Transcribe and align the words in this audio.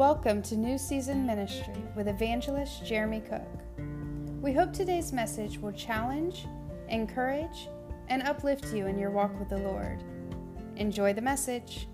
Welcome 0.00 0.40
to 0.44 0.56
New 0.56 0.78
Season 0.78 1.26
Ministry 1.26 1.82
with 1.94 2.08
evangelist 2.08 2.86
Jeremy 2.86 3.20
Cook. 3.20 3.46
We 4.40 4.54
hope 4.54 4.72
today's 4.72 5.12
message 5.12 5.58
will 5.58 5.72
challenge, 5.72 6.46
encourage, 6.88 7.68
and 8.08 8.22
uplift 8.22 8.72
you 8.72 8.86
in 8.86 8.98
your 8.98 9.10
walk 9.10 9.38
with 9.38 9.50
the 9.50 9.58
Lord. 9.58 10.02
Enjoy 10.76 11.12
the 11.12 11.20
message. 11.20 11.86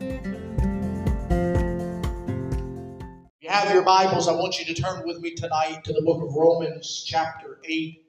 If 0.00 0.24
you 3.42 3.50
have 3.50 3.70
your 3.70 3.82
Bibles, 3.82 4.26
I 4.26 4.32
want 4.32 4.58
you 4.58 4.64
to 4.74 4.80
turn 4.80 5.06
with 5.06 5.20
me 5.20 5.34
tonight 5.34 5.84
to 5.84 5.92
the 5.92 6.00
book 6.00 6.22
of 6.22 6.34
Romans, 6.34 7.04
chapter 7.06 7.58
8. 7.68 8.02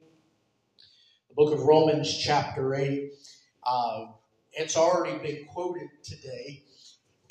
The 1.28 1.34
book 1.34 1.52
of 1.52 1.64
Romans, 1.64 2.16
chapter 2.16 2.74
8. 2.74 3.12
Uh, 3.62 4.06
it's 4.52 4.78
already 4.78 5.18
been 5.18 5.44
quoted 5.52 5.90
today 6.02 6.64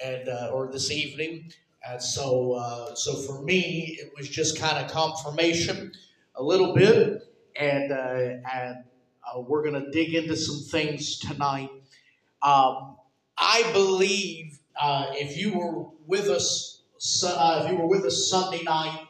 and 0.04 0.30
uh, 0.30 0.52
or 0.54 0.72
this 0.72 0.92
evening. 0.92 1.52
And 1.88 2.02
so, 2.02 2.54
uh, 2.54 2.96
so 2.96 3.16
for 3.16 3.42
me, 3.42 3.98
it 4.00 4.12
was 4.18 4.28
just 4.28 4.60
kind 4.60 4.84
of 4.84 4.92
confirmation 4.92 5.94
a 6.36 6.44
little 6.44 6.74
bit, 6.74 7.24
and 7.56 7.92
uh, 7.92 8.50
and 8.54 8.84
uh, 9.26 9.40
we're 9.40 9.64
to 9.70 9.92
dig 9.92 10.14
into 10.14 10.36
some 10.36 10.60
things 10.70 11.20
tonight. 11.20 11.70
Um, 12.42 12.98
I 13.38 13.70
believe 13.74 14.60
uh, 14.80 15.08
if 15.12 15.38
you 15.38 15.58
were 15.58 15.86
with 16.06 16.28
us, 16.28 16.84
if 16.98 17.72
you 17.72 17.78
were 17.78 17.88
with 17.88 18.04
us 18.04 18.30
Sunday 18.30 18.64
night 18.64 19.08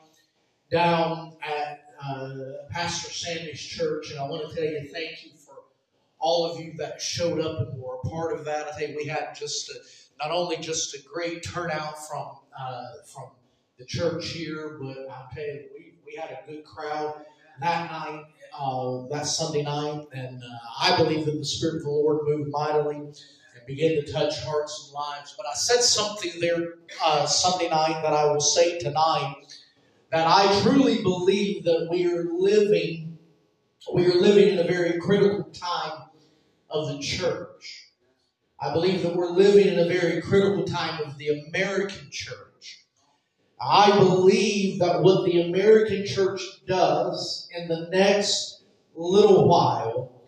down 0.72 1.34
at 1.44 1.86
Pastor 2.70 3.12
Sandy's 3.12 3.62
church, 3.62 4.12
and 4.12 4.20
I 4.20 4.24
want 4.24 4.48
to 4.50 4.56
tell 4.56 4.64
you 4.64 4.88
thank 4.94 5.26
you 5.26 5.32
for 5.38 5.56
all 6.20 6.52
of 6.52 6.60
you 6.60 6.74
that 6.78 7.02
showed 7.02 7.40
up 7.40 7.60
and 7.60 7.82
were 7.82 7.96
a 8.04 8.08
part 8.08 8.38
of 8.38 8.46
that. 8.46 8.68
I 8.68 8.72
think 8.74 8.96
we 8.96 9.06
had 9.06 9.36
just 9.36 9.70
a 9.70 9.74
not 10.20 10.32
only 10.32 10.58
just 10.58 10.94
a 10.96 11.00
great 11.02 11.44
turnout 11.44 12.08
from 12.08 12.38
uh, 12.60 12.84
from 13.06 13.30
the 13.78 13.86
church 13.86 14.30
here, 14.30 14.78
but 14.82 15.08
I'll 15.10 15.30
tell 15.34 15.44
you, 15.44 15.66
we, 15.74 15.94
we 16.06 16.16
had 16.16 16.32
a 16.32 16.52
good 16.52 16.66
crowd 16.66 17.24
that 17.62 17.92
night, 17.92 18.26
uh, 18.58 19.08
that 19.10 19.26
Sunday 19.26 19.64
night, 19.64 20.08
and 20.14 20.44
uh, 20.44 20.58
I 20.82 20.98
believe 20.98 21.26
that 21.26 21.38
the 21.38 21.46
Spirit 21.46 21.78
of 21.78 21.84
the 21.84 21.90
Lord 21.90 22.20
moved 22.26 22.50
mightily 22.52 22.98
and 22.98 23.16
began 23.68 23.92
to 24.04 24.12
touch 24.12 24.44
hearts 24.44 24.86
and 24.86 24.94
lives. 24.94 25.34
But 25.38 25.46
I 25.46 25.54
said 25.56 25.82
something 25.82 26.32
there 26.42 26.76
uh, 27.04 27.26
Sunday 27.26 27.70
night 27.70 28.02
that 28.04 28.14
I 28.14 28.26
will 28.26 28.42
say 28.42 28.80
tonight 28.80 29.36
that 30.12 30.28
I 30.28 30.62
truly 30.62 31.02
believe 31.02 31.64
that 31.66 31.88
we 31.90 32.08
are 32.08 32.26
living 32.26 33.10
we 33.94 34.06
are 34.06 34.16
living 34.16 34.50
in 34.50 34.60
a 34.60 34.64
very 34.64 35.00
critical 35.00 35.44
time 35.46 36.10
of 36.70 36.90
the 36.90 37.00
church. 37.00 37.49
I 38.62 38.74
believe 38.74 39.04
that 39.04 39.16
we're 39.16 39.30
living 39.30 39.68
in 39.68 39.80
a 39.80 39.88
very 39.88 40.22
critical 40.22 40.66
time 40.66 41.02
of 41.04 41.18
the 41.18 41.48
American 41.48 42.10
church. 42.12 42.86
I 43.62 43.98
believe 43.98 44.80
that 44.80 45.02
what 45.02 45.26
the 45.26 45.42
American 45.42 46.06
church 46.06 46.42
does 46.68 47.48
in 47.56 47.68
the 47.70 47.88
next 47.92 48.64
little 48.96 49.48
while 49.48 50.24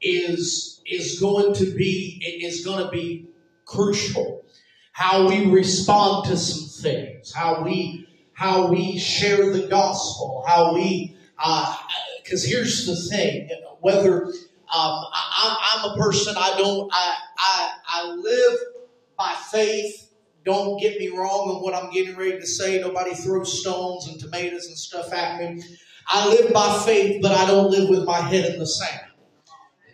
is, 0.00 0.80
is 0.86 1.18
going 1.20 1.54
to 1.54 1.74
be, 1.74 2.40
is 2.42 2.64
going 2.64 2.84
to 2.84 2.90
be 2.90 3.28
crucial. 3.64 4.44
How 4.92 5.28
we 5.28 5.46
respond 5.46 6.26
to 6.26 6.36
some 6.36 6.68
things, 6.82 7.32
how 7.32 7.64
we, 7.64 8.06
how 8.32 8.68
we 8.68 8.98
share 8.98 9.52
the 9.52 9.66
gospel, 9.66 10.44
how 10.46 10.74
we, 10.74 11.16
because 11.36 12.44
uh, 12.44 12.48
here's 12.48 12.86
the 12.86 12.96
thing, 13.10 13.48
whether 13.80 14.32
um, 14.74 15.04
I, 15.12 15.80
am 15.84 15.90
a 15.90 15.96
person, 16.02 16.34
I 16.38 16.56
don't, 16.56 16.90
I, 16.90 17.14
I, 17.38 17.70
I 17.88 18.10
live 18.12 18.58
by 19.18 19.34
faith. 19.50 20.10
Don't 20.46 20.80
get 20.80 20.98
me 20.98 21.08
wrong 21.08 21.50
on 21.50 21.62
what 21.62 21.74
I'm 21.74 21.90
getting 21.90 22.16
ready 22.16 22.38
to 22.38 22.46
say. 22.46 22.80
Nobody 22.80 23.14
throws 23.14 23.60
stones 23.60 24.08
and 24.08 24.18
tomatoes 24.18 24.66
and 24.66 24.78
stuff 24.78 25.12
at 25.12 25.38
me. 25.38 25.62
I 26.08 26.26
live 26.26 26.54
by 26.54 26.82
faith, 26.86 27.20
but 27.20 27.32
I 27.32 27.46
don't 27.46 27.70
live 27.70 27.90
with 27.90 28.04
my 28.04 28.20
head 28.20 28.50
in 28.50 28.58
the 28.58 28.66
sand. 28.66 29.12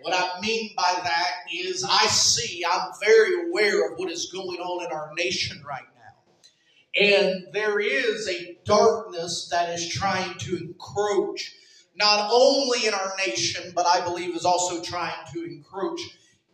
What 0.01 0.15
I 0.15 0.41
mean 0.41 0.71
by 0.77 1.01
that 1.03 1.31
is 1.53 1.85
I 1.85 2.07
see, 2.07 2.65
I'm 2.65 2.93
very 3.05 3.49
aware 3.49 3.91
of 3.91 3.99
what 3.99 4.13
is 4.13 4.31
going 4.33 4.59
on 4.61 4.87
in 4.87 4.93
our 4.93 5.11
nation 5.19 5.61
right 5.67 5.83
now. 5.83 7.03
And 7.03 7.49
there 7.53 7.81
is 7.81 8.29
a 8.29 8.57
darkness 8.65 9.49
that 9.51 9.71
is 9.71 9.89
trying 9.89 10.39
to 10.39 10.57
encroach 10.57 11.53
not 11.99 12.31
only 12.33 12.87
in 12.87 12.95
our 12.95 13.13
nation, 13.27 13.73
but 13.75 13.87
I 13.87 14.01
believe 14.01 14.35
is 14.35 14.45
also 14.45 14.83
trying 14.83 15.27
to 15.33 15.45
encroach 15.45 16.01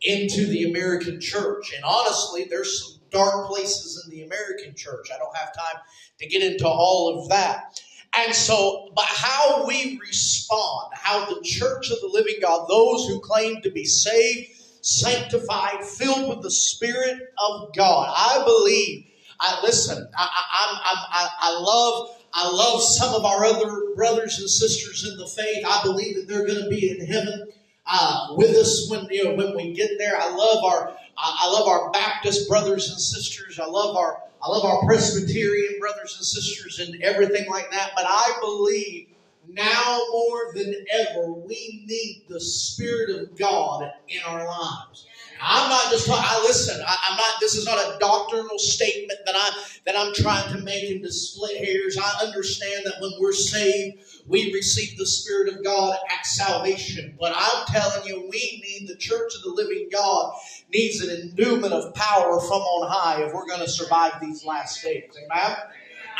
into 0.01 0.45
the 0.47 0.69
American 0.69 1.21
church. 1.21 1.73
And 1.75 1.83
honestly, 1.83 2.45
there's 2.49 2.83
some 2.83 3.01
dark 3.11 3.47
places 3.47 4.03
in 4.03 4.11
the 4.11 4.23
American 4.23 4.75
church. 4.75 5.09
I 5.13 5.17
don't 5.17 5.35
have 5.35 5.55
time 5.55 5.81
to 6.19 6.27
get 6.27 6.43
into 6.43 6.67
all 6.67 7.21
of 7.21 7.29
that. 7.29 7.79
And 8.17 8.33
so, 8.33 8.91
but 8.95 9.05
how 9.05 9.65
we 9.67 9.99
respond, 9.99 10.93
how 10.93 11.25
the 11.25 11.41
church 11.41 11.91
of 11.91 11.99
the 11.99 12.09
living 12.11 12.35
God, 12.41 12.67
those 12.69 13.07
who 13.07 13.19
claim 13.19 13.61
to 13.61 13.71
be 13.71 13.85
saved, 13.85 14.49
sanctified, 14.81 15.83
filled 15.83 16.29
with 16.29 16.41
the 16.41 16.51
Spirit 16.51 17.19
of 17.49 17.73
God, 17.75 18.13
I 18.15 18.43
believe. 18.45 19.11
I 19.39 19.59
listen. 19.63 20.07
I, 20.17 20.29
I, 20.29 21.05
I, 21.11 21.29
I 21.39 21.59
love 21.59 22.15
I 22.37 22.49
love 22.49 22.83
some 22.83 23.15
of 23.15 23.23
our 23.23 23.45
other 23.45 23.93
brothers 23.95 24.39
and 24.39 24.49
sisters 24.49 25.09
in 25.09 25.17
the 25.17 25.25
faith. 25.25 25.65
I 25.65 25.81
believe 25.83 26.17
that 26.17 26.27
they're 26.27 26.45
going 26.45 26.61
to 26.61 26.69
be 26.69 26.91
in 26.91 27.05
heaven 27.07 27.47
uh, 27.85 28.27
with 28.31 28.55
us 28.57 28.89
when 28.89 29.07
you 29.09 29.23
know 29.23 29.35
when 29.35 29.55
we 29.55 29.73
get 29.73 29.91
there. 29.97 30.19
I 30.19 30.29
love 30.35 30.63
our 30.65 30.97
I 31.17 31.49
love 31.49 31.67
our 31.67 31.91
Baptist 31.91 32.49
brothers 32.49 32.89
and 32.89 32.99
sisters. 32.99 33.57
I 33.57 33.65
love 33.65 33.95
our 33.95 34.21
I 34.43 34.49
love 34.49 34.65
our 34.65 34.85
Presbyterian 34.85 35.79
brothers 35.79 36.15
and 36.17 36.25
sisters 36.25 36.79
and 36.79 37.01
everything 37.01 37.49
like 37.49 37.71
that. 37.71 37.91
But 37.95 38.05
I 38.05 38.33
believe 38.41 39.07
now 39.47 40.01
more 40.11 40.51
than 40.55 40.75
ever 40.93 41.31
we 41.31 41.85
need 41.87 42.25
the 42.27 42.41
Spirit 42.41 43.11
of 43.11 43.37
God 43.37 43.89
in 44.09 44.19
our 44.27 44.45
lives. 44.45 45.07
I'm 45.41 45.69
not 45.69 45.91
just 45.91 46.07
talking, 46.07 46.23
I 46.25 46.41
listen, 46.43 46.81
I, 46.85 47.11
am 47.11 47.17
not, 47.17 47.39
this 47.39 47.55
is 47.55 47.65
not 47.65 47.77
a 47.77 47.97
doctrinal 47.99 48.57
statement 48.57 49.19
that 49.25 49.35
I, 49.35 49.49
that 49.85 49.95
I'm 49.97 50.13
trying 50.13 50.55
to 50.55 50.63
make 50.63 50.89
into 50.89 51.11
split 51.11 51.57
hairs. 51.57 51.97
I 52.01 52.25
understand 52.25 52.83
that 52.85 52.95
when 52.99 53.11
we're 53.19 53.33
saved, 53.33 54.03
we 54.27 54.53
receive 54.53 54.97
the 54.97 55.05
Spirit 55.05 55.53
of 55.53 55.63
God 55.63 55.97
at 56.11 56.25
salvation. 56.25 57.17
But 57.19 57.33
I'm 57.35 57.65
telling 57.67 58.07
you, 58.07 58.21
we 58.29 58.63
need 58.63 58.87
the 58.87 58.95
church 58.95 59.35
of 59.35 59.43
the 59.43 59.51
living 59.51 59.89
God 59.91 60.33
needs 60.73 61.01
an 61.01 61.09
endowment 61.09 61.73
of 61.73 61.93
power 61.93 62.39
from 62.39 62.61
on 62.61 62.89
high 62.89 63.23
if 63.23 63.33
we're 63.33 63.47
going 63.47 63.61
to 63.61 63.69
survive 63.69 64.13
these 64.21 64.45
last 64.45 64.83
days. 64.83 65.11
Amen? 65.15 65.57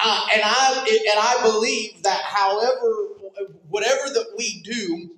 Uh, 0.04 0.28
and 0.34 0.42
I 0.44 0.86
and 1.10 1.20
I 1.20 1.42
believe 1.42 2.04
that 2.04 2.22
however 2.22 3.08
whatever 3.70 4.10
that 4.14 4.34
we 4.38 4.62
do 4.62 5.16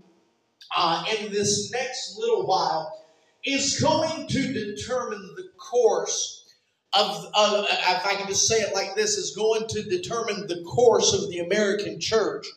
uh, 0.76 1.04
in 1.18 1.32
this 1.32 1.72
next 1.72 2.18
little 2.18 2.46
while 2.46 3.07
is 3.46 3.80
going 3.80 4.28
to 4.28 4.54
determine 4.54 5.34
the 5.36 5.50
course 5.58 6.54
of, 6.94 7.26
if 7.26 8.06
I 8.06 8.16
can 8.16 8.28
just 8.28 8.48
say 8.48 8.58
it 8.58 8.74
like 8.74 8.96
this, 8.96 9.18
is 9.18 9.36
going 9.36 9.68
to 9.68 9.84
determine 9.84 10.48
the 10.48 10.64
course 10.64 11.14
of 11.14 11.30
the 11.30 11.40
American 11.40 12.00
church 12.00 12.48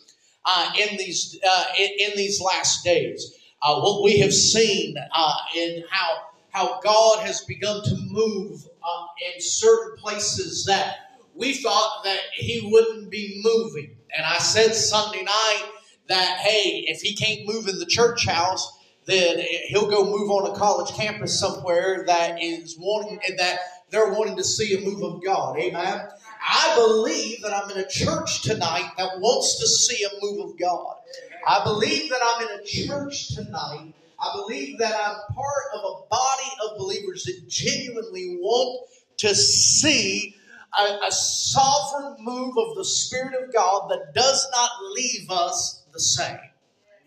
uh, 0.45 0.73
in 0.79 0.97
these 0.97 1.39
uh, 1.49 1.65
in, 1.79 1.91
in, 1.99 2.17
these 2.17 2.41
last 2.41 2.85
days. 2.85 3.35
Uh, 3.63 3.81
what 3.81 4.03
we 4.03 4.19
have 4.21 4.33
seen 4.33 4.97
uh, 5.13 5.35
in 5.57 5.85
how 5.91 6.23
how 6.51 6.81
God 6.81 7.21
has 7.27 7.43
begun 7.43 7.83
to 7.85 7.97
move 8.09 8.67
uh, 8.83 9.07
in 9.35 9.41
certain 9.41 9.97
places 9.99 10.65
that 10.67 10.97
we 11.35 11.55
thought 11.55 12.05
that 12.05 12.21
He 12.35 12.69
wouldn't 12.73 13.11
be 13.11 13.41
moving. 13.45 13.97
And 14.17 14.25
I 14.25 14.39
said 14.39 14.75
Sunday 14.75 15.23
night 15.23 15.71
that 16.09 16.39
hey, 16.39 16.85
if 16.89 17.03
He 17.03 17.15
can't 17.15 17.47
move 17.47 17.69
in 17.69 17.79
the 17.79 17.87
church 17.87 18.27
house, 18.27 18.79
then 19.07 19.45
he'll 19.69 19.91
go 19.91 20.05
move 20.05 20.31
on 20.31 20.51
a 20.51 20.59
college 20.59 20.95
campus 20.95 21.39
somewhere 21.39 22.05
that 22.07 22.43
is 22.43 22.77
wanting 22.79 23.19
that 23.39 23.61
they're 23.91 24.13
wanting 24.13 24.37
to 24.37 24.45
see 24.45 24.77
a 24.77 24.81
move 24.81 25.03
of 25.03 25.25
God. 25.25 25.59
Amen. 25.59 26.09
I 26.43 26.75
believe 26.77 27.43
that 27.43 27.53
I'm 27.53 27.71
in 27.71 27.79
a 27.79 27.89
church 27.89 28.43
tonight 28.43 28.91
that 28.99 29.19
wants 29.19 29.59
to 29.59 29.67
see 29.67 30.05
a 30.05 30.09
move 30.23 30.51
of 30.51 30.59
God. 30.59 30.97
I 31.47 31.65
believe 31.65 32.11
that 32.11 32.21
I'm 32.23 32.49
in 32.49 32.61
a 32.61 32.65
church 32.65 33.35
tonight. 33.35 33.93
I 34.21 34.33
believe 34.37 34.79
that 34.79 34.95
I'm 34.95 35.35
part 35.35 35.65
of 35.75 35.81
a 35.81 36.09
body 36.09 36.51
of 36.65 36.79
believers 36.79 37.25
that 37.25 37.49
genuinely 37.49 38.39
want 38.41 38.87
to 39.19 39.35
see 39.35 40.37
a, 40.79 41.07
a 41.07 41.11
sovereign 41.11 42.17
move 42.21 42.57
of 42.59 42.77
the 42.77 42.85
Spirit 42.85 43.35
of 43.43 43.53
God 43.53 43.91
that 43.91 44.15
does 44.15 44.47
not 44.53 44.71
leave 44.93 45.31
us 45.31 45.85
the 45.93 46.01
same. 46.01 46.39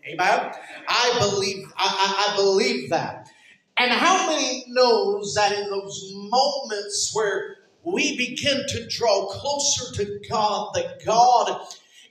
Amen. 0.06 0.52
I 0.88 1.16
believe, 1.18 1.66
I, 1.76 2.32
I, 2.32 2.36
believe 2.36 2.90
that. 2.90 3.28
And 3.76 3.90
how 3.90 4.28
many 4.28 4.64
knows 4.68 5.34
that 5.34 5.58
in 5.58 5.70
those 5.70 6.12
moments 6.14 7.10
where 7.14 7.56
we 7.84 8.16
begin 8.16 8.64
to 8.68 8.86
draw 8.88 9.26
closer 9.26 9.94
to 9.94 10.20
God, 10.28 10.72
that 10.74 11.04
God 11.04 11.66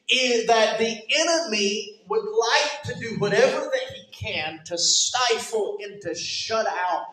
is, 0.10 0.48
that 0.48 0.80
the 0.80 0.98
enemy 1.18 2.02
would 2.10 2.24
like 2.24 2.84
to 2.84 3.00
do 3.00 3.20
whatever 3.20 3.60
that 3.60 3.96
he 3.96 4.06
can 4.12 4.60
to 4.66 4.78
stifle 4.78 5.78
and 5.82 6.02
to 6.02 6.16
shut 6.16 6.68
out 6.68 7.06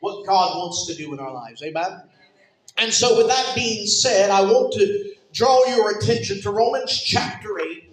what 0.00 0.26
God 0.26 0.58
wants 0.58 0.86
to 0.86 0.94
do 0.94 1.12
in 1.12 1.20
our 1.20 1.32
lives. 1.32 1.62
Amen. 1.62 2.02
And 2.76 2.92
so, 2.92 3.16
with 3.16 3.28
that 3.28 3.52
being 3.54 3.86
said, 3.86 4.30
I 4.30 4.42
want 4.42 4.72
to 4.74 5.14
draw 5.32 5.64
your 5.66 5.96
attention 5.96 6.42
to 6.42 6.50
Romans 6.50 7.00
chapter 7.02 7.58
8, 7.60 7.83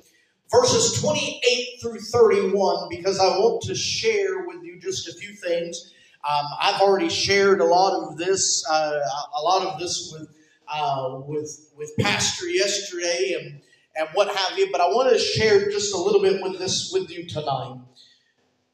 verses 0.52 1.02
28 1.02 1.82
through 1.82 2.00
31, 2.00 2.90
because 2.90 3.20
I 3.20 3.28
want 3.40 3.64
to 3.64 3.76
share 3.76 4.48
with 4.48 4.64
you 4.64 4.80
just 4.80 5.10
a 5.10 5.14
few 5.14 5.34
things. 5.34 5.94
Um, 6.30 6.46
I've 6.62 6.82
already 6.82 7.10
shared 7.10 7.62
a 7.62 7.66
lot 7.66 7.94
of 8.04 8.18
this, 8.18 8.66
uh, 8.70 9.00
a 9.38 9.42
lot 9.42 9.68
of 9.68 9.80
this 9.80 10.14
with 10.14 10.30
uh, 10.74 11.22
with 11.28 11.72
with 11.78 11.92
Pastor 12.00 12.48
yesterday 12.50 13.36
and 13.40 13.62
and 13.98 14.10
what 14.14 14.36
have 14.36 14.58
you, 14.58 14.70
but 14.72 14.82
I 14.82 14.88
want 14.88 15.12
to 15.12 15.20
share 15.20 15.72
just 15.72 15.94
a 15.96 15.98
little 15.98 16.22
bit 16.22 16.42
with 16.44 16.60
this 16.60 16.92
with 16.94 17.12
you 17.12 17.28
tonight. 17.28 17.80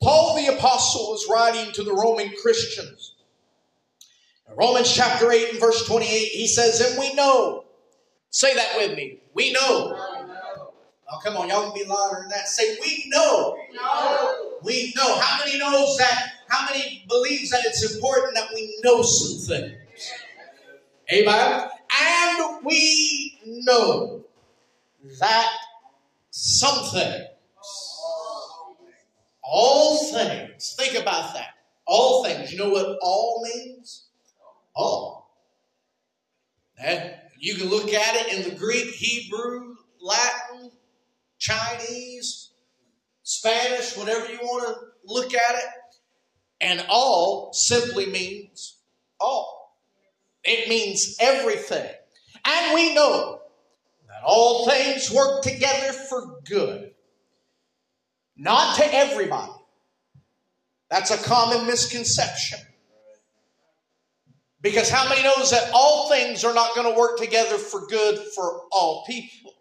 Paul 0.02 0.36
the 0.38 0.56
apostle 0.56 1.12
was 1.12 1.28
writing 1.30 1.74
to 1.74 1.84
the 1.84 1.94
Roman 1.94 2.32
Christians 2.42 3.14
In 4.50 4.56
Romans 4.58 4.94
chapter 4.94 5.32
8 5.32 5.52
and 5.52 5.60
verse 5.60 5.88
28, 5.88 6.08
he 6.08 6.48
says, 6.48 6.82
And 6.82 7.00
we 7.00 7.14
know. 7.16 7.66
Say 8.30 8.54
that 8.56 8.78
with 8.78 8.96
me. 8.98 9.20
We 9.34 9.54
know. 9.54 10.07
Oh, 11.10 11.20
come 11.24 11.38
on, 11.38 11.50
y'all 11.50 11.72
can 11.72 11.74
be 11.74 11.88
louder 11.88 12.22
than 12.22 12.30
that. 12.30 12.48
Say, 12.48 12.78
we 12.82 13.06
know. 13.08 13.58
We 14.64 14.94
know. 14.96 15.20
How 15.20 15.46
many 15.46 15.58
knows 15.58 15.98
that? 15.98 16.32
How 16.50 16.66
many 16.72 17.06
believes 17.08 17.52
that 17.52 17.62
it's 17.66 17.96
important 17.96 18.36
that 18.36 18.50
we 18.54 18.78
know 18.84 19.02
some 19.02 19.48
things? 19.48 19.76
Amen. 21.14 21.70
And 22.00 22.66
we 22.66 23.40
know 23.46 24.24
that 25.20 25.50
some 26.32 26.84
things, 26.92 27.28
all 29.42 30.12
things, 30.12 30.76
think 30.78 31.00
about 31.02 31.34
that. 31.34 31.52
All 31.86 32.26
things. 32.26 32.52
You 32.52 32.58
know 32.60 32.70
what 32.70 32.98
all 33.02 33.42
means? 33.44 34.08
all. 34.78 35.32
And 36.80 37.16
you 37.40 37.56
can 37.56 37.70
look 37.70 37.92
at 37.92 38.16
it 38.16 38.34
in 38.34 38.50
the 38.50 38.56
Greek, 38.56 38.94
Hebrew, 38.94 39.76
Latin, 40.00 40.47
Chinese, 41.38 42.52
Spanish, 43.24 43.96
whatever 43.98 44.32
you 44.32 44.40
want 44.40 44.68
to 44.68 44.86
look 45.06 45.34
at 45.34 45.56
it. 45.56 45.66
And 46.60 46.86
all 46.90 47.54
simply 47.54 48.08
means 48.08 48.78
all. 49.20 49.78
It 50.44 50.70
means 50.70 51.18
everything. 51.20 51.90
And 52.46 52.74
we 52.74 52.96
know 52.96 53.42
that 54.08 54.24
all 54.26 54.68
things 54.68 55.12
work 55.12 55.44
together 55.44 55.94
for 55.94 56.40
good. 56.46 56.92
Not 58.38 58.78
to 58.78 58.94
everybody. 58.94 59.52
That's 60.90 61.12
a 61.12 61.18
common 61.18 61.68
misconception. 61.68 62.60
Because 64.62 64.90
how 64.90 65.08
many 65.08 65.22
knows 65.24 65.52
that 65.52 65.70
all 65.74 66.10
things 66.10 66.44
are 66.44 66.54
not 66.54 66.76
going 66.76 66.92
to 66.92 67.00
work 67.00 67.18
together 67.18 67.58
for 67.58 67.86
good 67.88 68.20
for 68.34 68.64
all 68.72 69.04
people? 69.06 69.54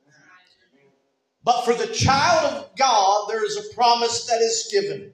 But 1.47 1.65
for 1.65 1.75
the 1.75 1.95
child 1.95 2.55
of 2.55 2.77
God, 2.77 3.29
there 3.29 3.45
is 3.45 3.57
a 3.57 3.73
promise 3.73 4.27
that 4.27 4.41
is 4.41 4.69
given. 4.69 5.13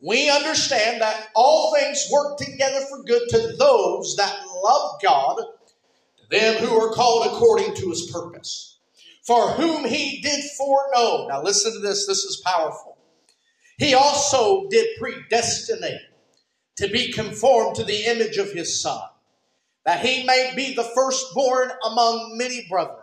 We 0.00 0.30
understand 0.30 1.02
that 1.02 1.28
all 1.34 1.74
things 1.74 2.08
work 2.10 2.38
together 2.38 2.80
for 2.88 3.02
good 3.02 3.28
to 3.28 3.54
those 3.58 4.16
that 4.16 4.34
love 4.64 4.98
God, 5.02 5.36
to 6.16 6.28
them 6.30 6.64
who 6.64 6.74
are 6.74 6.94
called 6.94 7.26
according 7.26 7.74
to 7.74 7.90
his 7.90 8.10
purpose. 8.10 8.78
For 9.26 9.50
whom 9.50 9.84
he 9.84 10.22
did 10.22 10.42
foreknow. 10.56 11.28
Now 11.28 11.42
listen 11.42 11.74
to 11.74 11.80
this, 11.80 12.06
this 12.06 12.24
is 12.24 12.42
powerful. 12.42 12.96
He 13.76 13.92
also 13.92 14.68
did 14.70 14.88
predestinate 14.98 16.00
to 16.76 16.88
be 16.88 17.12
conformed 17.12 17.76
to 17.76 17.84
the 17.84 18.06
image 18.06 18.38
of 18.38 18.52
his 18.52 18.80
son, 18.80 19.02
that 19.84 20.02
he 20.02 20.24
may 20.24 20.54
be 20.56 20.74
the 20.74 20.90
firstborn 20.94 21.72
among 21.84 22.38
many 22.38 22.66
brethren. 22.70 22.99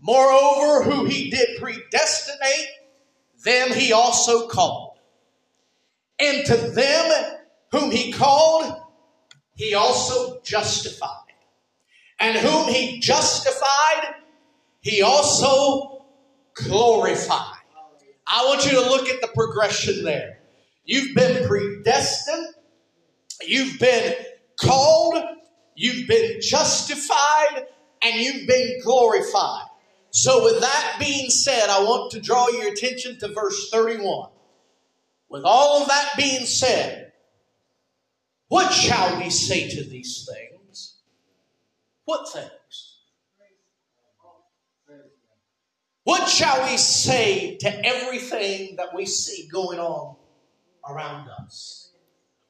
Moreover, 0.00 0.82
who 0.84 1.04
he 1.04 1.30
did 1.30 1.60
predestinate, 1.60 2.68
them 3.44 3.72
he 3.72 3.92
also 3.92 4.48
called. 4.48 4.98
And 6.18 6.44
to 6.46 6.56
them 6.56 7.36
whom 7.72 7.90
he 7.90 8.12
called, 8.12 8.80
he 9.54 9.74
also 9.74 10.40
justified. 10.42 11.10
And 12.18 12.36
whom 12.36 12.72
he 12.72 13.00
justified, 13.00 14.14
he 14.80 15.02
also 15.02 16.06
glorified. 16.54 17.52
I 18.26 18.44
want 18.46 18.64
you 18.64 18.72
to 18.72 18.80
look 18.80 19.08
at 19.08 19.20
the 19.20 19.28
progression 19.28 20.04
there. 20.04 20.38
You've 20.84 21.14
been 21.14 21.46
predestined 21.46 22.54
You've 23.44 23.78
been 23.78 24.14
called, 24.60 25.22
you've 25.74 26.08
been 26.08 26.40
justified, 26.40 27.66
and 28.02 28.20
you've 28.20 28.46
been 28.46 28.80
glorified. 28.82 29.65
So, 30.16 30.42
with 30.42 30.62
that 30.62 30.96
being 30.98 31.28
said, 31.28 31.68
I 31.68 31.80
want 31.80 32.12
to 32.12 32.20
draw 32.22 32.48
your 32.48 32.72
attention 32.72 33.18
to 33.18 33.28
verse 33.28 33.68
31. 33.68 34.30
With 35.28 35.42
all 35.44 35.82
of 35.82 35.88
that 35.88 36.14
being 36.16 36.46
said, 36.46 37.12
what 38.48 38.72
shall 38.72 39.20
we 39.20 39.28
say 39.28 39.68
to 39.68 39.84
these 39.84 40.26
things? 40.26 40.94
What 42.06 42.32
things? 42.32 42.96
What 46.04 46.30
shall 46.30 46.62
we 46.62 46.78
say 46.78 47.58
to 47.58 47.86
everything 47.86 48.76
that 48.76 48.94
we 48.94 49.04
see 49.04 49.46
going 49.52 49.78
on 49.78 50.16
around 50.88 51.28
us? 51.28 51.92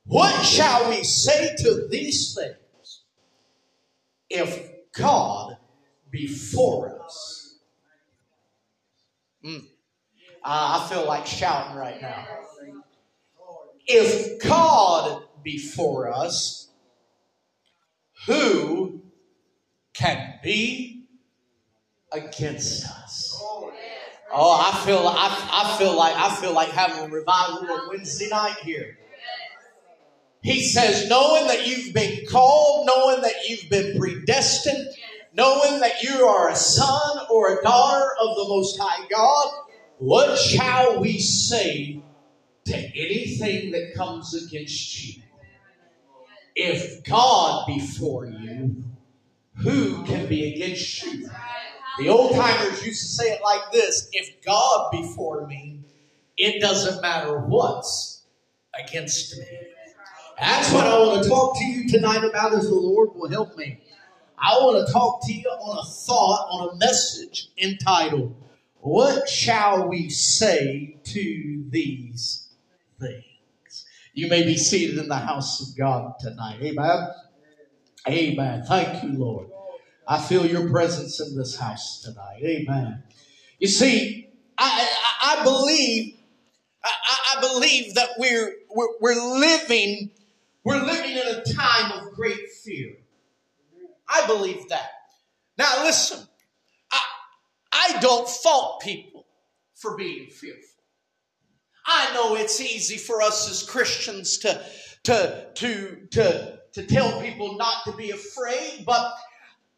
What 0.04 0.44
shall 0.44 0.88
we 0.88 1.02
say 1.02 1.56
to 1.64 1.88
these 1.90 2.32
things? 2.32 3.02
If 4.30 4.70
God 4.92 5.56
be 6.12 6.28
for 6.28 7.02
us. 7.02 7.45
Mm. 9.46 9.62
Uh, 10.44 10.80
I 10.82 10.88
feel 10.88 11.06
like 11.06 11.26
shouting 11.26 11.76
right 11.76 12.00
now. 12.02 12.26
If 13.86 14.42
God 14.42 15.22
be 15.44 15.58
for 15.58 16.12
us, 16.12 16.68
who 18.26 19.02
can 19.94 20.40
be 20.42 21.04
against 22.12 22.84
us? 22.86 23.40
Oh, 24.32 24.50
I 24.60 24.84
feel 24.84 24.98
I, 25.06 25.48
I 25.52 25.78
feel 25.78 25.96
like 25.96 26.16
I 26.16 26.34
feel 26.34 26.52
like 26.52 26.70
having 26.70 27.04
a 27.04 27.08
revival 27.08 27.70
on 27.70 27.88
Wednesday 27.88 28.28
night 28.28 28.56
here. 28.64 28.98
He 30.42 30.62
says, 30.62 31.08
knowing 31.08 31.46
that 31.46 31.66
you've 31.66 31.94
been 31.94 32.26
called, 32.26 32.86
knowing 32.86 33.22
that 33.22 33.48
you've 33.48 33.68
been 33.68 33.98
predestined, 33.98 34.88
knowing 35.36 35.80
that 35.80 36.02
you 36.02 36.26
are 36.26 36.48
a 36.48 36.56
son 36.56 37.26
or 37.30 37.58
a 37.58 37.62
daughter 37.62 38.08
of 38.20 38.36
the 38.36 38.44
Most 38.48 38.78
High 38.80 39.06
God, 39.08 39.48
what 39.98 40.38
shall 40.38 41.00
we 41.00 41.18
say 41.18 42.00
to 42.64 42.76
anything 42.76 43.70
that 43.72 43.92
comes 43.94 44.34
against 44.34 45.04
you? 45.04 45.22
If 46.54 47.04
God 47.04 47.66
be 47.66 47.80
for 47.80 48.26
you, 48.26 48.84
who 49.56 50.04
can 50.04 50.26
be 50.26 50.54
against 50.54 51.04
you? 51.04 51.28
The 51.98 52.08
old 52.08 52.34
timers 52.34 52.84
used 52.84 53.02
to 53.02 53.08
say 53.08 53.32
it 53.32 53.42
like 53.42 53.72
this 53.72 54.08
if 54.12 54.40
God 54.42 54.90
be 54.90 55.02
for 55.14 55.46
me, 55.46 55.80
it 56.36 56.60
doesn't 56.60 57.00
matter 57.02 57.38
what's 57.40 58.22
against 58.78 59.36
me. 59.38 59.44
That's 60.38 60.72
what 60.72 60.86
I 60.86 60.98
want 60.98 61.22
to 61.22 61.28
talk 61.28 61.56
to 61.58 61.64
you 61.64 61.88
tonight 61.88 62.22
about 62.22 62.52
as 62.52 62.68
the 62.68 62.74
Lord 62.74 63.10
will 63.14 63.30
help 63.30 63.56
me. 63.56 63.80
I 64.38 64.58
want 64.58 64.86
to 64.86 64.92
talk 64.92 65.26
to 65.26 65.32
you 65.32 65.48
on 65.48 65.78
a 65.78 65.88
thought, 65.88 66.48
on 66.50 66.74
a 66.74 66.76
message 66.76 67.48
entitled, 67.56 68.34
What 68.80 69.28
Shall 69.28 69.88
We 69.88 70.10
Say 70.10 70.98
to 71.04 71.64
These 71.70 72.48
Things? 73.00 73.86
You 74.12 74.28
may 74.28 74.44
be 74.44 74.56
seated 74.56 74.98
in 74.98 75.08
the 75.08 75.16
house 75.16 75.60
of 75.60 75.76
God 75.76 76.14
tonight. 76.20 76.60
Amen. 76.62 77.08
Amen. 78.08 78.64
Thank 78.66 79.02
you, 79.02 79.18
Lord. 79.18 79.48
I 80.06 80.20
feel 80.20 80.46
your 80.46 80.70
presence 80.70 81.20
in 81.20 81.36
this 81.36 81.56
house 81.56 82.02
tonight. 82.02 82.42
Amen. 82.42 83.02
You 83.58 83.68
see, 83.68 84.28
I, 84.56 84.88
I, 85.22 85.40
I 85.40 85.44
believe 85.44 86.16
I, 86.84 87.40
believe 87.40 87.94
that 87.94 88.10
we're, 88.18 88.54
we're, 88.70 88.88
we're 89.00 89.38
living 89.38 90.10
we're 90.64 90.82
living 90.82 91.12
in 91.12 91.26
a 91.28 91.44
time 91.44 91.92
of 91.92 92.12
great 92.14 92.50
fear. 92.64 92.96
I 94.08 94.26
believe 94.26 94.68
that. 94.68 94.90
Now, 95.58 95.84
listen, 95.84 96.26
I, 96.92 97.00
I 97.72 97.98
don't 98.00 98.28
fault 98.28 98.82
people 98.82 99.26
for 99.74 99.96
being 99.96 100.28
fearful. 100.30 100.62
I 101.86 102.12
know 102.14 102.34
it's 102.34 102.60
easy 102.60 102.96
for 102.96 103.22
us 103.22 103.48
as 103.50 103.68
Christians 103.68 104.38
to, 104.38 104.60
to, 105.04 105.46
to, 105.54 105.96
to, 106.10 106.58
to 106.72 106.86
tell 106.86 107.20
people 107.20 107.56
not 107.56 107.84
to 107.84 107.92
be 107.92 108.10
afraid, 108.10 108.84
but 108.84 109.14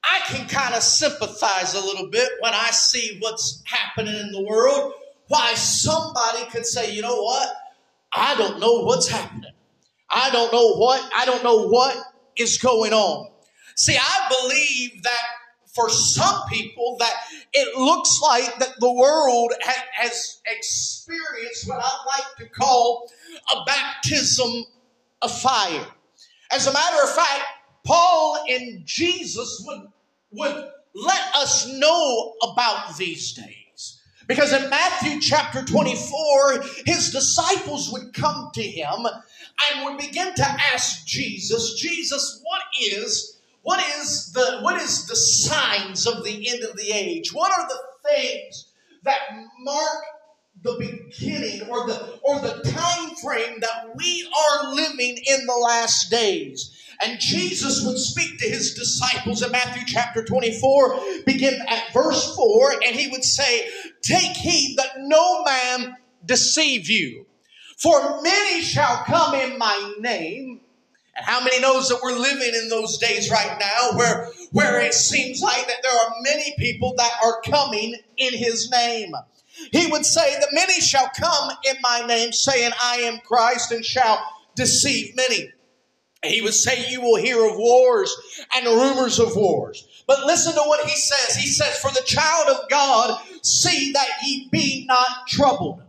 I 0.02 0.20
can 0.26 0.48
kind 0.48 0.74
of 0.74 0.82
sympathize 0.82 1.74
a 1.74 1.80
little 1.80 2.08
bit 2.08 2.28
when 2.40 2.54
I 2.54 2.70
see 2.70 3.18
what's 3.20 3.62
happening 3.66 4.14
in 4.14 4.32
the 4.32 4.42
world. 4.42 4.94
Why 5.28 5.52
somebody 5.54 6.46
could 6.50 6.64
say, 6.64 6.94
you 6.94 7.02
know 7.02 7.22
what? 7.22 7.54
I 8.12 8.34
don't 8.36 8.58
know 8.58 8.84
what's 8.84 9.08
happening. 9.08 9.52
I 10.08 10.30
don't 10.30 10.50
know 10.52 10.76
what, 10.76 11.06
I 11.14 11.26
don't 11.26 11.44
know 11.44 11.68
what 11.68 11.96
is 12.38 12.56
going 12.56 12.94
on. 12.94 13.30
See, 13.78 13.96
I 13.96 14.28
believe 14.28 15.04
that 15.04 15.22
for 15.72 15.88
some 15.88 16.48
people 16.48 16.96
that 16.98 17.12
it 17.52 17.78
looks 17.78 18.20
like 18.20 18.58
that 18.58 18.74
the 18.80 18.92
world 18.92 19.52
ha- 19.62 19.84
has 19.92 20.40
experienced 20.46 21.68
what 21.68 21.78
I 21.80 22.04
like 22.06 22.36
to 22.38 22.48
call 22.48 23.08
a 23.54 23.64
baptism 23.64 24.64
of 25.22 25.30
fire. 25.30 25.86
As 26.50 26.66
a 26.66 26.72
matter 26.72 27.04
of 27.04 27.14
fact, 27.14 27.44
Paul 27.86 28.44
and 28.48 28.84
Jesus 28.84 29.62
would, 29.64 29.86
would 30.32 30.70
let 30.96 31.36
us 31.36 31.72
know 31.72 32.34
about 32.42 32.96
these 32.96 33.32
days. 33.32 34.00
Because 34.26 34.52
in 34.52 34.68
Matthew 34.68 35.20
chapter 35.20 35.64
24, 35.64 36.64
his 36.84 37.12
disciples 37.12 37.92
would 37.92 38.12
come 38.12 38.50
to 38.54 38.62
him 38.62 39.06
and 39.06 39.84
would 39.84 39.98
begin 39.98 40.34
to 40.34 40.46
ask 40.72 41.06
Jesus, 41.06 41.74
Jesus, 41.74 42.40
what 42.42 42.62
is 42.80 43.37
what 43.68 43.84
is 44.00 44.32
the 44.32 44.60
what 44.62 44.80
is 44.80 45.04
the 45.04 45.14
signs 45.14 46.06
of 46.06 46.24
the 46.24 46.48
end 46.48 46.64
of 46.64 46.74
the 46.78 46.90
age? 46.90 47.34
What 47.34 47.52
are 47.52 47.68
the 47.68 48.08
things 48.08 48.72
that 49.02 49.18
mark 49.60 50.04
the 50.62 50.76
beginning 50.78 51.68
or 51.68 51.86
the 51.86 52.18
or 52.22 52.40
the 52.40 52.62
time 52.64 53.14
frame 53.16 53.60
that 53.60 53.94
we 53.94 54.26
are 54.26 54.72
living 54.72 55.18
in 55.18 55.44
the 55.44 55.52
last 55.52 56.10
days? 56.10 56.82
And 57.02 57.20
Jesus 57.20 57.84
would 57.84 57.98
speak 57.98 58.38
to 58.38 58.48
his 58.48 58.72
disciples 58.72 59.42
in 59.42 59.52
Matthew 59.52 59.82
chapter 59.86 60.24
24, 60.24 61.00
begin 61.26 61.60
at 61.68 61.92
verse 61.92 62.34
4, 62.36 62.72
and 62.86 62.96
he 62.96 63.08
would 63.10 63.22
say, 63.22 63.68
Take 64.00 64.34
heed 64.34 64.76
that 64.78 64.92
no 64.96 65.44
man 65.44 65.94
deceive 66.24 66.88
you. 66.88 67.26
For 67.76 68.22
many 68.22 68.62
shall 68.62 69.04
come 69.04 69.34
in 69.34 69.58
my 69.58 69.94
name, 70.00 70.57
and 71.18 71.26
how 71.26 71.42
many 71.42 71.60
knows 71.60 71.88
that 71.88 71.98
we're 72.02 72.16
living 72.16 72.52
in 72.54 72.68
those 72.68 72.96
days 72.98 73.30
right 73.30 73.58
now 73.58 73.98
where, 73.98 74.30
where 74.52 74.80
it 74.80 74.94
seems 74.94 75.42
like 75.42 75.66
that 75.66 75.82
there 75.82 75.92
are 75.92 76.14
many 76.22 76.54
people 76.58 76.94
that 76.96 77.10
are 77.24 77.40
coming 77.44 77.96
in 78.16 78.38
his 78.38 78.70
name. 78.70 79.12
He 79.72 79.88
would 79.88 80.06
say 80.06 80.38
that 80.38 80.50
many 80.52 80.80
shall 80.80 81.10
come 81.18 81.50
in 81.68 81.76
my 81.82 82.06
name 82.06 82.32
saying 82.32 82.70
I 82.80 82.98
am 82.98 83.18
Christ 83.18 83.72
and 83.72 83.84
shall 83.84 84.24
deceive 84.54 85.16
many. 85.16 85.50
He 86.24 86.40
would 86.40 86.54
say 86.54 86.88
you 86.88 87.00
will 87.00 87.16
hear 87.16 87.44
of 87.44 87.56
wars 87.56 88.14
and 88.54 88.66
rumors 88.66 89.18
of 89.18 89.34
wars. 89.34 90.04
But 90.06 90.24
listen 90.24 90.54
to 90.54 90.62
what 90.62 90.88
he 90.88 90.96
says. 90.96 91.36
He 91.36 91.48
says, 91.48 91.78
for 91.78 91.90
the 91.90 92.06
child 92.06 92.48
of 92.48 92.68
God, 92.70 93.20
see 93.42 93.92
that 93.92 94.08
ye 94.24 94.48
be 94.50 94.84
not 94.86 95.26
troubled. 95.26 95.82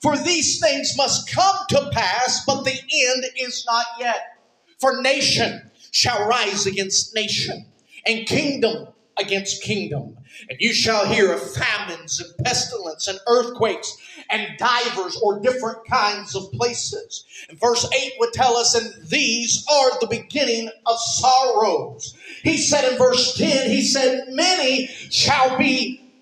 For 0.00 0.16
these 0.16 0.60
things 0.60 0.96
must 0.96 1.32
come 1.32 1.56
to 1.70 1.90
pass, 1.92 2.44
but 2.46 2.62
the 2.62 2.70
end 2.70 3.24
is 3.38 3.64
not 3.68 3.86
yet. 3.98 4.35
For 4.78 5.00
nation 5.00 5.70
shall 5.90 6.28
rise 6.28 6.66
against 6.66 7.14
nation, 7.14 7.66
and 8.04 8.26
kingdom 8.26 8.88
against 9.18 9.62
kingdom. 9.62 10.18
And 10.50 10.58
you 10.60 10.74
shall 10.74 11.06
hear 11.06 11.32
of 11.32 11.54
famines 11.54 12.20
and 12.20 12.44
pestilence 12.44 13.08
and 13.08 13.18
earthquakes 13.26 13.96
and 14.28 14.58
divers 14.58 15.18
or 15.22 15.40
different 15.40 15.86
kinds 15.88 16.36
of 16.36 16.52
places. 16.52 17.24
And 17.48 17.58
verse 17.58 17.88
8 17.90 18.12
would 18.18 18.34
tell 18.34 18.56
us, 18.56 18.74
and 18.74 19.08
these 19.08 19.64
are 19.72 19.98
the 20.00 20.08
beginning 20.08 20.70
of 20.84 20.98
sorrows. 20.98 22.14
He 22.42 22.58
said 22.58 22.92
in 22.92 22.98
verse 22.98 23.34
10, 23.38 23.70
he 23.70 23.82
said, 23.82 24.26
many 24.28 24.88
shall 24.88 25.56
be 25.56 26.12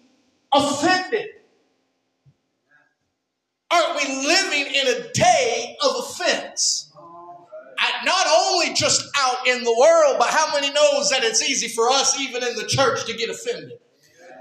offended. 0.53 1.31
Aren't 3.71 3.97
we 3.97 4.27
living 4.27 4.73
in 4.73 4.87
a 4.87 5.13
day 5.13 5.77
of 5.83 5.97
offense? 5.99 6.84
Not 8.05 8.27
only 8.27 8.75
just 8.75 9.05
out 9.17 9.47
in 9.47 9.65
the 9.65 9.77
world, 9.79 10.17
but 10.19 10.29
how 10.29 10.53
many 10.53 10.73
knows 10.73 11.11
that 11.11 11.25
it's 11.25 11.43
easy 11.49 11.69
for 11.69 11.89
us, 11.89 12.19
even 12.21 12.43
in 12.43 12.55
the 12.57 12.67
church, 12.67 13.05
to 13.07 13.15
get 13.15 13.31
offended? 13.31 13.79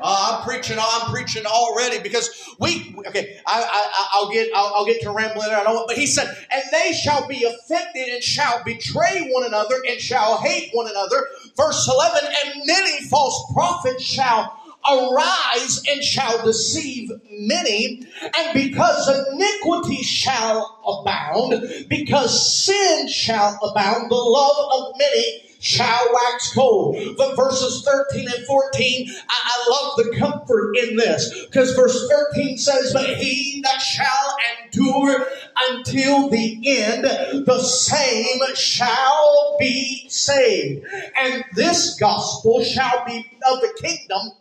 Uh, 0.02 0.38
I'm 0.38 0.44
preaching. 0.44 0.78
I'm 0.80 1.12
preaching 1.12 1.46
already 1.46 2.00
because 2.00 2.30
we. 2.60 2.96
Okay, 3.08 3.40
I, 3.46 4.12
I, 4.16 4.20
will 4.22 4.32
get. 4.32 4.50
I'll, 4.54 4.74
I'll, 4.75 4.86
get 4.86 5.02
to 5.04 5.12
rambling. 5.12 5.48
I 5.50 5.63
don't. 5.63 5.88
But 5.88 5.98
he 5.98 6.08
said, 6.08 6.28
and 6.52 6.63
they 6.72 6.92
shall 6.92 7.28
be 7.28 7.46
offended 7.46 8.10
and 8.10 8.22
shall 8.22 8.63
betray 8.66 9.30
one 9.32 9.46
another 9.46 9.75
and 9.88 10.00
shall 10.02 10.40
hate 10.40 10.72
one 10.74 10.90
another. 10.90 11.25
Verse 11.56 11.88
eleven. 11.88 12.30
And 12.44 12.63
many 12.66 13.08
false 13.08 13.54
prophets 13.54 14.04
shall 14.04 14.60
arise 14.90 15.82
and 15.90 16.04
shall 16.04 16.46
deceive 16.46 17.10
many, 17.30 18.06
and 18.22 18.54
because 18.54 19.10
iniquity 19.30 20.04
shall 20.04 20.80
abound, 20.86 21.86
because 21.90 22.63
sin 22.63 23.08
shall 23.08 23.58
abound, 23.63 24.10
the 24.10 24.16
love 24.16 24.72
of 24.72 24.98
many 24.98 25.44
shall 25.63 26.10
wax 26.13 26.54
cold. 26.54 26.98
But 27.18 27.36
verses 27.38 27.84
13 27.84 28.28
and 28.28 28.46
14, 28.46 29.08
I, 29.30 29.40
I 29.46 29.70
love 29.70 29.94
the 29.98 30.18
comfort 30.18 30.75
in 30.78 30.98
this 30.98 31.46
because 31.46 31.74
verse 31.74 32.10
13 32.34 32.58
says, 32.58 32.92
But 32.94 33.18
he 33.18 33.62
that 33.63 33.82
shall 33.82 34.36
endure 34.66 35.25
until 35.70 36.30
the 36.30 36.62
end, 36.80 37.06
the 37.46 37.60
same 37.60 38.40
shall 38.56 39.56
be 39.58 40.06
saved. 40.10 40.86
And 41.18 41.46
this 41.54 41.96
gospel 41.98 42.63
shall 42.63 43.06
be 43.06 43.25
of 43.50 43.62
the 43.62 43.74
kingdom 43.82 44.34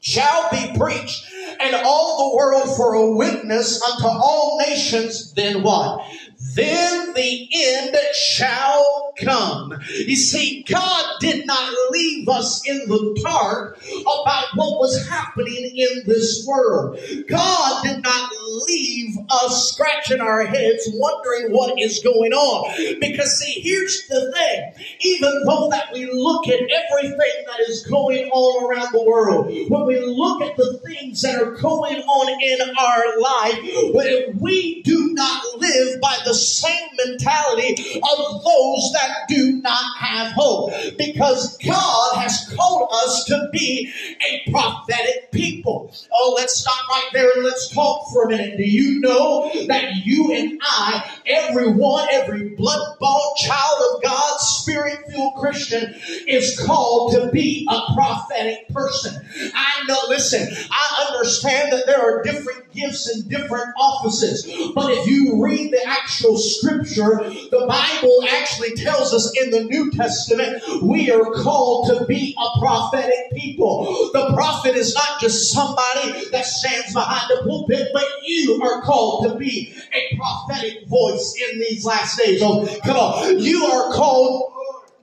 shall 0.00 0.48
be 0.50 0.72
preached 0.76 1.26
and 1.60 1.74
all 1.84 2.30
the 2.30 2.36
world 2.36 2.76
for 2.76 2.94
a 2.94 3.10
witness 3.12 3.82
unto 3.82 4.06
all 4.06 4.58
nations, 4.66 5.32
then 5.34 5.62
what? 5.62 6.04
Then 6.40 7.12
the 7.14 7.48
end 7.52 7.96
shall 8.14 9.12
come. 9.20 9.78
You 9.90 10.16
see, 10.16 10.62
God 10.62 11.16
did 11.20 11.46
not 11.46 11.72
leave 11.90 12.28
us 12.28 12.66
in 12.66 12.88
the 12.88 13.20
dark 13.22 13.78
about 14.00 14.46
what 14.54 14.78
was 14.78 15.08
happening 15.08 15.72
in 15.76 16.02
this 16.06 16.44
world. 16.48 16.98
God 17.28 17.82
did 17.84 18.02
not 18.02 18.32
leave 18.66 19.16
us 19.30 19.72
scratching 19.72 20.20
our 20.20 20.44
heads 20.44 20.88
wondering 20.94 21.52
what 21.52 21.78
is 21.78 22.00
going 22.00 22.32
on. 22.32 22.98
Because 23.00 23.38
see, 23.38 23.60
here's 23.60 24.06
the 24.08 24.32
thing. 24.32 24.86
Even 25.00 25.42
though 25.46 25.68
that 25.70 25.92
we 25.92 26.10
look 26.10 26.48
at 26.48 26.60
everything 26.60 27.44
that 27.46 27.60
is 27.68 27.86
going 27.86 28.28
on 28.30 28.64
around 28.64 28.92
the 28.92 29.04
world, 29.04 29.46
when 29.68 29.86
we 29.86 30.00
look 30.00 30.42
at 30.42 30.56
the 30.56 30.80
things 30.86 31.22
that 31.22 31.40
are 31.40 31.52
going 31.52 32.00
on 32.00 32.42
in 32.42 32.60
our 32.78 33.20
life, 33.20 33.94
when 33.94 34.38
we 34.40 34.82
do 34.82 35.12
not 35.12 35.44
live 35.58 36.00
by 36.00 36.16
the 36.24 36.29
same 36.34 36.88
mentality 37.06 37.72
of 37.96 38.44
those 38.44 38.92
that 38.92 39.28
do 39.28 39.60
not 39.62 39.96
have 39.98 40.32
hope. 40.32 40.72
Because 40.96 41.56
God 41.58 42.16
has 42.16 42.52
called 42.56 42.88
us 42.92 43.24
to 43.24 43.48
be 43.52 43.92
a 44.28 44.50
prophetic 44.50 45.30
people. 45.32 45.92
Oh, 46.12 46.34
let's 46.36 46.58
stop 46.58 46.88
right 46.88 47.08
there 47.12 47.30
and 47.34 47.44
let's 47.44 47.68
talk 47.68 48.10
for 48.12 48.24
a 48.24 48.28
minute. 48.28 48.56
Do 48.56 48.64
you 48.64 49.00
know 49.00 49.50
that 49.68 50.04
you 50.04 50.32
and 50.32 50.60
I, 50.62 51.18
everyone, 51.26 52.08
every 52.12 52.50
blood 52.50 52.96
bought 52.98 53.36
child 53.36 53.94
of 53.94 54.02
God, 54.02 54.40
spirit 54.40 54.98
filled 55.10 55.34
Christian, 55.36 55.94
is 56.26 56.58
called 56.64 57.14
to 57.14 57.30
be 57.30 57.66
a 57.70 57.94
prophetic 57.94 58.68
person? 58.68 59.24
I 59.54 59.84
know, 59.86 59.98
listen, 60.08 60.48
I 60.70 61.06
understand 61.08 61.72
that 61.72 61.86
there 61.86 62.00
are 62.00 62.22
different 62.22 62.72
gifts 62.72 63.08
and 63.08 63.28
different 63.28 63.68
offices, 63.78 64.44
but 64.74 64.90
if 64.90 65.06
you 65.06 65.42
read 65.42 65.72
the 65.72 65.84
actual 65.86 66.19
scripture, 66.36 67.18
the 67.50 67.66
Bible 67.68 68.24
actually 68.30 68.74
tells 68.74 69.12
us 69.14 69.32
in 69.38 69.50
the 69.50 69.64
New 69.64 69.90
Testament 69.90 70.62
we 70.82 71.10
are 71.10 71.30
called 71.32 71.88
to 71.88 72.04
be 72.06 72.36
a 72.38 72.58
prophetic 72.58 73.30
people. 73.32 74.10
The 74.12 74.32
prophet 74.34 74.76
is 74.76 74.94
not 74.94 75.20
just 75.20 75.52
somebody 75.52 76.28
that 76.30 76.44
stands 76.44 76.92
behind 76.92 77.30
the 77.30 77.42
pulpit, 77.46 77.88
but 77.92 78.04
you 78.24 78.60
are 78.62 78.82
called 78.82 79.28
to 79.28 79.38
be 79.38 79.74
a 79.92 80.16
prophetic 80.16 80.86
voice 80.88 81.34
in 81.50 81.58
these 81.58 81.84
last 81.84 82.18
days. 82.18 82.40
Oh, 82.42 82.66
come 82.84 82.96
on. 82.96 83.38
You 83.38 83.64
are 83.64 83.92
called 83.92 84.52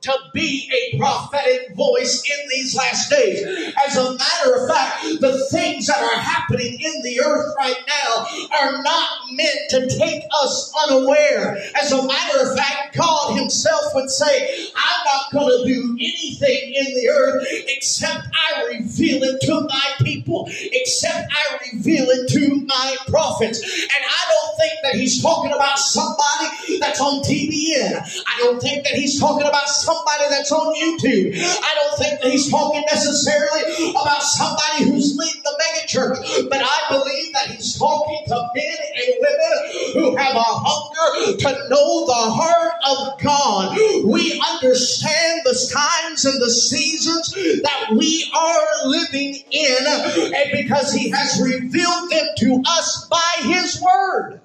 to 0.07 0.17
be 0.33 0.71
a 0.71 0.97
prophetic 0.97 1.75
voice 1.75 2.23
in 2.25 2.49
these 2.49 2.75
last 2.75 3.09
days. 3.09 3.43
As 3.85 3.97
a 3.97 4.15
matter 4.15 4.55
of 4.55 4.69
fact, 4.69 5.03
the 5.19 5.45
things 5.51 5.87
that 5.87 6.01
are 6.01 6.19
happening 6.19 6.79
in 6.79 7.01
the 7.03 7.19
earth 7.19 7.53
right 7.57 7.77
now 7.87 8.25
are 8.57 8.81
not 8.83 9.09
meant 9.31 9.59
to 9.71 9.97
take 9.97 10.23
us 10.41 10.73
unaware. 10.87 11.57
As 11.81 11.91
a 11.91 12.07
matter 12.07 12.49
of 12.49 12.57
fact, 12.57 12.95
God 12.95 13.37
Himself 13.37 13.93
would 13.95 14.09
say, 14.09 14.69
I'm 14.75 15.05
not 15.05 15.31
going 15.33 15.65
to 15.65 15.73
do 15.73 15.97
anything 15.99 16.73
in 16.73 16.93
the 16.93 17.09
earth 17.09 17.45
except 17.67 18.27
I 18.33 18.77
reveal 18.77 19.23
it 19.23 19.41
to 19.41 19.61
my 19.61 19.91
people, 19.99 20.49
except 20.49 21.31
I 21.31 21.59
reveal 21.73 22.05
it 22.09 22.29
to 22.29 22.65
my 22.65 22.95
prophets. 23.07 23.61
And 23.61 23.91
I 23.91 24.31
don't 24.31 24.57
think 24.57 24.73
that 24.83 24.95
He's 24.95 25.21
talking 25.21 25.51
about 25.51 25.77
somebody 25.77 26.79
that's 26.79 27.01
on 27.01 27.21
TBN. 27.23 28.23
I 28.25 28.37
don't 28.39 28.61
think 28.61 28.83
that 28.85 28.93
He's 28.93 29.19
talking 29.19 29.45
about 29.45 29.67
somebody 29.67 29.96
that's 30.29 30.51
on 30.51 30.75
YouTube. 30.75 31.33
I 31.35 31.73
don't 31.75 31.97
think 31.97 32.21
that 32.21 32.31
he's 32.31 32.49
talking 32.49 32.83
necessarily 32.91 33.91
about 33.91 34.21
somebody 34.21 34.85
who's 34.85 35.15
leading 35.17 35.41
the 35.43 35.63
megachurch, 35.63 36.49
but 36.49 36.61
I 36.63 36.77
believe 36.89 37.33
that 37.33 37.47
he's 37.47 37.77
talking 37.77 38.23
to 38.27 38.49
men 38.55 38.77
and 38.95 39.15
women 39.19 39.93
who 39.93 40.15
have 40.15 40.35
a 40.35 40.43
hunger 40.43 41.37
to 41.37 41.69
know 41.69 42.05
the 42.05 42.13
heart 42.13 42.73
of 42.87 43.21
God. 43.21 43.77
We 44.05 44.41
understand 44.53 45.41
the 45.43 45.71
times 45.73 46.25
and 46.25 46.41
the 46.41 46.51
seasons 46.51 47.33
that 47.63 47.91
we 47.91 48.31
are 48.35 48.87
living 48.87 49.35
in 49.51 49.77
and 49.87 50.51
because 50.51 50.93
he 50.93 51.09
has 51.09 51.41
revealed 51.41 52.09
them 52.11 52.27
to 52.37 52.63
us 52.67 53.07
by 53.09 53.43
his 53.43 53.81
word. 53.81 54.41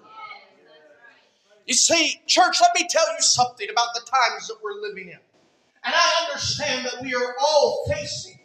You 1.66 1.74
see, 1.74 2.20
church, 2.26 2.58
let 2.60 2.72
me 2.74 2.88
tell 2.90 3.06
you 3.14 3.20
something 3.22 3.68
about 3.70 3.94
the 3.94 4.00
times 4.00 4.48
that 4.48 4.56
we're 4.62 4.80
living 4.80 5.08
in. 5.08 5.18
And 5.84 5.94
I 5.94 6.26
understand 6.26 6.86
that 6.86 7.02
we 7.02 7.14
are 7.14 7.34
all 7.40 7.84
facing 7.88 8.38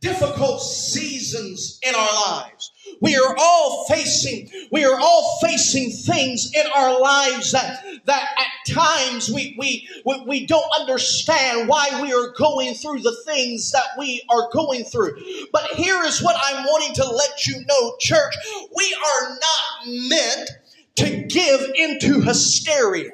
difficult 0.00 0.62
seasons 0.62 1.78
in 1.86 1.94
our 1.94 2.08
lives. 2.26 2.72
We 3.00 3.16
are 3.16 3.36
all 3.38 3.86
facing, 3.88 4.50
we 4.72 4.84
are 4.84 4.98
all 4.98 5.38
facing 5.42 5.90
things 5.90 6.50
in 6.54 6.66
our 6.74 6.98
lives 6.98 7.52
that, 7.52 7.84
that 8.06 8.28
at 8.38 8.72
times 8.72 9.30
we, 9.30 9.54
we, 9.58 9.88
we, 10.04 10.24
we 10.26 10.46
don't 10.46 10.66
understand 10.78 11.68
why 11.68 12.00
we 12.02 12.12
are 12.12 12.32
going 12.36 12.74
through 12.74 13.00
the 13.00 13.16
things 13.26 13.72
that 13.72 13.90
we 13.98 14.22
are 14.30 14.48
going 14.52 14.84
through. 14.84 15.16
But 15.52 15.66
here 15.72 16.02
is 16.04 16.22
what 16.22 16.36
I'm 16.42 16.64
wanting 16.64 16.94
to 16.94 17.04
let 17.04 17.46
you 17.46 17.62
know, 17.66 17.96
church. 18.00 18.34
We 18.74 18.96
are 19.06 19.28
not 19.28 20.08
meant 20.08 20.50
to 20.96 21.22
give 21.24 21.60
into 21.76 22.22
hysteria. 22.22 23.12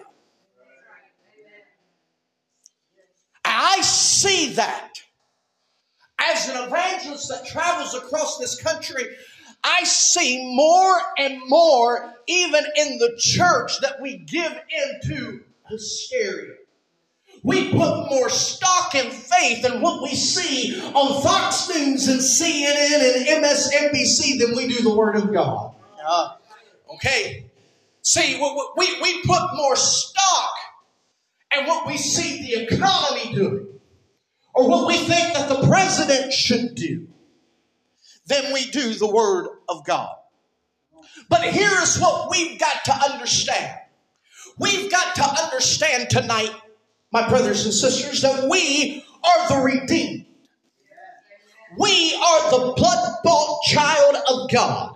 I 3.59 3.81
see 3.81 4.53
that 4.53 5.01
as 6.21 6.49
an 6.51 6.65
evangelist 6.65 7.31
that 7.31 7.47
travels 7.47 7.95
across 7.95 8.37
this 8.37 8.61
country. 8.61 9.05
I 9.65 9.83
see 9.85 10.55
more 10.55 11.01
and 11.17 11.41
more, 11.47 12.15
even 12.27 12.65
in 12.77 12.99
the 12.99 13.17
church, 13.19 13.81
that 13.81 14.03
we 14.03 14.19
give 14.19 14.53
into 14.53 15.41
hysteria. 15.71 16.53
We 17.43 17.71
put 17.71 18.11
more 18.11 18.29
stock 18.29 18.95
and 18.95 19.11
faith 19.11 19.65
in 19.65 19.81
what 19.81 20.03
we 20.03 20.15
see 20.15 20.79
on 20.79 21.23
Fox 21.23 21.71
News 21.71 22.09
and 22.09 22.21
CNN 22.21 23.17
and 23.17 23.43
MSNBC 23.43 24.39
than 24.39 24.55
we 24.55 24.69
do 24.69 24.83
the 24.83 24.95
Word 24.95 25.17
of 25.17 25.33
God. 25.33 25.75
Uh, 26.07 26.35
okay. 26.95 27.47
See, 28.03 28.39
we, 28.77 29.01
we 29.01 29.23
put 29.23 29.57
more 29.57 29.77
stock 29.77 30.56
in 31.55 31.67
what 31.67 31.87
we 31.87 31.97
see 31.97 32.43
the 32.43 32.63
economy 32.65 33.35
doing 33.35 33.67
or 34.55 34.69
what 34.69 34.87
we 34.87 34.97
think 34.97 35.35
that 35.35 35.49
the 35.49 35.67
president 35.67 36.33
should 36.33 36.75
do 36.75 37.07
than 38.27 38.53
we 38.53 38.71
do 38.71 38.95
the 38.95 39.07
Word 39.07 39.49
of 39.69 39.85
God. 39.85 40.15
But 41.29 41.43
here's 41.43 41.99
what 41.99 42.31
we've 42.31 42.59
got 42.59 42.85
to 42.87 43.13
understand. 43.13 43.79
We've 44.59 44.91
got 44.91 45.15
to 45.17 45.45
understand 45.45 46.11
tonight, 46.11 46.51
my 47.13 47.29
brothers 47.29 47.65
and 47.65 47.75
sisters, 47.75 48.23
that 48.23 48.49
we 48.49 49.05
are 49.23 49.49
the 49.49 49.65
redeemed. 49.65 50.27
We 51.79 52.15
are 52.15 52.51
the 52.51 52.73
blood 52.77 53.17
bought 53.23 53.63
child 53.65 54.17
of 54.31 54.51
God. 54.51 54.96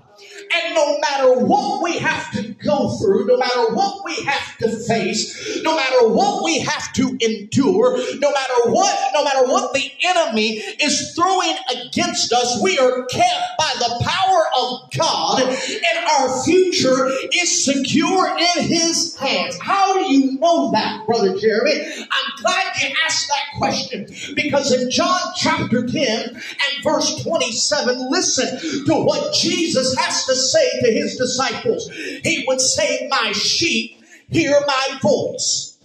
And 0.52 0.74
no 0.74 0.98
matter 0.98 1.44
what 1.44 1.82
we 1.82 1.98
have 1.98 2.32
to 2.32 2.54
go 2.64 2.96
through, 2.98 3.26
no 3.26 3.36
matter 3.36 3.74
what 3.74 4.04
we 4.04 4.24
have 4.24 4.58
to 4.58 4.68
face, 4.84 5.62
no 5.62 5.76
matter 5.76 6.08
what 6.08 6.44
we 6.44 6.58
have 6.60 6.92
to 6.94 7.16
endure, 7.20 7.96
no 8.18 8.32
matter 8.32 8.70
what, 8.70 9.10
no 9.14 9.24
matter 9.24 9.46
what 9.46 9.72
the 9.72 9.90
enemy 10.04 10.56
is 10.82 11.12
throwing 11.14 11.56
against 11.70 12.32
us, 12.32 12.60
we 12.62 12.78
are 12.78 13.04
kept 13.06 13.58
by 13.58 13.72
the 13.78 14.04
power 14.04 14.42
of 14.58 14.90
God 14.96 15.42
and 15.42 16.04
our 16.18 16.44
future 16.44 17.10
is 17.34 17.64
secure 17.64 18.36
in 18.36 18.64
his 18.64 19.16
hands. 19.16 19.58
How 19.60 19.94
do 19.94 20.12
you 20.12 20.38
know 20.38 20.70
that, 20.72 21.06
Brother 21.06 21.36
Jeremy? 21.38 21.80
I'm 21.98 22.42
glad 22.42 22.72
you 22.82 22.88
asked 23.06 23.28
that 23.28 23.58
question 23.58 24.06
because 24.34 24.72
in 24.72 24.90
John 24.90 25.20
chapter 25.36 25.86
10 25.86 26.28
and 26.28 26.84
verse 26.84 27.22
27, 27.22 28.10
listen 28.10 28.84
to 28.86 28.94
what 28.94 29.34
Jesus 29.34 29.96
has 29.96 30.24
to 30.26 30.34
say 30.40 30.80
to 30.80 30.92
his 30.92 31.16
disciples. 31.16 31.90
He 31.90 32.44
would 32.46 32.60
say, 32.60 33.08
My 33.10 33.32
sheep 33.32 34.02
hear 34.28 34.58
my 34.66 34.98
voice. 35.02 35.78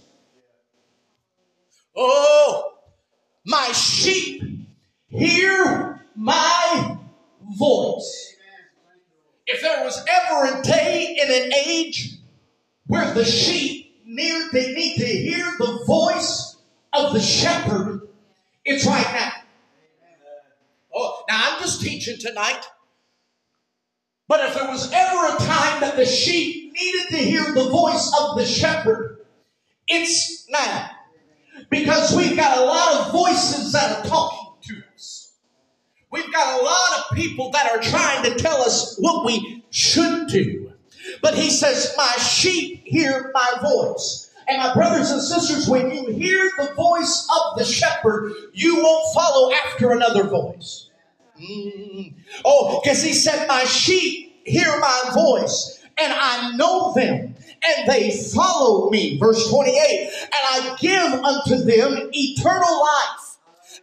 Oh, 1.96 2.74
my 3.44 3.72
sheep 3.72 4.42
hear 5.08 6.06
my 6.14 6.98
voice. 7.58 8.34
If 9.46 9.62
there 9.62 9.84
was 9.84 10.04
ever 10.08 10.58
a 10.58 10.62
day 10.62 11.16
in 11.20 11.44
an 11.44 11.52
age 11.52 12.16
where 12.86 13.12
the 13.14 13.24
sheep 13.24 14.02
need, 14.04 14.48
they 14.52 14.72
need 14.72 14.96
to 14.96 15.06
hear 15.06 15.46
the 15.58 15.84
voice 15.86 16.56
of 16.92 17.12
the 17.12 17.20
shepherd, 17.20 18.08
it's 18.64 18.86
right 18.86 19.06
now. 19.12 19.32
Oh, 20.94 21.24
now 21.28 21.54
I'm 21.54 21.60
just 21.60 21.82
teaching 21.82 22.16
tonight. 22.18 22.66
But 24.28 24.40
if 24.48 24.54
there 24.54 24.68
was 24.68 24.90
ever 24.92 25.26
a 25.26 25.38
time 25.38 25.80
that 25.80 25.96
the 25.96 26.06
sheep 26.06 26.72
needed 26.72 27.08
to 27.10 27.16
hear 27.18 27.44
the 27.54 27.68
voice 27.70 28.10
of 28.20 28.36
the 28.36 28.44
shepherd, 28.44 29.24
it's 29.86 30.48
now. 30.50 30.90
Because 31.70 32.14
we've 32.14 32.36
got 32.36 32.58
a 32.58 32.64
lot 32.64 33.00
of 33.00 33.12
voices 33.12 33.72
that 33.72 33.98
are 33.98 34.08
talking 34.08 34.52
to 34.62 34.82
us. 34.94 35.32
We've 36.10 36.32
got 36.32 36.60
a 36.60 36.64
lot 36.64 36.98
of 36.98 37.16
people 37.16 37.50
that 37.52 37.70
are 37.70 37.80
trying 37.80 38.24
to 38.24 38.34
tell 38.36 38.62
us 38.62 38.96
what 38.98 39.24
we 39.24 39.64
should 39.70 40.28
do. 40.28 40.72
But 41.22 41.34
he 41.34 41.50
says, 41.50 41.94
My 41.96 42.12
sheep 42.18 42.82
hear 42.84 43.30
my 43.32 43.50
voice. 43.62 44.30
And 44.48 44.58
my 44.58 44.74
brothers 44.74 45.10
and 45.10 45.22
sisters, 45.22 45.68
when 45.68 45.90
you 45.90 46.12
hear 46.12 46.50
the 46.58 46.72
voice 46.74 47.28
of 47.36 47.58
the 47.58 47.64
shepherd, 47.64 48.32
you 48.52 48.76
won't 48.76 49.14
follow 49.14 49.52
after 49.52 49.90
another 49.90 50.24
voice. 50.24 50.85
Mm. 51.40 52.14
Oh, 52.44 52.80
because 52.82 53.02
he 53.02 53.12
said, 53.12 53.46
My 53.46 53.64
sheep 53.64 54.40
hear 54.44 54.78
my 54.80 55.02
voice, 55.14 55.82
and 55.98 56.12
I 56.12 56.56
know 56.56 56.92
them, 56.94 57.34
and 57.64 57.88
they 57.88 58.16
follow 58.34 58.90
me. 58.90 59.18
Verse 59.18 59.48
28 59.50 60.10
And 60.22 60.30
I 60.32 60.76
give 60.80 61.12
unto 61.12 61.64
them 61.64 62.10
eternal 62.12 62.80
life 62.80 63.25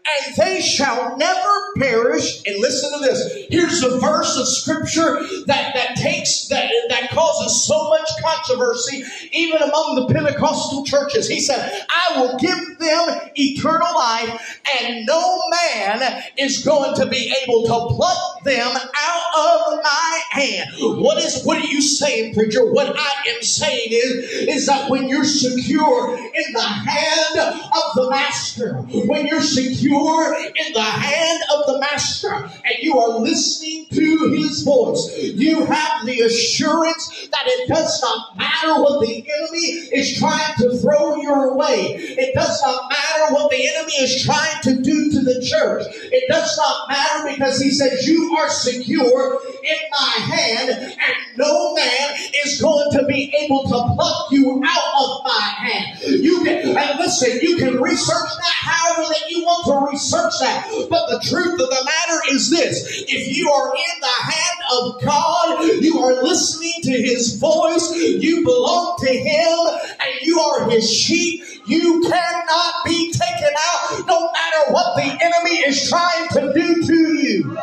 and 0.05 0.35
they 0.35 0.61
shall 0.61 1.17
never 1.17 1.73
perish. 1.77 2.43
And 2.45 2.59
listen 2.59 2.91
to 2.91 3.05
this. 3.05 3.45
Here's 3.49 3.83
a 3.83 3.99
verse 3.99 4.37
of 4.37 4.47
scripture 4.47 5.21
that, 5.45 5.73
that 5.73 5.95
takes, 5.95 6.47
that, 6.47 6.69
that 6.89 7.09
causes 7.11 7.65
so 7.65 7.89
much 7.89 8.09
controversy, 8.21 9.03
even 9.31 9.61
among 9.61 9.95
the 9.95 10.13
Pentecostal 10.13 10.85
churches. 10.85 11.27
He 11.27 11.39
said, 11.39 11.85
I 11.89 12.19
will 12.19 12.37
give 12.37 12.79
them 12.79 13.31
eternal 13.35 13.95
life 13.95 14.59
and 14.81 15.05
no 15.05 15.41
man 15.49 16.23
is 16.37 16.63
going 16.65 16.95
to 16.95 17.05
be 17.07 17.33
able 17.43 17.63
to 17.63 17.95
pluck 17.95 18.32
them 18.43 18.75
out 18.75 19.23
of 19.37 19.79
my 19.83 20.21
hand. 20.31 20.69
What 20.79 21.17
is, 21.23 21.43
what 21.43 21.57
are 21.57 21.67
you 21.67 21.81
saying, 21.81 22.33
preacher? 22.33 22.65
What 22.65 22.93
I 22.95 23.29
am 23.29 23.41
saying 23.41 23.89
is, 23.91 24.47
is 24.47 24.65
that 24.67 24.89
when 24.89 25.09
you're 25.09 25.25
secure 25.25 26.15
in 26.17 26.53
the 26.53 26.61
hand 26.61 27.39
of 27.39 27.95
the 27.95 28.09
master, 28.09 28.75
when 29.07 29.27
you're 29.27 29.41
secure 29.41 30.35
in 30.35 30.73
the 30.73 30.81
hand 30.81 31.43
of 31.53 31.65
the 31.67 31.79
master 31.79 32.33
and 32.33 32.75
you 32.81 32.99
are 32.99 33.19
listening 33.19 33.85
to 33.93 34.33
his 34.35 34.63
voice. 34.63 35.17
You 35.17 35.65
have 35.65 36.05
the 36.05 36.21
assurance 36.21 37.27
that 37.31 37.43
it 37.45 37.67
does 37.67 38.01
not 38.01 38.37
matter 38.37 38.81
what 38.81 39.01
the 39.01 39.13
enemy 39.13 39.67
is 39.93 40.17
trying 40.17 40.55
to 40.57 40.77
throw 40.77 41.17
your 41.17 41.55
way. 41.55 41.95
It 41.97 42.33
does 42.33 42.61
not 42.63 42.89
matter 42.89 43.33
what 43.33 43.51
the 43.51 43.67
enemy 43.67 43.93
is 43.93 44.23
trying 44.23 44.61
to 44.63 44.81
do 44.81 45.11
to 45.11 45.19
the 45.21 45.45
church. 45.45 45.85
It 46.11 46.27
does 46.29 46.57
not 46.57 46.89
matter 46.89 47.35
because 47.35 47.59
he 47.59 47.71
says 47.71 48.07
you 48.07 48.32
are 48.37 48.49
secure 48.49 49.39
in 49.63 49.77
my 49.91 50.35
hand 50.35 50.69
and 50.69 51.15
no 51.37 51.73
man 51.73 52.15
is 52.45 52.61
going 52.61 52.91
to 52.91 53.05
be 53.05 53.33
able 53.39 53.63
to 53.63 53.95
pluck 53.95 54.31
you 54.31 54.61
out 54.63 54.93
of 54.99 55.23
my 55.23 55.53
hand. 55.57 55.99
You 56.01 56.43
can, 56.43 56.77
and 56.77 56.99
listen, 56.99 57.39
you 57.41 57.57
can 57.57 57.81
research 57.81 58.29
that 58.37 58.53
however 58.53 59.07
that 59.09 59.29
you 59.29 59.43
want 59.43 59.65
to 59.65 59.91
research 59.91 60.33
that. 60.39 60.67
But 60.89 61.07
the 61.09 61.27
truth 61.27 61.53
of 61.53 61.69
the 61.69 61.83
matter 61.85 62.21
is 62.31 62.49
this. 62.49 63.03
If 63.07 63.35
you 63.35 63.49
are 63.49 63.73
in 63.73 63.99
the 63.99 64.31
hand 64.31 64.59
of 64.73 65.01
God, 65.03 65.81
you 65.81 65.99
are 65.99 66.23
listening 66.23 66.81
to 66.83 66.91
his 66.91 67.35
voice, 67.35 67.95
you 67.95 68.43
belong 68.43 68.97
to 68.99 69.11
him, 69.11 69.59
and 70.01 70.21
you 70.21 70.39
are 70.39 70.69
his 70.69 70.91
sheep. 70.91 71.43
You 71.65 72.01
cannot 72.01 72.73
be 72.85 73.11
taken 73.11 73.53
out 73.57 74.05
no 74.07 74.31
matter 74.31 74.71
what 74.71 74.95
the 74.95 75.03
enemy 75.03 75.57
is 75.65 75.89
trying 75.89 76.27
to 76.29 76.53
do 76.53 76.83
to 76.83 76.93
you. 76.93 77.57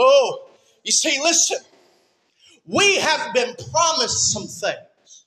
Oh, 0.00 0.46
you 0.84 0.92
see, 0.92 1.18
listen, 1.20 1.58
we 2.64 2.98
have 3.00 3.34
been 3.34 3.52
promised 3.72 4.32
some 4.32 4.46
things. 4.46 5.24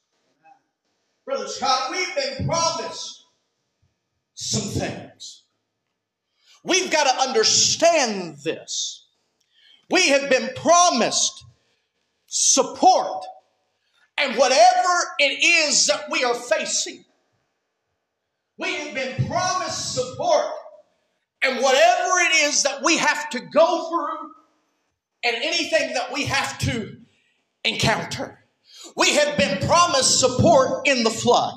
Brother 1.25 1.47
Scott, 1.47 1.91
we've 1.91 2.15
been 2.15 2.47
promised 2.47 3.25
some 4.33 4.69
things. 4.69 5.43
We've 6.63 6.89
got 6.89 7.03
to 7.03 7.27
understand 7.27 8.37
this. 8.37 9.07
We 9.89 10.07
have 10.09 10.29
been 10.29 10.51
promised 10.55 11.43
support 12.27 13.25
and 14.17 14.37
whatever 14.37 14.89
it 15.19 15.43
is 15.43 15.87
that 15.87 16.05
we 16.09 16.23
are 16.23 16.35
facing, 16.35 17.03
We 18.57 18.75
have 18.75 18.93
been 18.93 19.27
promised 19.27 19.95
support. 19.95 20.45
And 21.41 21.63
whatever 21.63 22.19
it 22.19 22.35
is 22.43 22.61
that 22.63 22.83
we 22.83 22.97
have 22.97 23.29
to 23.31 23.39
go 23.39 23.89
through 23.89 24.20
and 25.23 25.35
anything 25.35 25.93
that 25.93 26.11
we 26.11 26.25
have 26.25 26.57
to 26.59 26.97
encounter, 27.63 28.39
we 28.95 29.15
have 29.15 29.37
been 29.37 29.57
promised 29.67 30.19
support 30.19 30.87
in 30.87 31.03
the 31.03 31.09
flood. 31.09 31.55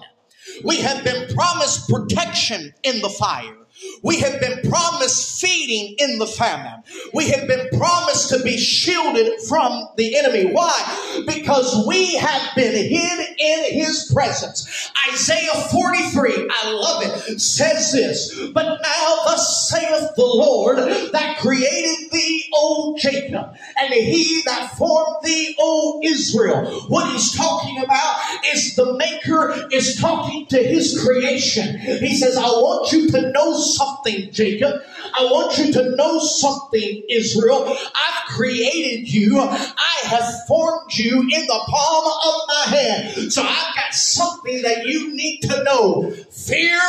We 0.62 0.76
have 0.78 1.04
been 1.04 1.34
promised 1.34 1.88
protection 1.88 2.72
in 2.82 3.00
the 3.00 3.08
fire. 3.08 3.56
We 4.02 4.20
have 4.20 4.40
been 4.40 4.70
promised 4.70 5.40
feeding 5.40 5.96
in 5.98 6.18
the 6.18 6.26
famine. 6.26 6.82
We 7.12 7.28
have 7.28 7.46
been 7.48 7.68
promised 7.78 8.28
to 8.30 8.42
be 8.42 8.58
shielded 8.58 9.40
from 9.48 9.88
the 9.96 10.16
enemy. 10.16 10.52
Why? 10.52 11.22
Because 11.26 11.86
we 11.86 12.16
have 12.16 12.54
been 12.54 12.74
hid 12.74 13.28
in 13.38 13.72
his 13.72 14.10
presence. 14.12 14.90
Isaiah 15.12 15.54
43, 15.70 16.50
I 16.50 16.72
love 16.72 17.02
it, 17.02 17.40
says 17.40 17.92
this, 17.92 18.48
but 18.52 18.64
now 18.82 19.16
thus 19.24 19.68
saith 19.68 20.14
the 20.16 20.24
Lord 20.24 20.78
that 20.78 21.38
created 21.38 22.10
thee, 22.10 22.50
O 22.54 22.96
Jacob, 22.98 23.54
and 23.78 23.92
he 23.92 24.42
that 24.46 24.76
formed 24.76 25.16
thee, 25.22 25.54
O 25.58 26.00
Israel. 26.04 26.64
What 26.88 27.10
he's 27.12 27.34
talking 27.34 27.82
about 27.82 28.20
is 28.54 28.76
the 28.76 28.94
maker 28.94 29.68
is 29.70 29.96
talking 30.00 30.46
to 30.46 30.58
his 30.58 31.02
creation. 31.04 31.78
He 31.78 32.16
says, 32.16 32.36
I 32.36 32.42
want 32.42 32.92
you 32.92 33.10
to 33.10 33.30
know 33.32 33.52
something, 33.76 34.30
Jacob. 34.32 34.82
I 35.14 35.24
want 35.24 35.58
you 35.58 35.72
to 35.72 35.96
know 35.96 36.18
something, 36.18 37.02
Israel. 37.08 37.68
I've 37.68 38.28
created 38.28 39.12
you. 39.12 39.40
I 39.40 39.96
have 40.04 40.46
formed 40.46 40.92
you 40.94 41.20
in 41.20 41.46
the 41.46 41.60
palm 41.68 42.04
of 42.06 42.40
my 42.48 42.76
hand. 42.76 43.32
So 43.32 43.42
I've 43.42 43.74
got 43.74 43.94
something 43.94 44.62
that 44.62 44.86
you 44.86 45.14
need 45.14 45.40
to 45.42 45.62
know. 45.64 46.10
Fear 46.10 46.80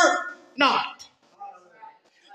not. 0.56 1.06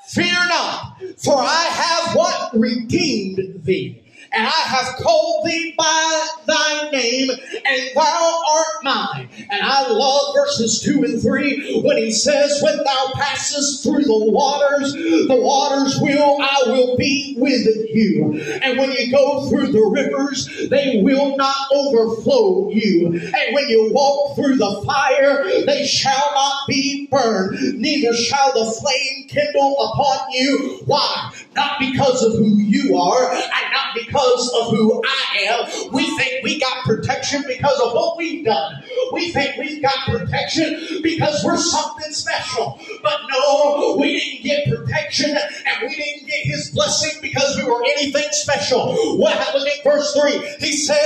Fear 0.10 0.34
not, 0.50 1.02
for 1.20 1.38
I 1.38 1.70
have 1.72 2.16
what? 2.18 2.52
Redeemed 2.54 3.64
thee 3.64 4.04
and 4.34 4.48
I 4.48 4.50
have 4.50 4.96
called 4.96 5.46
thee 5.46 5.74
by 5.78 6.28
thy 6.46 6.89
name, 6.91 7.30
and 7.30 7.82
thou 7.96 8.41
art 8.50 8.84
mine. 8.84 9.30
And 9.50 9.62
I 9.62 9.89
love 9.89 10.34
verses 10.36 10.82
2 10.82 11.04
and 11.04 11.22
3 11.22 11.82
when 11.82 11.98
he 11.98 12.12
says, 12.12 12.62
When 12.62 12.78
thou 12.78 13.12
passest 13.15 13.84
through 13.84 14.04
the 14.04 14.32
waters, 14.32 14.94
the 14.94 15.38
waters 15.38 16.00
will, 16.00 16.38
I 16.41 16.63
will 16.67 16.98
be 16.98 17.36
with 17.38 17.67
you. 17.94 18.41
And 18.62 18.78
when 18.78 18.91
you 18.91 19.12
go 19.12 19.50
through 19.50 19.72
the 19.72 19.82
rivers, 19.82 20.70
they 20.70 21.02
will 21.04 21.36
not 21.36 21.56
overflow 21.74 22.70
you. 22.70 23.08
And 23.08 23.56
when 23.56 23.67
you 23.67 23.91
walk 23.94 24.36
through 24.36 24.56
the 24.56 24.84
fire, 24.86 25.44
they 25.65 25.86
shall 25.86 26.32
not 26.34 26.67
be 26.67 27.08
burned, 27.12 27.80
neither 27.80 28.13
shall 28.13 28.54
the 28.54 28.72
flame 28.72 29.28
kindle 29.28 29.76
upon 29.91 30.32
you. 30.32 30.80
Why? 30.86 31.32
Not 31.56 31.80
because 31.80 32.24
of 32.24 32.34
who 32.34 32.58
you 32.60 32.98
are, 32.98 33.34
and 33.34 33.72
not 33.74 33.94
because 33.94 34.54
of 34.62 34.72
who 34.72 35.04
I 35.04 35.38
am. 35.50 35.92
We 35.92 36.16
think 36.18 36.44
we 36.44 36.60
got 36.60 36.86
protection 36.86 37.44
because 37.46 37.78
of 37.80 37.94
what 37.94 38.18
we've 38.18 38.46
done. 38.46 38.82
We 39.12 39.32
think 39.32 39.58
we've 39.58 39.82
got 39.82 39.98
protection 40.08 41.02
because 41.04 41.44
we're 41.44 41.58
something 41.58 42.12
special. 42.14 42.80
But 43.04 43.20
no, 43.32 43.98
we 44.00 44.20
didn't 44.20 44.44
get 44.44 44.78
protection 44.78 45.30
and 45.32 45.88
we 45.88 45.96
didn't 45.96 46.28
get 46.28 46.46
his 46.46 46.72
blessing 46.72 47.20
because 47.22 47.58
we 47.58 47.64
were 47.64 47.84
anything 47.84 48.28
special. 48.32 49.18
What 49.18 49.38
happened 49.38 49.68
in 49.68 49.84
verse 49.84 50.14
3? 50.20 50.32
He 50.60 50.74
said, 50.74 51.06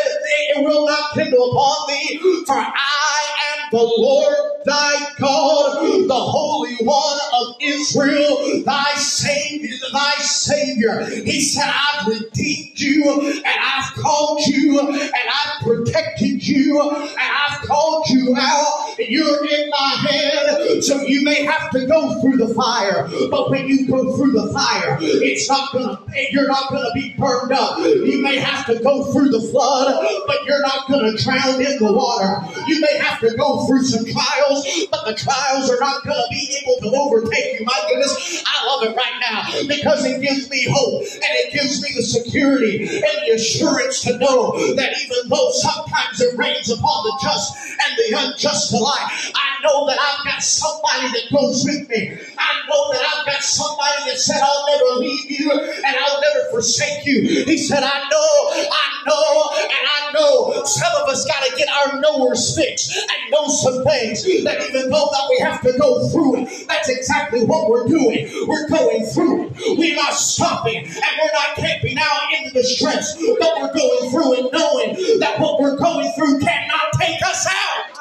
It 0.55 0.63
will 0.63 0.86
not 0.86 1.13
kindle 1.13 1.51
upon 1.51 1.88
thee, 1.88 2.43
for 2.45 2.55
I 2.55 3.21
am 3.53 3.69
the 3.71 3.84
Lord 3.84 4.55
thy 4.65 5.08
God, 5.19 6.08
the 6.08 6.13
Holy 6.13 6.75
One 6.77 7.19
of 7.34 7.55
Israel, 7.62 8.63
thy 8.65 8.93
Savior, 8.95 9.75
thy 9.93 10.12
Savior. 10.21 11.05
He 11.05 11.41
said, 11.41 11.71
I've 11.71 12.08
redeemed 12.08 12.79
you, 12.79 13.21
and 13.21 13.45
I've 13.45 13.93
called 13.95 14.41
you, 14.47 14.79
and 14.79 15.12
I've 15.13 15.62
protected 15.63 16.45
you, 16.47 16.81
and 16.81 17.19
I've 17.19 17.62
called 17.62 18.08
you 18.10 18.36
out, 18.38 18.95
and 18.99 19.08
you're 19.08 19.45
in 19.45 19.69
my 19.69 20.08
hand. 20.10 20.84
So 20.84 21.01
you 21.01 21.23
may 21.23 21.43
have 21.43 21.69
to 21.71 21.84
go 21.87 22.21
through 22.21 22.37
the 22.37 22.53
fire, 22.53 23.07
but 23.29 23.49
when 23.49 23.67
you 23.67 23.87
go 23.87 24.15
through 24.15 24.31
the 24.31 24.51
fire, 24.53 24.97
it's 25.01 25.49
not 25.49 25.71
gonna, 25.73 25.99
you're 26.31 26.47
not 26.47 26.69
gonna 26.69 26.91
be 26.93 27.13
burned 27.17 27.51
up. 27.51 27.79
You 27.79 28.21
may 28.21 28.37
have 28.37 28.65
to 28.67 28.81
go 28.83 29.11
through 29.11 29.29
the 29.29 29.41
flood, 29.41 30.23
but 30.27 30.45
you're 30.45 30.61
not 30.61 30.87
gonna 30.87 31.17
drown 31.17 31.61
in 31.61 31.77
the 31.79 31.91
water. 31.93 32.45
You 32.67 32.79
may 32.81 32.97
have 32.99 33.19
to 33.21 33.35
go 33.35 33.65
through 33.67 33.83
some 33.83 34.05
trials, 34.05 34.87
but 34.91 35.05
the 35.05 35.15
trials 35.15 35.69
are 35.69 35.79
not 35.79 36.03
gonna 36.03 36.27
be 36.29 36.57
able 36.61 36.91
to 36.91 36.97
overtake 36.97 37.59
you. 37.59 37.65
My 37.65 37.85
goodness, 37.89 38.43
I 38.45 38.65
love 38.67 38.83
it 38.83 38.95
right 38.95 39.19
now 39.19 39.67
because 39.67 40.05
it 40.05 40.21
gives 40.21 40.49
me 40.49 40.65
hope 40.69 41.01
and 41.01 41.33
it 41.43 41.53
gives 41.53 41.81
me 41.81 41.89
the 41.95 42.03
security 42.03 42.87
and 42.87 43.15
the 43.25 43.33
assurance 43.35 44.01
to 44.01 44.17
know 44.17 44.75
that 44.75 44.93
even 44.97 45.29
though 45.29 45.51
sometimes 45.51 46.21
it 46.21 46.37
rains 46.37 46.69
upon 46.69 47.03
the 47.03 47.19
just 47.21 47.55
and 47.55 47.97
the 47.97 48.17
unjust 48.17 48.73
alike, 48.73 49.11
I 49.35 49.61
know 49.63 49.87
that 49.87 49.97
I've 49.99 50.25
got 50.25 50.43
somebody 50.43 51.07
that 51.09 51.31
goes 51.31 51.63
with 51.65 51.74
me. 51.89 52.17
I 52.38 52.51
know 52.69 52.93
that 52.93 53.03
I've 53.03 53.25
got 53.25 53.43
somebody 53.43 54.11
that 54.11 54.17
said, 54.17 54.39
I'll 54.41 54.65
never 54.67 54.99
leave 55.01 55.29
you 55.29 55.51
and 55.51 55.95
I'll 55.95 56.21
never 56.21 56.49
forsake 56.51 57.05
you. 57.05 57.21
He 57.45 57.57
said, 57.57 57.83
I 57.83 57.99
know, 58.09 58.31
I 58.71 58.85
know, 59.05 59.51
and 59.63 59.71
I 59.71 60.11
know. 60.13 60.63
Some 60.63 60.91
of 61.01 61.09
us 61.09 61.25
got 61.25 61.43
to 61.43 61.55
get 61.57 61.67
our 61.69 61.99
knowers 62.01 62.55
fixed 62.55 62.95
and 62.95 63.31
know 63.31 63.47
some 63.47 63.83
things 63.83 64.23
that 64.43 64.61
even 64.69 64.89
though 64.89 65.09
that 65.11 65.27
we 65.29 65.39
have 65.43 65.61
to 65.61 65.77
go 65.77 66.07
through 66.09 66.43
it, 66.43 66.67
that's 66.67 66.89
exactly 66.89 67.43
what 67.45 67.69
we're 67.69 67.88
doing. 67.88 68.29
We're 68.47 68.67
going 68.69 69.05
through 69.07 69.47
it. 69.47 69.77
We're 69.77 69.95
not 69.95 70.13
stopping 70.13 70.77
and 70.77 71.13
we're 71.21 71.33
not 71.33 71.55
camping 71.55 71.97
out 71.99 72.33
in 72.38 72.45
the 72.45 72.51
distress, 72.51 73.15
but 73.17 73.53
we're 73.61 73.73
going 73.73 74.09
through 74.11 74.33
it 74.35 74.53
knowing 74.53 75.19
that 75.19 75.39
what 75.39 75.59
we're 75.59 75.77
going 75.77 76.11
through 76.17 76.39
cannot 76.39 76.93
take 76.99 77.21
us 77.25 77.47
out. 77.47 77.99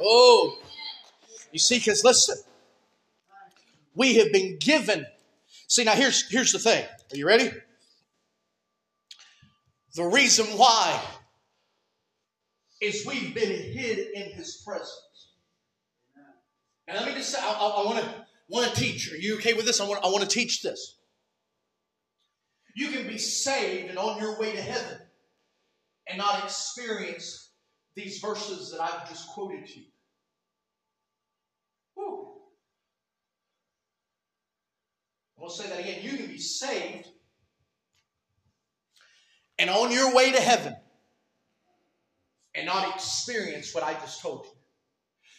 Oh, 0.00 0.58
you 1.52 1.58
see, 1.58 1.78
because 1.78 2.04
listen, 2.04 2.36
we 3.94 4.16
have 4.16 4.32
been 4.32 4.58
given. 4.58 5.06
See, 5.68 5.84
now 5.84 5.92
here's 5.92 6.28
here's 6.30 6.52
the 6.52 6.58
thing. 6.58 6.84
Are 6.84 7.16
you 7.16 7.26
ready? 7.26 7.50
The 9.94 10.04
reason 10.04 10.46
why 10.56 11.00
is 12.80 13.06
we've 13.06 13.34
been 13.34 13.50
hid 13.50 13.98
in 14.14 14.32
His 14.32 14.62
presence. 14.66 14.98
And 16.88 16.98
let 16.98 17.06
me 17.06 17.14
just 17.14 17.30
say, 17.30 17.38
I, 17.40 17.52
I, 17.52 17.82
I 17.82 17.84
want 17.84 18.04
to 18.04 18.26
want 18.48 18.74
to 18.74 18.80
teach. 18.80 19.12
Are 19.12 19.16
you 19.16 19.36
okay 19.36 19.54
with 19.54 19.66
this? 19.66 19.80
I 19.80 19.86
want 19.86 20.04
I 20.04 20.08
want 20.08 20.22
to 20.22 20.28
teach 20.28 20.62
this. 20.62 20.96
You 22.74 22.88
can 22.88 23.06
be 23.06 23.18
saved 23.18 23.90
and 23.90 23.98
on 23.98 24.20
your 24.20 24.40
way 24.40 24.52
to 24.52 24.62
heaven 24.62 24.98
and 26.08 26.18
not 26.18 26.42
experience 26.42 27.50
these 27.94 28.18
verses 28.18 28.72
that 28.72 28.80
I've 28.80 29.08
just 29.08 29.28
quoted 29.28 29.66
to 29.66 29.80
you. 29.80 29.86
Want 35.42 35.54
say 35.54 35.68
that 35.70 35.80
again. 35.80 35.98
You 36.02 36.16
can 36.16 36.28
be 36.28 36.38
saved 36.38 37.08
and 39.58 39.68
on 39.68 39.90
your 39.90 40.14
way 40.14 40.30
to 40.30 40.40
heaven 40.40 40.76
and 42.54 42.64
not 42.64 42.94
experience 42.94 43.74
what 43.74 43.82
I 43.82 43.94
just 43.94 44.22
told 44.22 44.46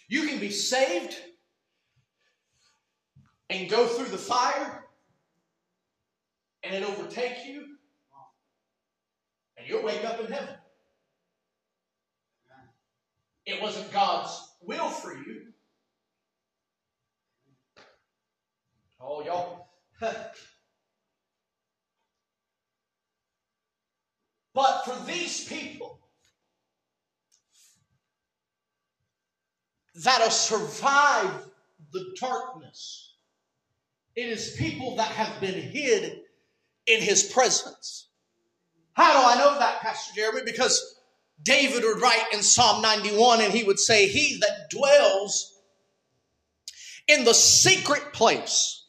you. 0.09 0.19
You 0.21 0.27
can 0.27 0.39
be 0.39 0.51
saved 0.51 1.15
and 3.49 3.69
go 3.69 3.87
through 3.87 4.07
the 4.07 4.17
fire 4.17 4.83
and 6.63 6.75
it 6.75 6.83
overtake 6.83 7.45
you 7.45 7.65
and 9.55 9.65
you'll 9.65 9.85
wake 9.85 10.03
up 10.03 10.19
in 10.19 10.29
heaven. 10.29 10.55
It 13.45 13.61
wasn't 13.61 13.89
God's 13.93 14.37
will 14.61 14.89
for 14.89 15.15
you. 15.15 15.43
Oh, 18.99 19.23
y'all. 19.23 19.72
But 24.53 24.85
for 24.85 24.95
these 25.05 25.47
people 25.47 25.99
that 30.03 30.21
have 30.21 30.33
survived 30.33 31.45
the 31.91 32.15
darkness, 32.19 33.15
it 34.15 34.27
is 34.27 34.55
people 34.57 34.95
that 34.97 35.07
have 35.07 35.39
been 35.39 35.53
hid 35.53 36.21
in 36.85 37.01
his 37.01 37.23
presence. 37.23 38.09
How 38.93 39.13
do 39.13 39.27
I 39.27 39.43
know 39.43 39.57
that, 39.57 39.81
Pastor 39.81 40.13
Jeremy? 40.15 40.41
Because 40.45 40.99
David 41.41 41.83
would 41.83 42.01
write 42.01 42.25
in 42.33 42.43
Psalm 42.43 42.81
91 42.81 43.41
and 43.41 43.53
he 43.53 43.63
would 43.63 43.79
say, 43.79 44.07
He 44.07 44.39
that 44.39 44.69
dwells 44.69 45.57
in 47.07 47.23
the 47.23 47.33
secret 47.33 48.13
place 48.13 48.82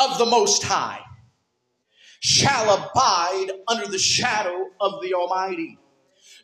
of 0.00 0.18
the 0.18 0.26
Most 0.26 0.62
High 0.62 1.00
shall 2.20 2.74
abide 2.74 3.50
under 3.68 3.86
the 3.86 3.98
shadow 3.98 4.66
of 4.80 5.02
the 5.02 5.14
Almighty. 5.14 5.78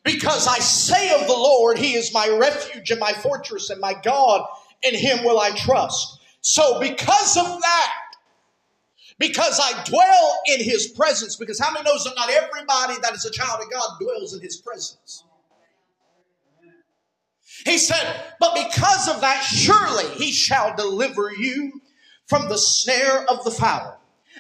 Because 0.05 0.47
I 0.47 0.59
say 0.59 1.13
of 1.21 1.27
the 1.27 1.35
Lord, 1.35 1.79
He 1.79 1.95
is 1.95 2.15
my 2.15 2.29
refuge 2.29 2.91
and 2.91 3.01
my 3.01 3.13
fortress 3.13 3.71
and 3.71 3.81
my 3.81 3.95
God, 4.03 4.47
in 4.83 4.95
him 4.95 5.25
will 5.25 5.41
I 5.41 5.51
trust. 5.51 6.19
So 6.41 6.79
because 6.81 7.37
of 7.37 7.45
that, 7.45 7.93
because 9.19 9.59
I 9.63 9.83
dwell 9.85 10.39
in 10.47 10.63
his 10.63 10.89
presence, 10.89 11.37
because 11.37 11.59
how 11.59 11.73
many 11.73 11.85
knows 11.85 12.05
that 12.05 12.15
not 12.17 12.31
everybody 12.31 13.01
that 13.03 13.15
is 13.15 13.25
a 13.25 13.31
child 13.31 13.61
of 13.63 13.71
God 13.71 13.99
dwells 14.01 14.35
in 14.35 14.41
his 14.43 14.59
presence? 14.59 15.25
He 17.65 17.79
said, 17.79 18.25
But 18.39 18.55
because 18.55 19.09
of 19.09 19.23
that, 19.23 19.43
surely 19.43 20.07
he 20.15 20.31
shall 20.33 20.77
deliver 20.77 21.33
you 21.33 21.81
from 22.27 22.49
the 22.49 22.59
snare 22.59 23.25
of 23.31 23.45
the 23.45 23.51
fowler 23.51 23.97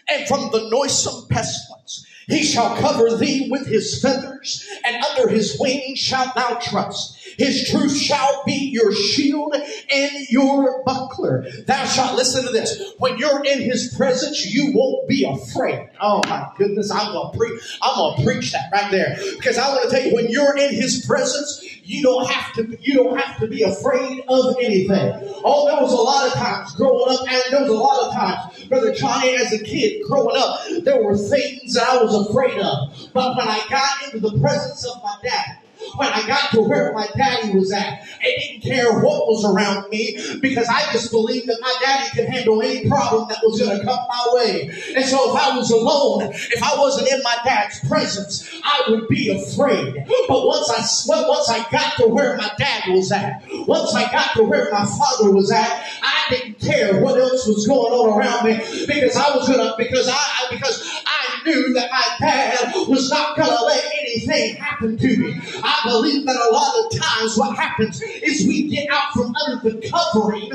and 0.09 0.27
from 0.29 0.51
the 0.51 0.69
noisome 0.71 1.27
pestilence. 1.29 2.07
He 2.29 2.43
shall 2.43 2.77
cover 2.77 3.17
thee 3.17 3.49
with 3.51 3.67
his 3.67 4.01
feathers, 4.03 4.67
and 4.85 5.05
under 5.05 5.29
his 5.29 5.57
wings 5.61 5.99
shalt 6.01 6.35
thou 6.35 6.59
trust. 6.61 7.16
His 7.37 7.69
truth 7.69 7.97
shall 7.97 8.43
be 8.47 8.71
your 8.73 8.93
shield 8.93 9.55
and 9.55 10.29
your 10.29 10.83
buckler. 10.85 11.47
Thou 11.67 11.85
shalt 11.85 12.17
listen 12.17 12.45
to 12.45 12.51
this. 12.51 12.95
When 12.99 13.19
you're 13.19 13.45
in 13.45 13.61
his 13.61 13.95
presence, 13.97 14.47
you 14.47 14.73
won't 14.75 15.09
be 15.09 15.25
afraid. 15.25 15.89
Oh 16.01 16.23
my 16.29 16.49
goodness, 16.57 16.91
I'm 16.91 17.13
gonna 17.13 17.37
preach. 17.37 17.79
I'm 17.83 17.95
gonna 17.95 18.25
preach 18.25 18.53
that 18.53 18.71
right 18.73 18.91
there. 18.91 19.19
Because 19.37 19.59
I 19.59 19.69
want 19.69 19.89
to 19.89 19.97
tell 19.97 20.07
you, 20.07 20.15
when 20.15 20.29
you're 20.29 20.57
in 20.57 20.75
his 20.75 21.05
presence, 21.07 21.63
you 21.85 22.03
don't 22.03 22.29
have 22.29 22.53
to 22.55 22.77
you 22.81 22.95
don't 22.95 23.19
have 23.19 23.39
to 23.41 23.47
be 23.47 23.63
afraid 23.63 24.25
of 24.29 24.57
anything. 24.61 25.13
Oh, 25.45 25.67
there 25.69 25.81
was 25.81 25.93
a 25.93 25.97
lot 25.97 26.27
of 26.27 26.33
times 26.35 26.75
growing 26.75 27.15
up, 27.15 27.21
and 27.29 27.43
there 27.51 27.61
was 27.63 27.71
a 27.71 27.75
lot 27.75 28.09
of 28.09 28.13
times, 28.13 28.65
Brother 28.65 28.93
Johnny, 28.93 29.37
as 29.37 29.53
a 29.53 29.63
kid 29.63 30.03
growing 30.09 30.37
up, 30.37 30.61
there 30.83 31.03
were 31.03 31.17
things 31.17 31.75
that 31.75 31.89
I 31.89 32.03
was 32.03 32.29
afraid 32.29 32.59
of. 32.59 33.13
But 33.13 33.37
when 33.37 33.49
I 33.49 33.61
got 33.69 34.03
into 34.05 34.21
the 34.21 34.39
presence 34.41 34.85
of 34.85 35.03
my 35.03 35.17
dad, 35.23 35.59
when 35.95 36.09
I 36.09 36.27
got 36.27 36.51
to 36.53 36.61
where 36.61 36.93
my 36.93 37.07
daddy 37.17 37.57
was 37.57 37.73
at. 37.73 38.03
I 38.21 38.35
didn't 38.39 38.63
care 38.63 39.01
what 39.01 39.27
was 39.27 39.45
around 39.45 39.89
me 39.91 40.19
because 40.41 40.69
I 40.69 40.91
just 40.93 41.11
believed 41.11 41.49
that 41.49 41.59
my 41.61 41.75
daddy 41.83 42.11
could 42.15 42.29
handle 42.29 42.63
any 42.63 42.89
problem 42.89 43.29
that 43.29 43.39
was 43.43 43.61
going 43.61 43.79
to 43.79 43.85
come 43.85 43.99
my 44.09 44.29
way. 44.33 44.71
And 44.95 45.05
so 45.05 45.31
if 45.31 45.43
I 45.43 45.57
was 45.57 45.71
alone, 45.71 46.31
if 46.33 46.63
I 46.63 46.79
wasn't 46.79 47.09
in 47.13 47.23
my 47.23 47.37
dad's 47.45 47.81
presence, 47.89 48.51
I 48.65 48.85
would 48.89 49.09
be 49.09 49.31
afraid. 49.31 50.05
But 50.29 50.47
once 50.47 50.71
I 50.71 50.83
once 51.29 51.49
I 51.51 51.69
got 51.71 51.97
to 51.99 52.09
where 52.09 52.37
my 52.37 52.51
dad 52.59 52.85
was 52.89 53.13
at, 53.13 53.43
once 53.67 53.95
I 53.95 54.11
got 54.11 54.35
to 54.37 54.45
where 54.45 54.71
my 54.73 54.85
father 54.85 55.31
was 55.31 55.51
at, 55.51 55.85
I 56.03 56.25
didn't 56.31 56.61
care 56.61 57.01
what 57.01 57.19
else 57.19 57.47
was 57.47 57.67
going 57.67 57.93
on 57.93 58.19
around 58.19 58.45
me 58.45 58.57
because 58.87 59.17
I 59.17 59.35
was 59.37 59.49
gonna 59.49 59.75
because 59.79 60.09
I 60.09 60.47
because 60.51 61.03
I 61.07 61.16
knew 61.47 61.73
that 61.75 61.91
my 61.91 62.27
dad 62.27 62.73
was 62.89 63.09
not 63.11 63.37
gonna 63.37 63.65
let 63.65 63.85
anything 64.01 64.57
happen 64.57 64.99
to 64.99 65.17
me. 65.17 65.41
I 65.63 65.81
believe 65.85 66.27
that 66.27 66.37
a 66.37 66.53
lot 66.53 66.75
of 66.85 67.01
times 67.01 67.39
what 67.39 67.57
happens 67.57 68.03
is 68.03 68.47
we 68.47 68.69
get 68.69 68.89
out 68.91 69.13
from 69.13 69.35
under 69.47 69.71
the 69.71 69.89
covering 69.89 70.51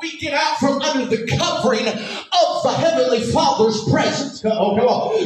we 0.00 0.16
get 0.16 0.32
out 0.32 0.56
from 0.58 0.80
under 0.80 1.14
the 1.14 1.26
covering 1.36 1.84
of 2.32 2.62
the 2.62 2.72
Heavenly 2.72 3.20
Father's 3.32 3.82
presence. 3.90 4.42
Oh, 4.44 4.76
come 4.76 4.86
on. 4.86 5.22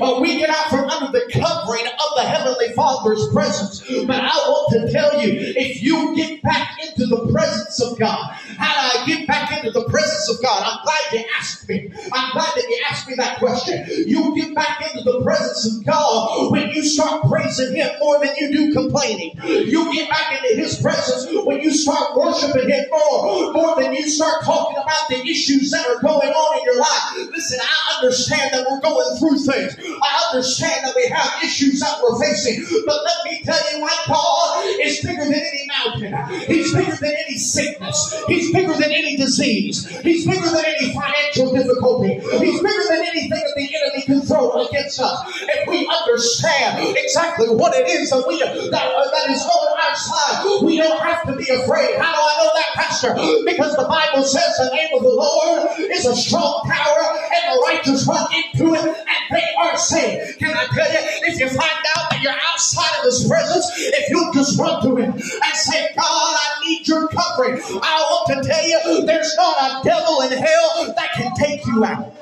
Uh, 0.00 0.20
we 0.20 0.38
get 0.38 0.50
out 0.50 0.68
from 0.70 0.88
under 0.88 1.12
the 1.12 1.30
covering 1.32 1.86
of 1.86 2.10
the 2.16 2.22
Heavenly 2.22 2.72
Father's 2.74 3.26
presence. 3.32 3.80
But 3.80 4.20
I 4.20 4.34
want 4.48 4.72
to 4.72 4.92
tell 4.92 5.20
you, 5.22 5.32
if 5.34 5.82
you 5.82 6.16
get 6.16 6.42
back 6.42 6.78
into 6.82 7.06
the 7.06 7.30
presence 7.32 7.80
of 7.80 7.98
God, 7.98 8.32
how 8.58 8.74
do 8.74 8.98
I 8.98 9.06
get 9.06 9.26
back 9.26 9.52
into 9.56 9.70
the 9.70 9.84
presence 9.84 10.28
of 10.30 10.42
God? 10.42 10.62
I'm 10.64 10.84
glad 10.84 11.00
you 11.12 11.24
asked 11.38 11.68
me. 11.68 11.90
I'm 12.12 12.32
glad 12.32 12.52
that 12.54 12.64
you 12.68 12.82
asked 12.90 13.08
me 13.08 13.14
that 13.16 13.38
question. 13.38 13.86
You 14.06 14.34
get 14.36 14.54
back 14.54 14.80
into 14.82 15.04
the 15.04 15.22
presence 15.22 15.76
of 15.76 15.84
God 15.84 16.50
when 16.50 16.70
you 16.70 16.82
start 16.84 17.24
praising 17.28 17.76
Him 17.76 17.90
more 18.00 18.18
than 18.24 18.34
you 18.36 18.52
do 18.52 18.72
complaining. 18.72 19.38
You 19.44 19.92
get 19.94 20.10
back 20.10 20.32
into 20.42 20.56
His 20.60 20.80
presence 20.80 21.26
when 21.44 21.60
you 21.60 21.72
start 21.72 22.16
worshiping 22.16 22.68
Him 22.68 22.86
more, 22.90 23.52
more 23.52 23.80
than 23.80 23.94
you 23.94 24.08
start 24.08 24.44
talking 24.44 24.76
about 24.76 25.08
the 25.08 25.20
issues 25.28 25.70
that 25.70 25.86
are 25.86 26.00
going 26.00 26.30
on 26.30 26.47
in 26.56 26.64
your 26.64 26.78
life. 26.78 27.30
Listen, 27.30 27.58
I 27.62 27.96
understand 27.96 28.50
that 28.52 28.66
we're 28.68 28.80
going 28.80 29.18
through 29.18 29.38
things. 29.44 29.76
I 30.02 30.30
understand 30.32 30.84
that 30.84 30.94
we 30.96 31.06
have 31.08 31.42
issues 31.42 31.80
that 31.80 31.98
we're 32.02 32.18
facing. 32.20 32.64
But 32.86 33.04
let 33.04 33.24
me 33.24 33.42
tell 33.44 33.60
you, 33.72 33.80
my 33.80 33.98
God 34.06 34.64
is 34.80 35.00
bigger 35.00 35.24
than 35.24 35.34
any 35.34 35.68
mountain. 35.68 36.14
He's 36.46 36.72
bigger 36.74 36.96
than 36.96 37.14
any 37.26 37.36
sickness. 37.36 38.14
He's 38.26 38.52
bigger 38.52 38.72
than 38.72 38.90
any 38.92 39.16
disease. 39.16 39.86
He's 40.00 40.26
bigger 40.26 40.48
than 40.48 40.64
any 40.64 40.92
financial 40.94 41.52
difficulty. 41.54 42.14
He's 42.38 42.60
bigger 42.62 42.84
than 42.88 43.04
anything 43.04 43.30
that 43.30 43.54
the 43.56 43.68
enemy 43.76 44.02
can 44.04 44.20
throw 44.22 44.66
against 44.66 45.00
us. 45.00 45.18
If 45.42 45.68
we 45.68 45.88
understand 45.88 46.96
exactly 46.96 47.48
what 47.50 47.74
it 47.74 47.88
is 47.88 48.10
that 48.10 48.24
we 48.26 48.38
that, 48.38 48.86
uh, 48.86 49.10
that 49.10 49.30
is 49.30 49.42
on 49.42 49.68
our 49.78 49.96
side, 49.96 50.64
we 50.64 50.76
don't 50.76 51.00
have 51.00 51.26
to 51.26 51.36
be 51.36 51.48
afraid. 51.48 51.98
How 51.98 52.12
do 52.14 52.20
I 52.20 52.34
know 52.38 52.50
that, 52.54 52.70
Pastor? 52.74 53.14
Because 53.44 53.76
the 53.76 53.86
Bible 53.88 54.22
says 54.24 54.56
the 54.58 54.70
name 54.74 54.88
of 54.94 55.02
the 55.02 55.10
Lord 55.10 55.78
is 55.90 56.06
a 56.06 56.14
strong 56.14 56.37
tower 56.38 57.18
and 57.34 57.52
the 57.52 57.62
righteous 57.66 58.06
run 58.06 58.26
into 58.32 58.74
it 58.74 58.84
and 58.84 59.22
they 59.30 59.44
are 59.58 59.76
saved. 59.76 60.38
Can 60.38 60.56
I 60.56 60.66
tell 60.66 60.92
you, 60.92 60.98
if 61.28 61.40
you 61.40 61.48
find 61.48 61.84
out 61.96 62.10
that 62.10 62.20
you're 62.22 62.32
outside 62.32 62.98
of 62.98 63.04
his 63.04 63.26
presence, 63.28 63.66
if 63.76 64.10
you'll 64.10 64.32
just 64.32 64.58
run 64.58 64.82
to 64.82 64.96
him 64.96 65.12
and 65.12 65.56
say, 65.56 65.88
God, 65.96 66.02
I 66.04 66.60
need 66.66 66.86
your 66.88 67.08
covering. 67.08 67.60
I 67.82 68.00
want 68.10 68.42
to 68.42 68.48
tell 68.48 68.68
you, 68.68 69.06
there's 69.06 69.34
not 69.36 69.56
a 69.58 69.84
devil 69.84 70.22
in 70.22 70.32
hell 70.32 70.94
that 70.94 71.12
can 71.14 71.34
take 71.34 71.66
you 71.66 71.84
out. 71.84 72.14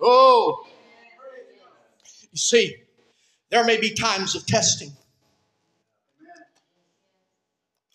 Oh. 0.00 0.66
You 2.32 2.38
see, 2.38 2.76
there 3.50 3.64
may 3.64 3.78
be 3.78 3.90
times 3.94 4.34
of 4.34 4.46
testing. 4.46 4.92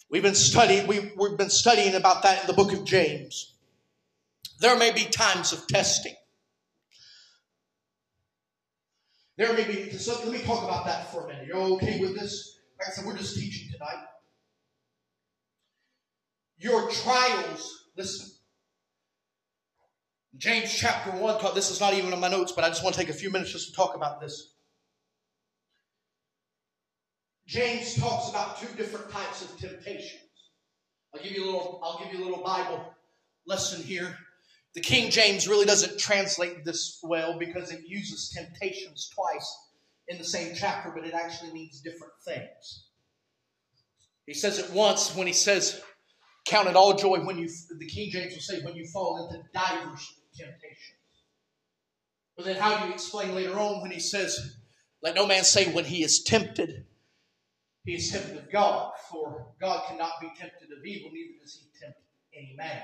We've 0.09 0.23
been 0.23 0.35
studying, 0.35 0.87
we, 0.87 1.11
we've 1.17 1.37
been 1.37 1.49
studying 1.49 1.95
about 1.95 2.23
that 2.23 2.41
in 2.41 2.47
the 2.47 2.53
book 2.53 2.71
of 2.71 2.85
James. 2.85 3.53
There 4.59 4.77
may 4.77 4.91
be 4.91 5.05
times 5.05 5.53
of 5.53 5.67
testing. 5.67 6.15
There 9.37 9.53
may 9.53 9.65
be, 9.65 9.91
so 9.91 10.19
let 10.23 10.31
me 10.31 10.39
talk 10.39 10.63
about 10.63 10.85
that 10.85 11.11
for 11.11 11.25
a 11.25 11.27
minute. 11.27 11.45
You're 11.47 11.57
okay 11.75 11.99
with 11.99 12.19
this? 12.19 12.57
Like 12.79 12.89
I 12.89 12.91
said, 12.91 13.05
we're 13.05 13.17
just 13.17 13.35
teaching 13.35 13.71
tonight. 13.71 14.03
Your 16.57 16.89
trials, 16.89 17.89
listen. 17.95 18.31
James 20.37 20.73
chapter 20.73 21.11
1, 21.11 21.53
this 21.53 21.69
is 21.69 21.79
not 21.79 21.93
even 21.93 22.13
on 22.13 22.19
my 22.19 22.29
notes, 22.29 22.51
but 22.51 22.63
I 22.63 22.69
just 22.69 22.83
want 22.83 22.95
to 22.95 23.01
take 23.01 23.09
a 23.09 23.17
few 23.17 23.31
minutes 23.31 23.51
just 23.51 23.69
to 23.69 23.75
talk 23.75 23.95
about 23.95 24.19
this. 24.19 24.53
James 27.45 27.95
talks 27.95 28.29
about 28.29 28.59
two 28.59 28.67
different 28.75 29.09
types 29.11 29.43
of 29.43 29.55
temptations. 29.57 30.21
I'll 31.13 31.23
give 31.23 31.31
you 31.31 31.45
a 31.45 31.45
little, 31.45 31.79
I'll 31.83 31.99
give 32.03 32.13
you 32.13 32.23
a 32.23 32.25
little 32.25 32.43
Bible 32.43 32.93
lesson 33.45 33.83
here. 33.83 34.17
The 34.77 34.83
King 34.83 35.09
James 35.09 35.47
really 35.47 35.65
doesn't 35.65 35.97
translate 35.97 36.63
this 36.63 36.99
well 37.01 37.39
because 37.39 37.71
it 37.71 37.87
uses 37.87 38.29
temptations 38.29 39.09
twice 39.11 39.57
in 40.07 40.19
the 40.19 40.23
same 40.23 40.53
chapter, 40.55 40.91
but 40.93 41.03
it 41.03 41.15
actually 41.15 41.51
means 41.51 41.81
different 41.81 42.13
things. 42.23 42.83
He 44.27 44.35
says 44.35 44.59
it 44.59 44.69
once 44.69 45.15
when 45.15 45.25
he 45.25 45.33
says, 45.33 45.81
Count 46.45 46.67
it 46.67 46.75
all 46.75 46.93
joy 46.93 47.17
when 47.25 47.39
you, 47.39 47.49
the 47.79 47.87
King 47.87 48.11
James 48.11 48.33
will 48.35 48.39
say, 48.39 48.61
when 48.61 48.75
you 48.75 48.85
fall 48.85 49.27
into 49.27 49.41
divers 49.51 50.13
temptations. 50.37 50.77
But 52.35 52.45
then 52.45 52.57
how 52.57 52.77
do 52.77 52.85
you 52.85 52.93
explain 52.93 53.33
later 53.33 53.57
on 53.57 53.81
when 53.81 53.89
he 53.89 53.99
says, 53.99 54.57
Let 55.01 55.15
no 55.15 55.25
man 55.25 55.43
say 55.43 55.73
when 55.73 55.85
he 55.85 56.03
is 56.03 56.21
tempted 56.21 56.85
he 57.83 57.95
is 57.95 58.11
tempted 58.11 58.35
of 58.35 58.51
God, 58.51 58.91
for 59.09 59.47
God 59.61 59.87
cannot 59.87 60.19
be 60.19 60.27
tempted 60.37 60.77
of 60.77 60.85
evil, 60.85 61.09
neither 61.09 61.39
does 61.41 61.55
he 61.55 61.79
tempt 61.79 61.97
any 62.35 62.53
man. 62.57 62.83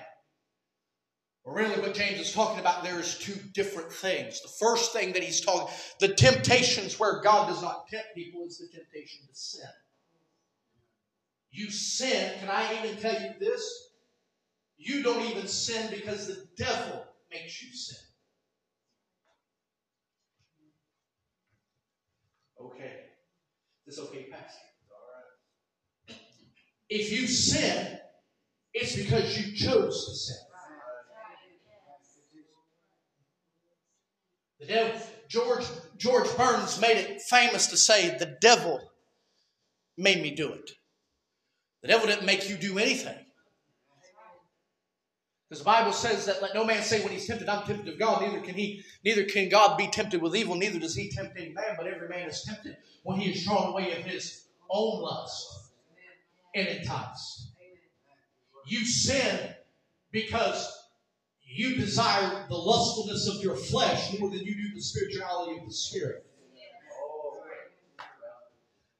Really, 1.45 1.79
what 1.81 1.93
James 1.93 2.21
is 2.21 2.31
talking 2.31 2.59
about 2.59 2.83
there 2.83 2.99
is 2.99 3.17
two 3.17 3.35
different 3.53 3.91
things. 3.91 4.41
The 4.41 4.47
first 4.47 4.93
thing 4.93 5.11
that 5.11 5.23
he's 5.23 5.41
talking, 5.41 5.73
the 5.99 6.07
temptations 6.07 6.99
where 6.99 7.21
God 7.21 7.49
does 7.49 7.61
not 7.61 7.87
tempt 7.89 8.15
people 8.15 8.45
is 8.45 8.59
the 8.59 8.67
temptation 8.67 9.27
to 9.27 9.35
sin. 9.35 9.65
You 11.51 11.69
sin, 11.69 12.33
can 12.39 12.49
I 12.49 12.79
even 12.79 12.97
tell 12.97 13.21
you 13.21 13.31
this? 13.39 13.89
You 14.77 15.03
don't 15.03 15.23
even 15.29 15.47
sin 15.47 15.91
because 15.91 16.27
the 16.27 16.47
devil 16.57 17.05
makes 17.31 17.61
you 17.61 17.73
sin. 17.73 17.99
Okay. 22.59 22.93
Is 23.85 23.97
this 23.97 24.05
okay, 24.05 24.27
Pastor? 24.31 26.17
If 26.89 27.11
you 27.11 27.27
sin, 27.27 27.99
it's 28.73 28.95
because 28.95 29.37
you 29.37 29.55
chose 29.55 30.05
to 30.05 30.15
sin. 30.15 30.37
The 34.63 34.73
devil, 34.73 35.01
George, 35.27 35.65
George 35.97 36.37
Burns 36.37 36.79
made 36.79 36.97
it 36.97 37.21
famous 37.21 37.67
to 37.67 37.77
say, 37.77 38.15
The 38.17 38.37
devil 38.39 38.79
made 39.97 40.21
me 40.21 40.31
do 40.31 40.53
it. 40.53 40.71
The 41.81 41.89
devil 41.89 42.07
didn't 42.07 42.25
make 42.25 42.49
you 42.49 42.55
do 42.55 42.79
anything. 42.79 43.17
Because 45.49 45.59
the 45.59 45.65
Bible 45.65 45.91
says 45.91 46.25
that 46.25 46.41
let 46.41 46.55
no 46.55 46.63
man 46.63 46.81
say 46.81 47.03
when 47.03 47.11
he's 47.11 47.27
tempted, 47.27 47.49
I'm 47.49 47.67
tempted 47.67 47.93
of 47.93 47.99
God, 47.99 48.21
neither 48.21 48.39
can 48.39 48.55
he, 48.55 48.83
neither 49.03 49.25
can 49.25 49.49
God 49.49 49.77
be 49.77 49.87
tempted 49.87 50.21
with 50.21 50.35
evil, 50.35 50.55
neither 50.55 50.79
does 50.79 50.95
he 50.95 51.11
tempt 51.11 51.37
any 51.37 51.49
man, 51.51 51.75
but 51.77 51.85
every 51.85 52.07
man 52.07 52.29
is 52.29 52.41
tempted 52.43 52.77
when 53.03 53.19
he 53.19 53.31
is 53.31 53.43
drawn 53.43 53.69
away 53.69 53.91
of 53.91 54.05
his 54.05 54.45
own 54.71 55.01
lust. 55.01 55.71
and 56.55 56.67
entice. 56.67 57.51
You 58.65 58.85
sin 58.85 59.53
because 60.11 60.82
you 61.53 61.75
desire 61.75 62.45
the 62.49 62.55
lustfulness 62.55 63.27
of 63.27 63.43
your 63.43 63.55
flesh 63.55 64.17
more 64.19 64.29
than 64.29 64.39
you 64.39 64.55
do 64.55 64.75
the 64.75 64.81
spirituality 64.81 65.59
of 65.59 65.67
the 65.67 65.73
spirit. 65.73 66.25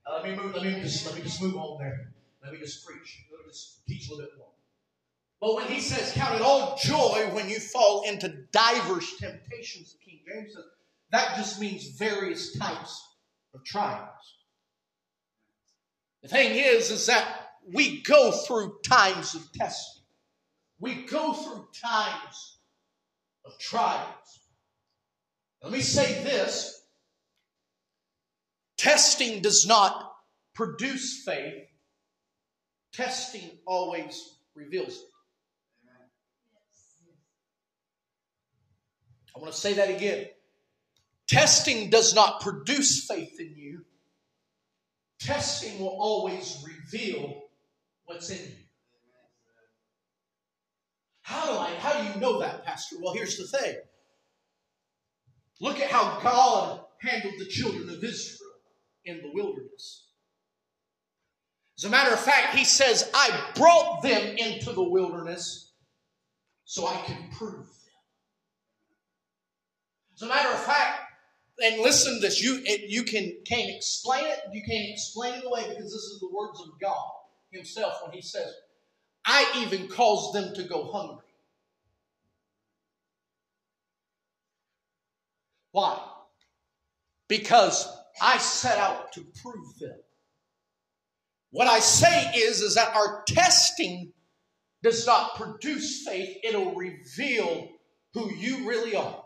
Uh, 0.06 0.22
let 0.22 0.24
me 0.24 0.36
move. 0.36 0.54
Let 0.54 0.64
me 0.64 0.82
just 0.82 1.06
let 1.06 1.16
me 1.16 1.22
just 1.22 1.42
move 1.42 1.56
on 1.56 1.80
there. 1.80 2.14
Let 2.44 2.54
me 2.54 2.60
just 2.60 2.86
preach. 2.86 3.26
Let 3.32 3.46
me 3.46 3.52
just 3.52 3.86
teach 3.88 4.10
a 4.10 4.12
little 4.12 4.26
bit 4.26 4.38
more. 4.38 4.48
But 5.40 5.56
when 5.56 5.68
he 5.68 5.80
says, 5.80 6.12
"Count 6.12 6.36
it 6.36 6.42
all 6.42 6.78
joy 6.82 7.30
when 7.34 7.50
you 7.50 7.60
fall 7.60 8.04
into 8.04 8.30
divers 8.52 9.16
temptations," 9.18 9.94
the 9.94 10.06
King 10.06 10.20
James 10.28 10.54
says 10.54 10.66
that 11.12 11.36
just 11.38 11.60
means 11.60 11.88
various 11.98 12.58
types 12.58 13.02
of 13.54 13.64
trials. 13.64 14.38
The 16.22 16.28
thing 16.28 16.56
is, 16.56 16.90
is 16.90 17.06
that 17.06 17.52
we 17.72 18.02
go 18.02 18.32
through 18.32 18.80
times 18.84 19.36
of 19.36 19.52
testing. 19.54 20.03
We 20.84 20.96
go 20.96 21.32
through 21.32 21.66
times 21.82 22.58
of 23.46 23.58
trials. 23.58 24.42
Let 25.62 25.72
me 25.72 25.80
say 25.80 26.22
this 26.26 26.78
testing 28.78 29.42
does 29.42 29.66
not 29.66 30.14
produce 30.54 31.24
faith, 31.24 31.64
testing 32.92 33.50
always 33.66 34.36
reveals 34.56 34.98
it. 34.98 35.06
I 39.38 39.40
want 39.40 39.54
to 39.54 39.58
say 39.58 39.76
that 39.76 39.90
again. 39.90 40.28
Testing 41.30 41.92
does 41.92 42.14
not 42.14 42.42
produce 42.42 43.06
faith 43.08 43.40
in 43.40 43.56
you. 43.56 43.86
Testing 45.22 45.80
will 45.80 45.98
always 45.98 46.62
reveal 46.68 47.44
what's 48.04 48.30
in 48.30 48.38
you. 48.38 48.63
How 51.34 51.48
do 51.48 51.58
I 51.58 51.74
how 51.80 52.00
do 52.00 52.08
you 52.08 52.20
know 52.20 52.40
that, 52.40 52.64
Pastor? 52.64 52.98
Well, 53.02 53.14
here's 53.14 53.38
the 53.38 53.48
thing. 53.58 53.76
Look 55.60 55.80
at 55.80 55.90
how 55.90 56.20
God 56.22 56.82
handled 57.00 57.34
the 57.40 57.46
children 57.46 57.90
of 57.90 58.04
Israel 58.04 58.52
in 59.06 59.18
the 59.18 59.32
wilderness. 59.34 60.06
As 61.78 61.86
a 61.86 61.90
matter 61.90 62.14
of 62.14 62.20
fact, 62.20 62.56
he 62.56 62.64
says, 62.64 63.10
I 63.16 63.52
brought 63.56 64.04
them 64.04 64.38
into 64.38 64.74
the 64.74 64.84
wilderness 64.84 65.72
so 66.66 66.86
I 66.86 67.02
can 67.06 67.30
prove 67.32 67.56
them. 67.56 67.68
As 70.16 70.22
a 70.22 70.28
matter 70.28 70.50
of 70.50 70.60
fact, 70.64 71.00
and 71.64 71.82
listen 71.82 72.16
to 72.16 72.20
this, 72.20 72.44
you, 72.44 72.62
it, 72.64 72.90
you 72.90 73.04
can, 73.04 73.36
can't 73.46 73.70
explain 73.76 74.26
it, 74.26 74.40
you 74.52 74.62
can't 74.62 74.90
explain 74.90 75.34
it 75.34 75.46
away 75.46 75.68
because 75.68 75.86
this 75.86 75.94
is 75.94 76.20
the 76.20 76.30
words 76.32 76.62
of 76.62 76.80
God 76.80 77.10
Himself 77.52 77.94
when 78.04 78.14
He 78.14 78.22
says, 78.22 78.54
I 79.26 79.66
even 79.66 79.88
caused 79.88 80.34
them 80.34 80.54
to 80.56 80.64
go 80.64 80.92
hungry. 80.92 81.26
Why? 85.72 86.00
Because 87.28 87.88
I 88.22 88.38
set 88.38 88.78
out 88.78 89.14
to 89.14 89.26
prove 89.42 89.80
them. 89.80 89.98
What 91.52 91.68
I 91.68 91.80
say 91.80 92.32
is, 92.36 92.62
is 92.62 92.76
that 92.76 92.96
our 92.96 93.24
testing 93.28 94.12
does 94.82 95.06
not 95.08 95.36
produce 95.36 96.04
faith, 96.04 96.38
it'll 96.44 96.76
reveal 96.76 97.70
who 98.14 98.34
you 98.34 98.68
really 98.68 98.96
are. 98.96 99.24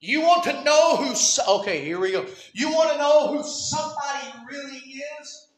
You 0.00 0.22
want 0.22 0.42
to 0.44 0.64
know 0.64 0.96
who, 0.96 1.14
okay, 1.60 1.84
here 1.84 2.00
we 2.00 2.10
go. 2.10 2.26
You 2.52 2.72
want 2.72 2.90
to 2.90 2.98
know 2.98 3.28
who 3.28 3.48
somebody 3.48 4.32
really 4.50 5.02
is? 5.20 5.48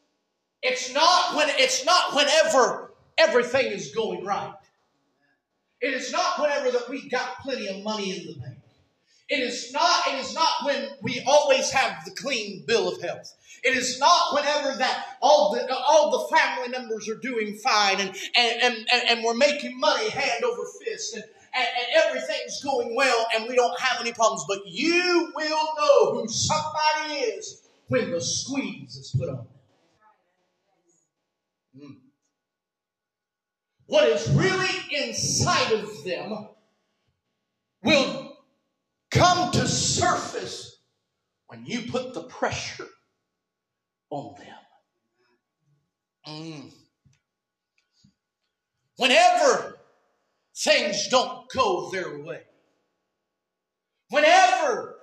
It's 0.65 0.91
not 0.95 1.35
when, 1.35 1.47
it's 1.51 1.85
not 1.85 2.15
whenever 2.15 2.91
everything 3.19 3.67
is 3.67 3.93
going 3.93 4.25
right. 4.25 4.55
It 5.79 5.93
is 5.93 6.11
not 6.11 6.39
whenever 6.41 6.71
that 6.71 6.89
we 6.89 7.07
got 7.07 7.37
plenty 7.43 7.67
of 7.67 7.83
money 7.83 8.17
in 8.17 8.25
the 8.25 8.39
bank. 8.39 8.57
It 9.29 9.41
is 9.41 9.71
not, 9.71 10.07
it 10.07 10.15
is 10.15 10.33
not 10.33 10.65
when 10.65 10.87
we 11.03 11.23
always 11.27 11.69
have 11.69 12.03
the 12.05 12.11
clean 12.11 12.63
bill 12.65 12.87
of 12.87 12.99
health. 12.99 13.31
It 13.63 13.77
is 13.77 13.99
not 13.99 14.33
whenever 14.33 14.75
that 14.79 15.05
all 15.21 15.53
the, 15.53 15.71
all 15.71 16.09
the 16.09 16.35
family 16.35 16.69
members 16.69 17.07
are 17.09 17.19
doing 17.21 17.57
fine 17.57 17.99
and, 17.99 18.15
and, 18.35 18.87
and, 18.91 19.01
and 19.09 19.23
we're 19.23 19.35
making 19.35 19.79
money 19.79 20.09
hand 20.09 20.43
over 20.43 20.63
fist 20.83 21.13
and, 21.13 21.23
and, 21.55 21.67
and 21.67 22.05
everything's 22.05 22.63
going 22.63 22.95
well 22.95 23.27
and 23.35 23.47
we 23.47 23.55
don't 23.55 23.79
have 23.79 24.01
any 24.01 24.13
problems. 24.13 24.45
But 24.47 24.65
you 24.65 25.31
will 25.35 25.67
know 25.77 26.13
who 26.13 26.27
somebody 26.27 27.13
is 27.13 27.61
when 27.87 28.09
the 28.09 28.19
squeeze 28.19 28.95
is 28.95 29.15
put 29.15 29.29
on. 29.29 29.45
Mm. 31.77 31.97
What 33.87 34.07
is 34.07 34.29
really 34.29 34.69
inside 34.91 35.73
of 35.73 36.03
them 36.03 36.47
will 37.83 38.37
come 39.11 39.51
to 39.51 39.67
surface 39.67 40.79
when 41.47 41.65
you 41.65 41.91
put 41.91 42.13
the 42.13 42.23
pressure 42.23 42.87
on 44.09 44.35
them. 44.39 44.47
Mm. 46.27 46.71
Whenever 48.97 49.77
things 50.55 51.07
don't 51.09 51.49
go 51.49 51.91
their 51.91 52.19
way. 52.19 52.41
Whenever 54.09 54.95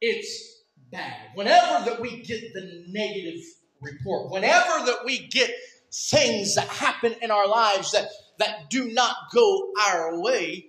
it's 0.00 0.62
bad, 0.90 1.28
whenever 1.34 1.84
that 1.84 2.00
we 2.00 2.22
get 2.22 2.52
the 2.52 2.84
negative 2.88 3.42
report, 3.80 4.30
whenever 4.30 4.84
that 4.86 5.04
we 5.04 5.26
get 5.28 5.50
things 5.92 6.54
that 6.54 6.68
happen 6.68 7.14
in 7.22 7.30
our 7.30 7.46
lives 7.46 7.92
that, 7.92 8.10
that 8.38 8.70
do 8.70 8.92
not 8.92 9.16
go 9.32 9.72
our 9.80 10.20
way, 10.20 10.68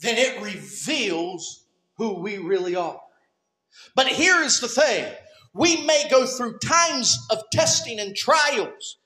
then 0.00 0.18
it 0.18 0.42
reveals 0.42 1.64
who 1.96 2.20
we 2.20 2.38
really 2.38 2.76
are. 2.76 3.00
But 3.94 4.08
here 4.08 4.42
is 4.42 4.60
the 4.60 4.68
thing. 4.68 5.12
We 5.54 5.84
may 5.86 6.08
go 6.10 6.26
through 6.26 6.58
times 6.58 7.18
of 7.30 7.42
testing 7.50 8.00
and 8.00 8.16
trials, 8.16 8.98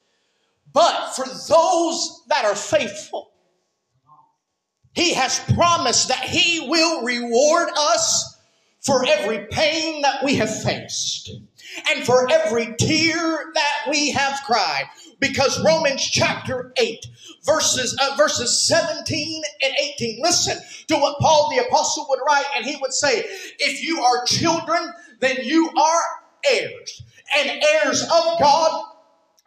but 0.73 1.11
for 1.14 1.27
those 1.27 2.23
that 2.29 2.45
are 2.45 2.55
faithful, 2.55 3.33
he 4.97 5.12
has 5.12 5.38
promised 5.55 6.09
that 6.09 6.25
He 6.25 6.66
will 6.69 7.03
reward 7.03 7.69
us 7.77 8.38
for 8.81 9.05
every 9.05 9.47
pain 9.51 10.01
that 10.03 10.25
we 10.25 10.37
have 10.37 10.62
faced 10.62 11.31
and 11.90 12.04
for 12.04 12.30
every 12.30 12.74
tear 12.78 13.52
that 13.54 13.90
we 13.90 14.10
have 14.12 14.40
cried. 14.44 14.84
Because 15.18 15.62
Romans 15.64 16.02
chapter 16.02 16.72
8, 16.76 17.06
verses, 17.44 17.96
uh, 18.00 18.16
verses 18.16 18.66
17 18.66 19.42
and 19.62 19.74
18, 19.98 20.22
listen 20.22 20.58
to 20.88 20.96
what 20.96 21.18
Paul 21.20 21.50
the 21.50 21.66
apostle 21.66 22.06
would 22.10 22.20
write, 22.26 22.44
and 22.54 22.66
he 22.66 22.76
would 22.80 22.92
say, 22.92 23.24
If 23.58 23.82
you 23.82 24.00
are 24.02 24.24
children, 24.26 24.92
then 25.20 25.38
you 25.42 25.70
are 25.70 26.02
heirs, 26.50 27.02
and 27.36 27.50
heirs 27.72 28.02
of 28.02 28.38
God, 28.38 28.84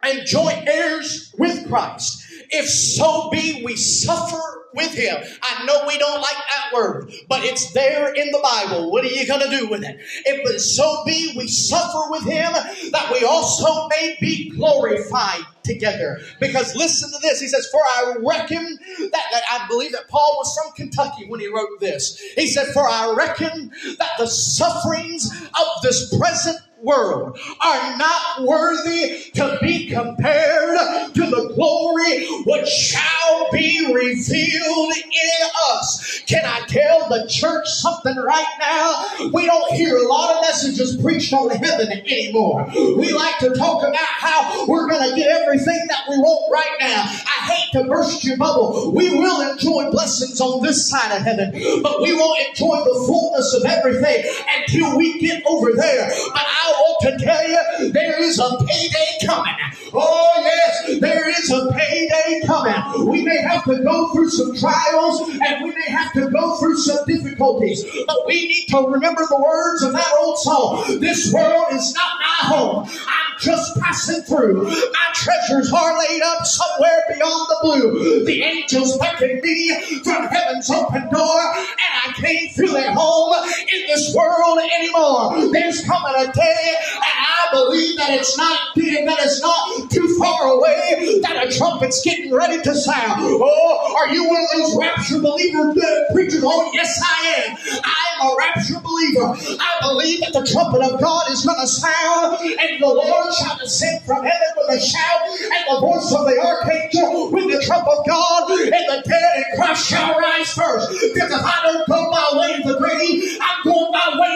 and 0.02 0.26
joint 0.26 0.68
heirs 0.68 1.32
with 1.38 1.68
Christ. 1.68 2.24
If 2.50 2.68
so 2.68 3.30
be 3.30 3.62
we 3.64 3.76
suffer 3.76 4.59
with 4.74 4.92
him. 4.94 5.16
I 5.42 5.64
know 5.64 5.84
we 5.86 5.98
don't 5.98 6.20
like 6.20 6.36
that 6.36 6.74
word, 6.74 7.12
but 7.28 7.44
it's 7.44 7.72
there 7.72 8.12
in 8.12 8.30
the 8.30 8.40
Bible. 8.42 8.90
What 8.90 9.04
are 9.04 9.08
you 9.08 9.26
going 9.26 9.48
to 9.48 9.58
do 9.58 9.68
with 9.68 9.84
it? 9.84 9.98
If 10.26 10.60
so 10.60 11.04
be 11.04 11.34
we 11.36 11.48
suffer 11.48 12.10
with 12.10 12.24
him, 12.24 12.52
that 12.52 13.10
we 13.12 13.24
also 13.24 13.88
may 13.88 14.16
be 14.20 14.50
glorified 14.50 15.44
together. 15.62 16.20
Because 16.40 16.74
listen 16.74 17.10
to 17.10 17.18
this. 17.20 17.40
He 17.40 17.48
says, 17.48 17.68
For 17.70 17.80
I 17.80 18.16
reckon 18.18 18.78
that, 18.98 19.24
that, 19.32 19.42
I 19.50 19.66
believe 19.68 19.92
that 19.92 20.08
Paul 20.08 20.36
was 20.38 20.58
from 20.58 20.72
Kentucky 20.72 21.26
when 21.28 21.40
he 21.40 21.48
wrote 21.48 21.80
this. 21.80 22.20
He 22.36 22.46
said, 22.46 22.68
For 22.72 22.88
I 22.88 23.14
reckon 23.16 23.70
that 23.98 24.12
the 24.18 24.26
sufferings 24.26 25.30
of 25.30 25.82
this 25.82 26.16
present 26.16 26.58
world 26.82 27.38
are 27.64 27.96
not 27.98 28.42
worthy 28.42 29.20
to 29.34 29.58
be 29.60 29.88
compared 29.88 30.78
to 31.14 31.20
the 31.20 31.52
glory 31.54 32.26
which 32.46 32.68
shall 32.68 33.50
be 33.52 33.92
revealed 33.92 34.94
in 34.96 35.48
us. 35.72 36.22
Can 36.26 36.44
I 36.44 36.64
tell 36.66 37.08
the 37.08 37.26
church 37.28 37.68
something 37.68 38.16
right 38.16 38.46
now? 38.60 39.30
We 39.32 39.46
don't 39.46 39.72
hear 39.72 39.96
a 39.96 40.08
lot 40.08 40.36
of 40.36 40.42
messages 40.42 40.96
preached 41.00 41.32
on 41.32 41.50
heaven 41.50 41.90
anymore. 41.90 42.66
We 42.74 43.12
like 43.12 43.38
to 43.38 43.54
talk 43.54 43.82
about 43.82 43.98
how 43.98 44.66
we're 44.66 44.88
going 44.88 45.10
to 45.10 45.16
get 45.16 45.28
everything 45.30 45.80
that 45.88 46.04
we 46.08 46.18
want 46.18 46.52
right 46.52 46.76
now. 46.80 47.02
I 47.02 47.52
hate 47.52 47.72
to 47.72 47.88
burst 47.88 48.24
your 48.24 48.36
bubble. 48.36 48.92
We 48.92 49.10
will 49.10 49.50
enjoy 49.50 49.90
blessings 49.90 50.40
on 50.40 50.62
this 50.62 50.88
side 50.88 51.16
of 51.16 51.22
heaven, 51.22 51.52
but 51.82 52.00
we 52.00 52.14
won't 52.14 52.48
enjoy 52.48 52.76
the 52.84 53.04
fullness 53.06 53.54
of 53.54 53.64
everything 53.64 54.24
until 54.58 54.96
we 54.96 55.18
get 55.18 55.42
over 55.46 55.72
there. 55.72 56.08
But 56.32 56.46
I 56.46 56.69
I 56.70 56.80
want 56.80 57.18
to 57.18 57.24
tell 57.24 57.48
you, 57.48 57.92
there 57.92 58.22
is 58.22 58.38
a 58.38 58.50
payday 58.66 59.26
coming. 59.26 59.54
Oh, 59.92 60.28
yes, 60.38 61.00
there 61.00 61.28
is 61.28 61.50
a 61.50 61.72
payday 61.72 62.42
coming. 62.46 63.08
We 63.08 63.24
may 63.24 63.38
have 63.38 63.64
to 63.64 63.82
go 63.82 64.12
through 64.12 64.30
some 64.30 64.56
trials 64.56 65.28
and 65.28 65.64
we 65.64 65.70
may 65.74 65.90
have 65.90 66.12
to 66.14 66.30
go 66.30 66.56
through 66.58 66.76
some 66.78 67.04
difficulties, 67.06 67.84
but 68.06 68.26
we 68.26 68.48
need 68.48 68.66
to 68.68 68.78
remember 68.78 69.22
the 69.28 69.40
words 69.40 69.82
of 69.82 69.92
that 69.92 70.12
old 70.20 70.38
song. 70.38 71.00
This 71.00 71.32
world 71.32 71.66
is 71.72 71.94
not 71.94 72.12
my 72.20 72.48
home. 72.48 72.88
I'm 72.88 73.38
just 73.40 73.80
passing 73.80 74.22
through. 74.22 74.64
My 74.64 75.10
treasures 75.14 75.72
are 75.72 75.98
laid 75.98 76.22
up 76.22 76.46
somewhere 76.46 77.02
beyond 77.08 77.48
the 77.48 77.58
blue. 77.62 78.24
The 78.24 78.42
angels 78.42 78.98
beckon 78.98 79.40
me 79.42 80.00
from 80.04 80.26
heaven's 80.28 80.70
open 80.70 81.08
door, 81.10 81.40
and 81.54 81.92
I 82.06 82.12
can't 82.14 82.50
feel 82.52 82.76
at 82.76 82.94
home 82.94 83.34
in 83.72 83.86
this 83.86 84.14
world 84.14 84.58
anymore. 84.58 85.52
There's 85.52 85.82
coming 85.84 86.14
a 86.16 86.32
day, 86.32 86.74
and 86.94 87.02
I 87.02 87.48
believe 87.52 87.96
that 87.96 88.10
it's 88.10 88.36
not 88.36 88.58
that 89.06 89.18
it's 89.20 89.40
not 89.42 89.79
too 89.88 90.16
far 90.18 90.48
away, 90.48 91.20
that 91.22 91.46
a 91.46 91.56
trumpet's 91.56 92.02
getting 92.04 92.32
ready 92.32 92.60
to 92.62 92.74
sound. 92.74 93.20
Oh, 93.22 93.94
are 93.96 94.12
you 94.12 94.28
one 94.28 94.42
of 94.42 94.50
those 94.58 94.76
rapture 94.76 95.20
believer 95.20 95.70
uh, 95.70 96.12
preachers? 96.12 96.42
Oh, 96.44 96.70
yes, 96.72 97.00
I 97.02 97.44
am. 97.46 97.56
I 97.84 98.04
am 98.14 98.28
a 98.28 98.36
rapture 98.36 98.80
believer. 98.80 99.58
I 99.60 99.78
believe 99.80 100.20
that 100.20 100.32
the 100.32 100.46
trumpet 100.46 100.82
of 100.82 101.00
God 101.00 101.30
is 101.30 101.44
going 101.44 101.60
to 101.60 101.66
sound, 101.66 102.38
and 102.40 102.82
the 102.82 102.86
Lord 102.86 103.32
shall 103.34 103.56
descend 103.58 104.04
from 104.04 104.24
heaven 104.24 104.50
with 104.56 104.78
a 104.78 104.80
shout, 104.80 105.20
and 105.28 105.62
the 105.68 105.80
voice 105.80 106.12
of 106.12 106.26
the 106.26 106.38
archangel 106.38 107.30
with 107.30 107.50
the 107.50 107.62
trump 107.64 107.86
of 107.86 108.06
God, 108.06 108.50
and 108.50 108.72
the 108.72 109.02
dead 109.06 109.32
in 109.36 109.44
Christ 109.56 109.88
shall 109.88 110.18
rise 110.18 110.52
first. 110.52 110.90
Because 110.90 111.30
if 111.30 111.42
I 111.44 111.60
don't 111.64 111.86
go 111.88 112.10
my 112.10 112.28
way 112.40 112.54
of 112.54 112.64
the 112.64 112.78
grave, 112.78 113.38
I'm 113.40 113.64
going 113.64 113.92
my 113.92 114.16
way. 114.18 114.29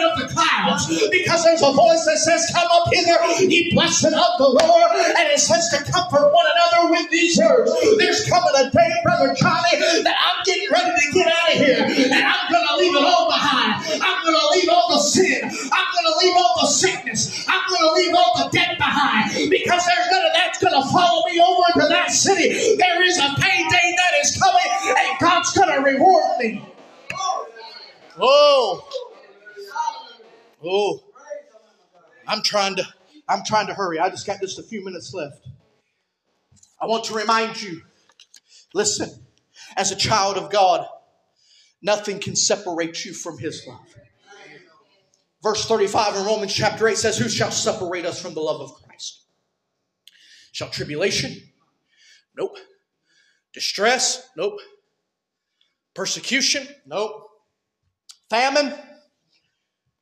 Because 1.11 1.43
there's 1.43 1.61
a 1.61 1.71
voice 1.71 2.05
that 2.05 2.17
says, 2.17 2.51
Come 2.53 2.67
up 2.71 2.87
hither, 2.91 3.17
ye 3.49 3.73
blessed 3.73 4.13
of 4.13 4.31
the 4.37 4.49
Lord, 4.49 4.91
and 4.95 5.25
it 5.29 5.39
says 5.39 5.69
to 5.71 5.91
comfort 5.91 6.31
one 6.31 6.45
another 6.45 6.91
with 6.91 7.09
these 7.11 7.37
words. 7.37 7.71
There's 7.97 8.27
coming 8.29 8.53
a 8.57 8.69
day, 8.69 8.91
Brother 9.03 9.33
Johnny, 9.35 10.03
that 10.03 10.15
I'm 10.15 10.43
getting 10.45 10.69
ready 10.71 10.91
to 10.91 11.05
get 11.13 11.27
out 11.27 11.47
of 11.53 11.57
here, 11.59 11.83
and 12.11 12.23
I'm 12.23 12.45
going 12.51 12.67
to 12.67 12.75
leave 12.77 12.95
it 12.95 13.03
all 13.03 13.27
behind. 13.27 14.01
I'm 14.01 14.23
going 14.23 14.37
to 14.37 14.47
leave 14.59 14.69
all 14.69 14.87
the 14.93 15.01
sin. 15.01 15.41
I'm 15.43 15.87
going 15.93 16.07
to 16.07 16.15
leave 16.25 16.35
all 16.37 16.55
the 16.61 16.67
sickness. 16.67 17.45
I'm 17.47 17.63
going 17.69 17.81
to 17.81 17.93
leave 17.93 18.15
all 18.15 18.33
the 18.43 18.49
debt 18.51 18.77
behind 18.77 19.49
because 19.49 19.85
there's 19.85 20.07
gonna 20.09 20.29
that's 20.33 20.59
going 20.59 20.81
to 20.81 20.87
follow 20.89 21.23
me 21.25 21.39
over 21.39 21.63
into 21.75 21.87
that 21.89 22.11
city. 22.11 22.75
There 22.77 23.03
is 23.03 23.17
a 23.17 23.29
payday 23.39 23.87
that 23.97 24.13
is 24.21 24.37
coming, 24.41 24.97
and 24.97 25.19
God's 25.19 25.51
going 25.53 25.73
to 25.73 25.81
reward 25.81 26.39
me. 26.39 26.65
Oh, 28.19 28.87
oh, 30.65 31.03
I'm 32.27 32.41
trying 32.41 32.75
to. 32.77 32.83
I'm 33.27 33.43
trying 33.43 33.67
to 33.67 33.73
hurry. 33.73 33.97
I 33.99 34.09
just 34.09 34.27
got 34.27 34.39
just 34.39 34.59
a 34.59 34.63
few 34.63 34.85
minutes 34.85 35.11
left. 35.13 35.47
I 36.79 36.85
want 36.85 37.05
to 37.05 37.15
remind 37.15 37.59
you 37.61 37.81
listen, 38.73 39.09
as 39.75 39.91
a 39.91 39.95
child 39.95 40.37
of 40.37 40.51
God, 40.51 40.85
nothing 41.81 42.19
can 42.19 42.35
separate 42.35 43.03
you 43.05 43.13
from 43.13 43.39
His 43.39 43.65
love. 43.67 43.79
Verse 45.41 45.65
35 45.65 46.17
in 46.17 46.25
Romans 46.25 46.53
chapter 46.53 46.87
8 46.87 46.97
says, 46.97 47.17
Who 47.17 47.29
shall 47.29 47.51
separate 47.51 48.05
us 48.05 48.21
from 48.21 48.33
the 48.33 48.41
love 48.41 48.61
of 48.61 48.73
Christ? 48.83 49.23
Shall 50.51 50.69
tribulation? 50.69 51.35
Nope. 52.35 52.57
Distress? 53.53 54.27
Nope. 54.35 54.59
Persecution? 55.93 56.67
Nope. 56.85 57.29
Famine? 58.29 58.73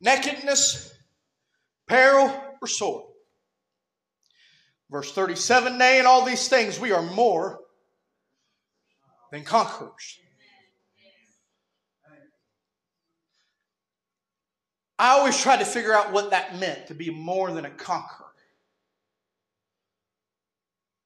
Nakedness? 0.03 0.93
Peril? 1.87 2.41
Or 2.61 2.67
sword? 2.67 3.05
Verse 4.91 5.11
37 5.11 5.77
Nay, 5.77 5.99
in 5.99 6.05
all 6.05 6.23
these 6.23 6.47
things 6.47 6.79
we 6.79 6.91
are 6.91 7.01
more 7.01 7.59
than 9.31 9.43
conquerors. 9.43 10.19
I 14.99 15.09
always 15.17 15.37
tried 15.41 15.57
to 15.57 15.65
figure 15.65 15.93
out 15.93 16.13
what 16.13 16.29
that 16.29 16.59
meant 16.59 16.87
to 16.87 16.93
be 16.93 17.09
more 17.09 17.51
than 17.51 17.65
a 17.65 17.69
conqueror. 17.69 18.27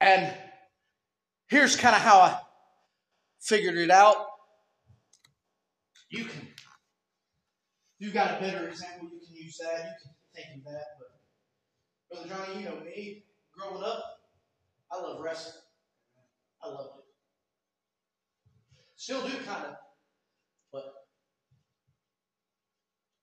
And 0.02 0.32
here's 1.48 1.76
kind 1.76 1.96
of 1.96 2.02
how 2.02 2.20
I 2.20 2.40
figured 3.40 3.78
it 3.78 3.90
out. 3.90 4.18
You 6.10 6.26
can, 6.26 6.47
you 8.00 8.12
got 8.12 8.38
a 8.38 8.42
better 8.42 8.68
example, 8.68 9.10
you 9.12 9.20
can 9.26 9.36
use 9.36 9.58
that, 9.58 9.78
you 9.80 9.94
can 10.04 10.14
think 10.36 10.58
of 10.58 10.72
that. 10.72 10.86
But 11.00 12.28
Brother 12.28 12.30
Johnny, 12.30 12.60
you 12.60 12.70
know 12.70 12.80
me, 12.84 13.24
growing 13.58 13.84
up, 13.84 14.04
I 14.92 15.02
love 15.02 15.22
wrestling. 15.22 15.62
I 16.64 16.68
loved 16.68 17.00
it. 17.00 17.04
Still 18.96 19.22
do 19.28 19.36
kind 19.46 19.66
of, 19.66 19.76
but 20.72 20.94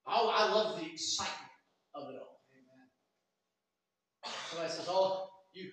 I, 0.06 0.16
I 0.16 0.52
love 0.52 0.78
the 0.78 0.86
excitement 0.86 1.50
of 1.94 2.10
it 2.10 2.16
all. 2.20 2.40
Amen. 2.52 4.32
Somebody 4.50 4.72
says, 4.72 4.86
"Oh, 4.88 5.30
you, 5.52 5.70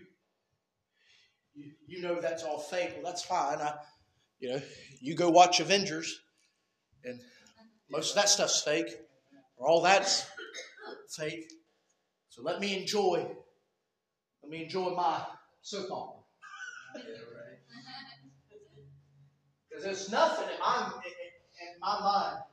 you, 1.54 1.72
you 1.86 2.02
know 2.02 2.20
that's 2.20 2.44
all 2.44 2.58
fake." 2.58 2.94
Well, 2.96 3.04
that's 3.04 3.24
fine. 3.24 3.60
I, 3.60 3.76
you 4.40 4.50
know, 4.50 4.62
you 5.00 5.14
go 5.14 5.30
watch 5.30 5.60
Avengers, 5.60 6.20
and 7.04 7.20
most 7.92 8.12
of 8.12 8.16
that 8.16 8.30
stuff's 8.30 8.62
fake, 8.62 8.98
or 9.58 9.68
all 9.68 9.82
that's 9.82 10.26
fake. 11.10 11.52
So 12.30 12.42
let 12.42 12.60
me 12.60 12.80
enjoy. 12.80 13.28
Let 14.42 14.50
me 14.50 14.64
enjoy 14.64 14.92
my 14.92 15.22
soap 15.62 15.92
opera. 15.92 16.22
Because 19.70 19.84
there's 19.84 20.12
nothing 20.12 20.48
in 20.50 20.60
my, 20.60 20.92
in 21.06 21.80
my 21.80 22.00
mind 22.00 22.44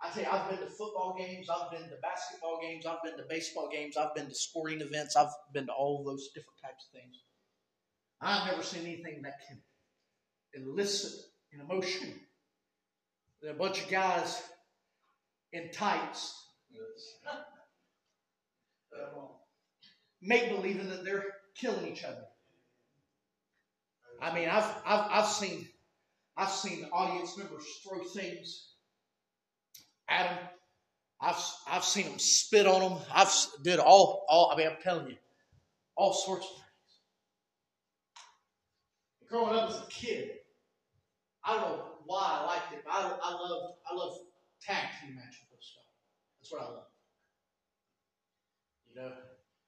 I 0.00 0.10
tell 0.10 0.22
you, 0.22 0.28
I've 0.30 0.50
been 0.50 0.58
to 0.58 0.66
football 0.66 1.16
games, 1.18 1.48
I've 1.48 1.70
been 1.70 1.88
to 1.88 1.96
basketball 2.02 2.60
games, 2.60 2.86
I've 2.86 3.02
been 3.02 3.16
to 3.16 3.24
baseball 3.28 3.68
games, 3.72 3.96
I've 3.96 4.14
been 4.14 4.28
to 4.28 4.34
sporting 4.34 4.80
events, 4.80 5.16
I've 5.16 5.32
been 5.52 5.66
to 5.66 5.72
all 5.72 6.04
those 6.04 6.28
different 6.28 6.60
types 6.62 6.86
of 6.86 7.00
things. 7.00 7.16
I've 8.20 8.50
never 8.50 8.62
seen 8.62 8.82
anything 8.82 9.22
that 9.22 9.40
can 9.46 9.60
elicit 10.54 11.24
an 11.52 11.60
emotion. 11.60 12.14
A 13.48 13.54
bunch 13.54 13.82
of 13.84 13.90
guys 13.90 14.42
in 15.52 15.70
tights, 15.70 16.34
make 20.20 20.48
believing 20.48 20.88
that 20.88 21.04
they're 21.04 21.24
killing 21.54 21.86
each 21.86 22.04
other. 22.04 22.24
I 24.20 24.34
mean, 24.34 24.48
I've, 24.48 24.70
I've, 24.84 25.10
I've 25.10 25.26
seen 25.26 25.68
I've 26.36 26.50
seen 26.50 26.88
audience 26.92 27.36
members 27.38 27.64
throw 27.82 28.02
things 28.04 28.66
Adam, 30.08 30.38
I've, 31.20 31.36
I've 31.68 31.84
seen 31.84 32.04
them 32.06 32.18
spit 32.18 32.66
on 32.66 32.80
them. 32.80 32.98
I've 33.12 33.32
did 33.62 33.78
all, 33.78 34.24
all, 34.28 34.52
I 34.52 34.56
mean, 34.56 34.68
I'm 34.68 34.76
telling 34.82 35.08
you, 35.08 35.16
all 35.96 36.12
sorts 36.12 36.46
of 36.46 36.50
things. 36.52 36.62
Growing 39.28 39.56
up 39.56 39.70
as 39.70 39.78
a 39.78 39.86
kid, 39.90 40.30
I 41.44 41.54
don't 41.56 41.78
know 41.78 41.95
why 42.06 42.40
I 42.40 42.46
liked 42.46 42.72
it, 42.72 42.82
but 42.84 42.92
I, 42.92 43.02
I 43.02 43.30
love, 43.34 43.74
I 43.90 43.94
love 43.94 44.18
tag 44.62 44.88
team 45.00 45.16
matches 45.16 45.46
and 45.50 45.60
stuff. 45.60 45.84
That's 46.40 46.52
what 46.52 46.62
I 46.62 46.66
love. 46.66 46.90
You 48.88 49.02
know, 49.02 49.12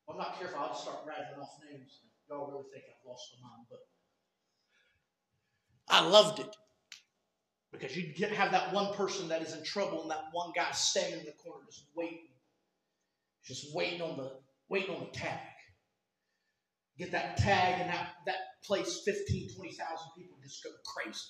I'm 0.09 0.17
not 0.17 0.39
careful, 0.39 0.59
I'll 0.59 0.75
start 0.75 0.99
rattling 1.07 1.41
off 1.41 1.59
names. 1.71 2.01
Y'all 2.29 2.51
really 2.51 2.65
think 2.73 2.85
I've 2.89 3.09
lost 3.09 3.35
my 3.43 3.49
mind, 3.49 3.67
but 3.71 3.81
I 5.89 6.07
loved 6.07 6.41
it. 6.41 6.57
Because 7.73 7.97
you 7.97 8.15
get, 8.15 8.33
have 8.33 8.53
that 8.53 8.73
one 8.73 8.95
person 8.95 9.29
that 9.29 9.43
is 9.43 9.55
in 9.55 9.63
trouble 9.63 10.03
and 10.03 10.11
that 10.11 10.25
one 10.33 10.53
guy 10.57 10.71
standing 10.73 11.21
in 11.21 11.27
the 11.27 11.33
corner 11.33 11.65
just 11.67 11.85
waiting. 11.95 12.29
Just 13.45 13.75
waiting 13.75 14.03
on 14.03 14.17
the 14.17 14.33
waiting 14.69 14.95
on 14.95 15.01
the 15.01 15.19
tag. 15.19 15.39
Get 16.99 17.13
that 17.13 17.37
tag 17.37 17.81
and 17.81 17.91
that, 17.91 18.11
that 18.27 18.37
place, 18.65 19.03
15, 19.05 19.55
20,000 19.55 19.79
people 20.17 20.37
just 20.43 20.65
go 20.65 20.71
crazy. 20.85 21.21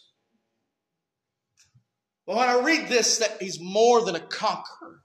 But 2.28 2.36
when 2.36 2.48
I 2.50 2.60
read 2.60 2.88
this, 2.88 3.16
that 3.18 3.40
he's 3.40 3.58
more 3.58 4.04
than 4.04 4.14
a 4.14 4.20
conqueror. 4.20 5.00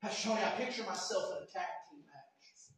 Pastor 0.00 0.28
Tony, 0.28 0.42
I 0.44 0.50
picture 0.50 0.84
myself 0.84 1.32
in 1.32 1.42
a 1.42 1.46
tag 1.52 1.66
team 1.90 2.02
match. 2.06 2.70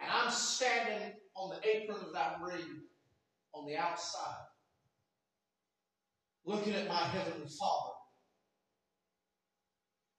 And 0.00 0.10
I'm 0.10 0.30
standing 0.30 1.14
on 1.34 1.56
the 1.56 1.66
apron 1.66 1.96
of 2.06 2.12
that 2.12 2.40
ring 2.42 2.82
on 3.54 3.66
the 3.66 3.78
outside, 3.78 4.44
looking 6.44 6.74
at 6.74 6.86
my 6.86 6.94
Heavenly 6.94 7.48
Father 7.48 7.94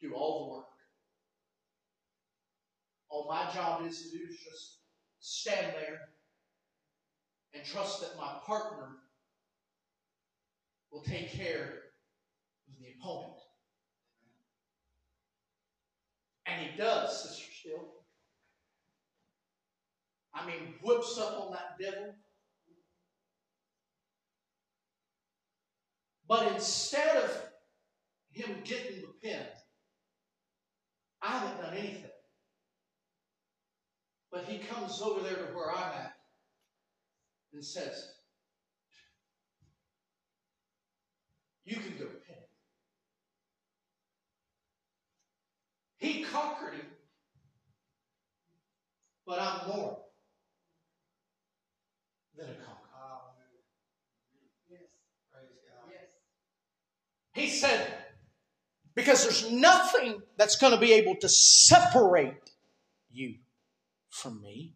do 0.02 0.16
all 0.16 0.46
the 0.46 0.52
work. 0.56 0.66
All 3.10 3.28
my 3.30 3.48
job 3.54 3.86
is 3.86 4.02
to 4.02 4.18
do 4.18 4.24
is 4.28 4.40
just 4.40 4.80
stand 5.20 5.68
there 5.76 6.00
and 7.54 7.64
trust 7.64 8.02
that 8.02 8.18
my 8.18 8.40
partner 8.44 9.03
will 10.94 11.02
take 11.02 11.32
care 11.32 11.84
of 12.68 12.80
the 12.80 12.94
opponent. 13.00 13.40
And 16.46 16.62
he 16.62 16.78
does, 16.78 17.24
Sister 17.24 17.52
Still. 17.52 17.86
I 20.36 20.46
mean, 20.46 20.76
whips 20.84 21.18
up 21.20 21.40
on 21.40 21.54
that 21.54 21.78
devil 21.80 22.14
But 26.28 26.52
instead 26.54 27.18
of 27.18 27.44
him 28.32 28.58
getting 28.64 29.02
the 29.02 29.14
pin, 29.22 29.42
I 31.22 31.38
haven't 31.38 31.62
done 31.62 31.78
anything. 31.78 32.10
But 34.32 34.46
he 34.46 34.58
comes 34.58 35.02
over 35.02 35.22
there 35.22 35.36
to 35.36 35.54
where 35.54 35.72
I'm 35.72 35.94
at 35.94 36.16
and 37.54 37.64
says, 37.64 38.13
You 41.66 41.76
can 41.76 41.98
go 41.98 42.06
pin. 42.06 42.36
He 45.98 46.24
conquered 46.24 46.74
him, 46.74 46.86
but 49.26 49.40
I'm 49.40 49.68
more 49.70 50.00
than 52.38 52.50
a 52.50 52.54
conqueror. 52.54 52.84
He 57.34 57.50
said, 57.50 57.92
because 58.96 59.24
there's 59.24 59.52
nothing 59.52 60.22
that's 60.38 60.56
going 60.56 60.74
to 60.74 60.80
be 60.80 60.94
able 60.94 61.16
to 61.16 61.30
separate 61.30 62.52
you 63.12 63.36
from 64.10 64.42
me. 64.42 64.76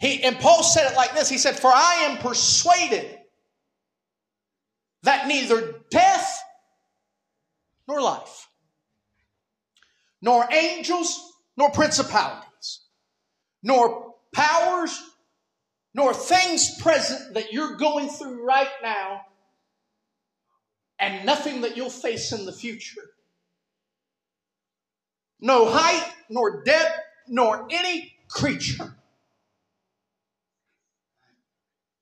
He, 0.00 0.22
and 0.24 0.36
Paul 0.38 0.62
said 0.62 0.90
it 0.90 0.96
like 0.96 1.14
this 1.14 1.28
He 1.28 1.38
said, 1.38 1.58
For 1.58 1.70
I 1.72 2.06
am 2.08 2.18
persuaded 2.18 3.19
that 5.02 5.26
neither 5.26 5.74
death 5.90 6.42
nor 7.88 8.00
life, 8.00 8.48
nor 10.20 10.46
angels, 10.52 11.32
nor 11.56 11.70
principalities, 11.70 12.80
nor 13.62 14.14
powers, 14.32 15.02
nor 15.94 16.14
things 16.14 16.76
present 16.80 17.34
that 17.34 17.52
you're 17.52 17.76
going 17.76 18.08
through 18.08 18.44
right 18.44 18.68
now, 18.82 19.22
and 20.98 21.24
nothing 21.24 21.62
that 21.62 21.76
you'll 21.76 21.90
face 21.90 22.32
in 22.32 22.44
the 22.44 22.52
future. 22.52 23.10
No 25.40 25.70
height, 25.70 26.12
nor 26.28 26.62
depth, 26.62 26.98
nor 27.26 27.66
any 27.70 28.12
creature 28.28 28.94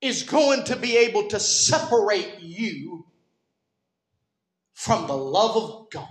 is 0.01 0.23
going 0.23 0.65
to 0.65 0.77
be 0.77 0.97
able 0.97 1.29
to 1.29 1.41
separate 1.41 2.41
you 2.41 3.07
from 4.75 5.07
the 5.07 5.17
love 5.17 5.57
of 5.57 5.91
God. 5.91 6.09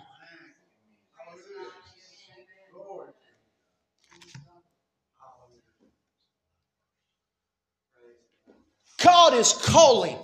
God 8.99 9.35
is 9.35 9.53
calling 9.53 10.17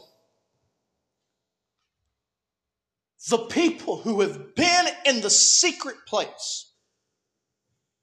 the 3.29 3.37
people 3.37 4.01
who 4.01 4.21
have 4.21 4.55
been 4.55 4.85
in 5.05 5.21
the 5.21 5.29
secret 5.29 5.95
place. 6.07 6.71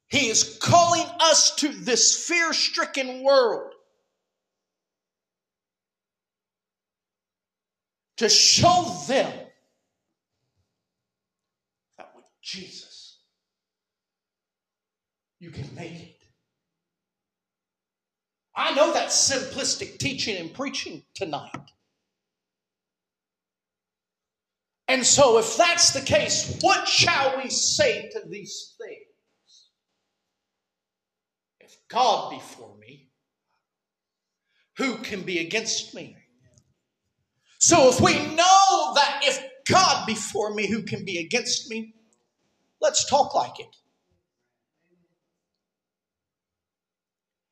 He 0.07 0.27
is 0.29 0.57
calling 0.61 1.05
us 1.19 1.55
to 1.57 1.69
this 1.69 2.25
fear 2.25 2.51
stricken 2.53 3.23
world 3.23 3.70
to 8.21 8.29
show 8.29 9.03
them 9.07 9.33
that 11.97 12.11
with 12.15 12.25
Jesus, 12.39 13.17
you 15.39 15.49
can 15.49 15.67
make 15.73 15.91
it. 15.91 16.21
I 18.55 18.75
know 18.75 18.93
that's 18.93 19.27
simplistic 19.27 19.97
teaching 19.97 20.37
and 20.37 20.53
preaching 20.53 21.01
tonight. 21.15 21.71
And 24.87 25.03
so, 25.03 25.39
if 25.39 25.57
that's 25.57 25.89
the 25.93 26.01
case, 26.01 26.59
what 26.61 26.87
shall 26.87 27.41
we 27.43 27.49
say 27.49 28.07
to 28.09 28.21
these 28.29 28.75
things? 28.77 29.69
If 31.59 31.75
God 31.87 32.29
be 32.29 32.39
for 32.39 32.77
me, 32.77 33.09
who 34.77 34.97
can 34.97 35.21
be 35.23 35.39
against 35.39 35.95
me? 35.95 36.20
So, 37.61 37.89
if 37.89 38.01
we 38.01 38.13
know 38.13 38.93
that 38.95 39.21
if 39.23 39.41
God 39.69 40.05
be 40.05 40.15
for 40.15 40.53
me, 40.53 40.67
who 40.67 40.83
can 40.83 41.05
be 41.05 41.19
against 41.19 41.69
me? 41.69 41.93
Let's 42.81 43.09
talk 43.09 43.33
like 43.33 43.59
it. 43.59 43.75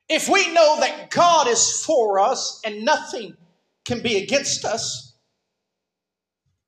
If 0.09 0.27
we 0.27 0.51
know 0.53 0.79
that 0.79 1.11
God 1.11 1.47
is 1.47 1.83
for 1.85 2.19
us 2.19 2.59
and 2.65 2.83
nothing 2.83 3.37
can 3.85 4.01
be 4.01 4.17
against 4.17 4.65
us, 4.65 5.09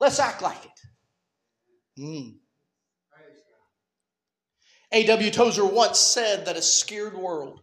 Let's 0.02 0.20
act 0.20 0.42
like 0.42 0.66
it. 0.66 2.02
Mm. 2.02 2.38
A.W. 4.92 5.30
Tozer 5.32 5.64
once 5.64 6.00
said 6.00 6.48
that 6.48 6.58
a 6.58 6.62
scared 6.62 7.16
world 7.16 7.62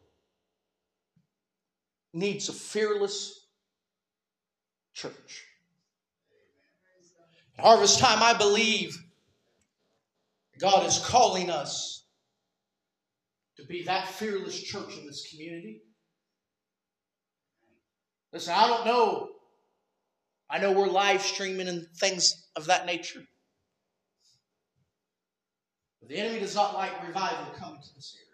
needs 2.14 2.48
a 2.48 2.52
fearless 2.52 3.44
church. 4.94 5.47
Harvest 7.58 7.98
time, 7.98 8.22
I 8.22 8.36
believe 8.36 8.96
God 10.60 10.86
is 10.86 10.98
calling 11.04 11.50
us 11.50 12.04
to 13.56 13.64
be 13.66 13.84
that 13.84 14.08
fearless 14.08 14.60
church 14.62 14.96
in 14.98 15.06
this 15.06 15.28
community. 15.30 15.82
Listen, 18.32 18.54
I 18.54 18.68
don't 18.68 18.86
know 18.86 19.30
I 20.50 20.58
know 20.58 20.72
we're 20.72 20.88
live 20.88 21.20
streaming 21.20 21.68
and 21.68 21.86
things 21.96 22.46
of 22.56 22.66
that 22.66 22.86
nature. 22.86 23.22
But 26.00 26.08
the 26.08 26.16
enemy 26.16 26.40
does 26.40 26.54
not 26.54 26.74
like 26.74 27.06
revival 27.06 27.52
coming 27.58 27.82
to 27.82 27.94
this 27.94 28.16
area. 28.16 28.26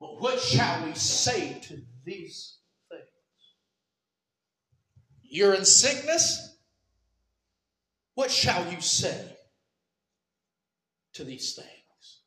But 0.00 0.20
what 0.20 0.40
shall 0.40 0.86
we 0.86 0.94
say 0.94 1.58
to 1.64 1.82
these? 2.04 2.58
You're 5.34 5.54
in 5.54 5.64
sickness? 5.64 6.54
What 8.14 8.30
shall 8.30 8.70
you 8.70 8.80
say 8.80 9.36
to 11.14 11.24
these 11.24 11.56
things? 11.56 12.20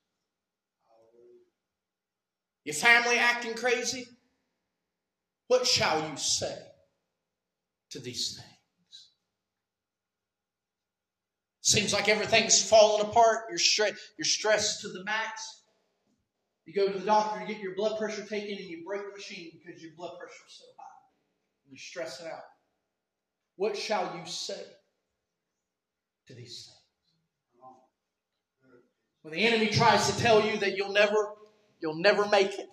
Your 2.66 2.76
family 2.76 3.18
acting 3.18 3.54
crazy? 3.54 4.10
What 5.48 5.66
shall 5.66 6.10
you 6.10 6.18
say 6.18 6.54
to 7.92 8.00
these 8.00 8.36
things? 8.36 9.08
Seems 11.62 11.94
like 11.94 12.10
everything's 12.10 12.62
falling 12.62 13.08
apart. 13.08 13.46
You're, 13.50 13.58
stre- 13.58 13.98
you're 14.18 14.26
stressed 14.26 14.82
to 14.82 14.90
the 14.90 15.06
max. 15.06 15.62
You 16.66 16.74
go 16.74 16.92
to 16.92 17.00
the 17.00 17.06
doctor 17.06 17.40
to 17.40 17.46
get 17.46 17.62
your 17.62 17.74
blood 17.76 17.98
pressure 17.98 18.26
taken 18.26 18.58
and 18.58 18.68
you 18.68 18.84
break 18.86 19.04
the 19.04 19.16
machine 19.16 19.52
because 19.54 19.82
your 19.82 19.94
blood 19.96 20.20
pressure 20.20 20.44
is 20.46 20.56
so 20.58 20.66
high. 20.78 20.84
And 21.64 21.72
you're 21.72 21.80
stressing 21.80 22.28
out. 22.28 22.44
What 23.58 23.76
shall 23.76 24.16
you 24.18 24.26
say 24.26 24.64
to 26.28 26.34
these 26.34 26.66
things? 26.66 26.74
When 29.22 29.34
the 29.34 29.46
enemy 29.46 29.68
tries 29.68 30.10
to 30.10 30.18
tell 30.22 30.46
you 30.46 30.58
that 30.60 30.78
you'll 30.78 30.94
never 30.94 31.36
You'll 31.80 31.96
never 31.96 32.26
make 32.28 32.58
it. 32.58 32.70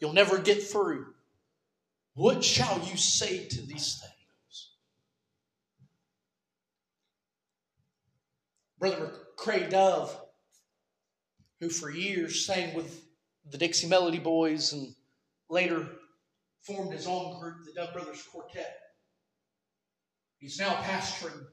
You'll 0.00 0.12
never 0.12 0.38
get 0.38 0.62
through. 0.62 1.06
What 2.14 2.44
shall 2.44 2.80
you 2.90 2.96
say 2.96 3.46
to 3.46 3.66
these 3.66 4.00
things? 4.00 4.70
Brother 8.78 9.12
McCray 9.38 9.70
Dove, 9.70 10.16
who 11.60 11.70
for 11.70 11.90
years 11.90 12.44
sang 12.44 12.74
with 12.74 13.02
the 13.50 13.58
Dixie 13.58 13.88
Melody 13.88 14.18
Boys 14.18 14.72
and 14.72 14.94
later 15.48 15.88
formed 16.66 16.92
his 16.92 17.06
own 17.06 17.38
group, 17.40 17.64
the 17.64 17.72
Dove 17.72 17.92
Brothers 17.92 18.22
Quartet. 18.22 18.76
He's 20.38 20.58
now 20.58 20.74
pastoring 20.76 21.46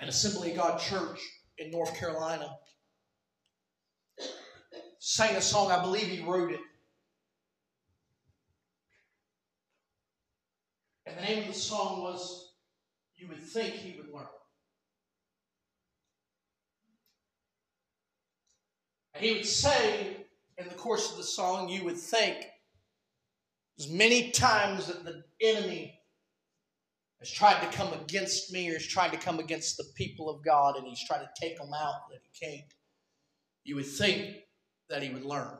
an 0.00 0.08
Assembly 0.08 0.50
of 0.50 0.56
God 0.58 0.80
church 0.80 1.20
in 1.58 1.70
North 1.70 1.96
Carolina 1.96 2.50
sang 5.06 5.36
a 5.36 5.40
song, 5.40 5.70
I 5.70 5.80
believe 5.80 6.08
he 6.08 6.20
wrote 6.24 6.50
it. 6.50 6.60
And 11.06 11.16
the 11.16 11.22
name 11.22 11.42
of 11.42 11.46
the 11.46 11.54
song 11.54 12.02
was 12.02 12.54
You 13.16 13.28
Would 13.28 13.40
Think 13.40 13.74
He 13.74 13.96
Would 13.98 14.12
Learn. 14.12 14.26
And 19.14 19.24
he 19.24 19.34
would 19.34 19.46
say 19.46 20.26
in 20.58 20.68
the 20.68 20.74
course 20.74 21.12
of 21.12 21.18
the 21.18 21.22
song, 21.22 21.68
You 21.68 21.84
would 21.84 21.96
think 21.96 22.44
as 23.78 23.88
many 23.88 24.30
times 24.30 24.86
that 24.86 25.04
the 25.04 25.22
enemy 25.40 25.98
has 27.20 27.30
tried 27.30 27.60
to 27.60 27.76
come 27.76 27.92
against 27.92 28.52
me 28.52 28.70
or 28.70 28.74
has 28.74 28.86
tried 28.86 29.12
to 29.12 29.18
come 29.18 29.38
against 29.38 29.76
the 29.76 29.84
people 29.94 30.30
of 30.30 30.44
God 30.44 30.76
and 30.76 30.86
he's 30.86 31.04
tried 31.06 31.18
to 31.18 31.28
take 31.40 31.58
them 31.58 31.72
out 31.74 32.08
that 32.10 32.20
he 32.22 32.46
can't. 32.46 32.72
You 33.64 33.76
would 33.76 33.86
think 33.86 34.36
that 34.88 35.02
he 35.02 35.10
would 35.10 35.24
learn. 35.24 35.56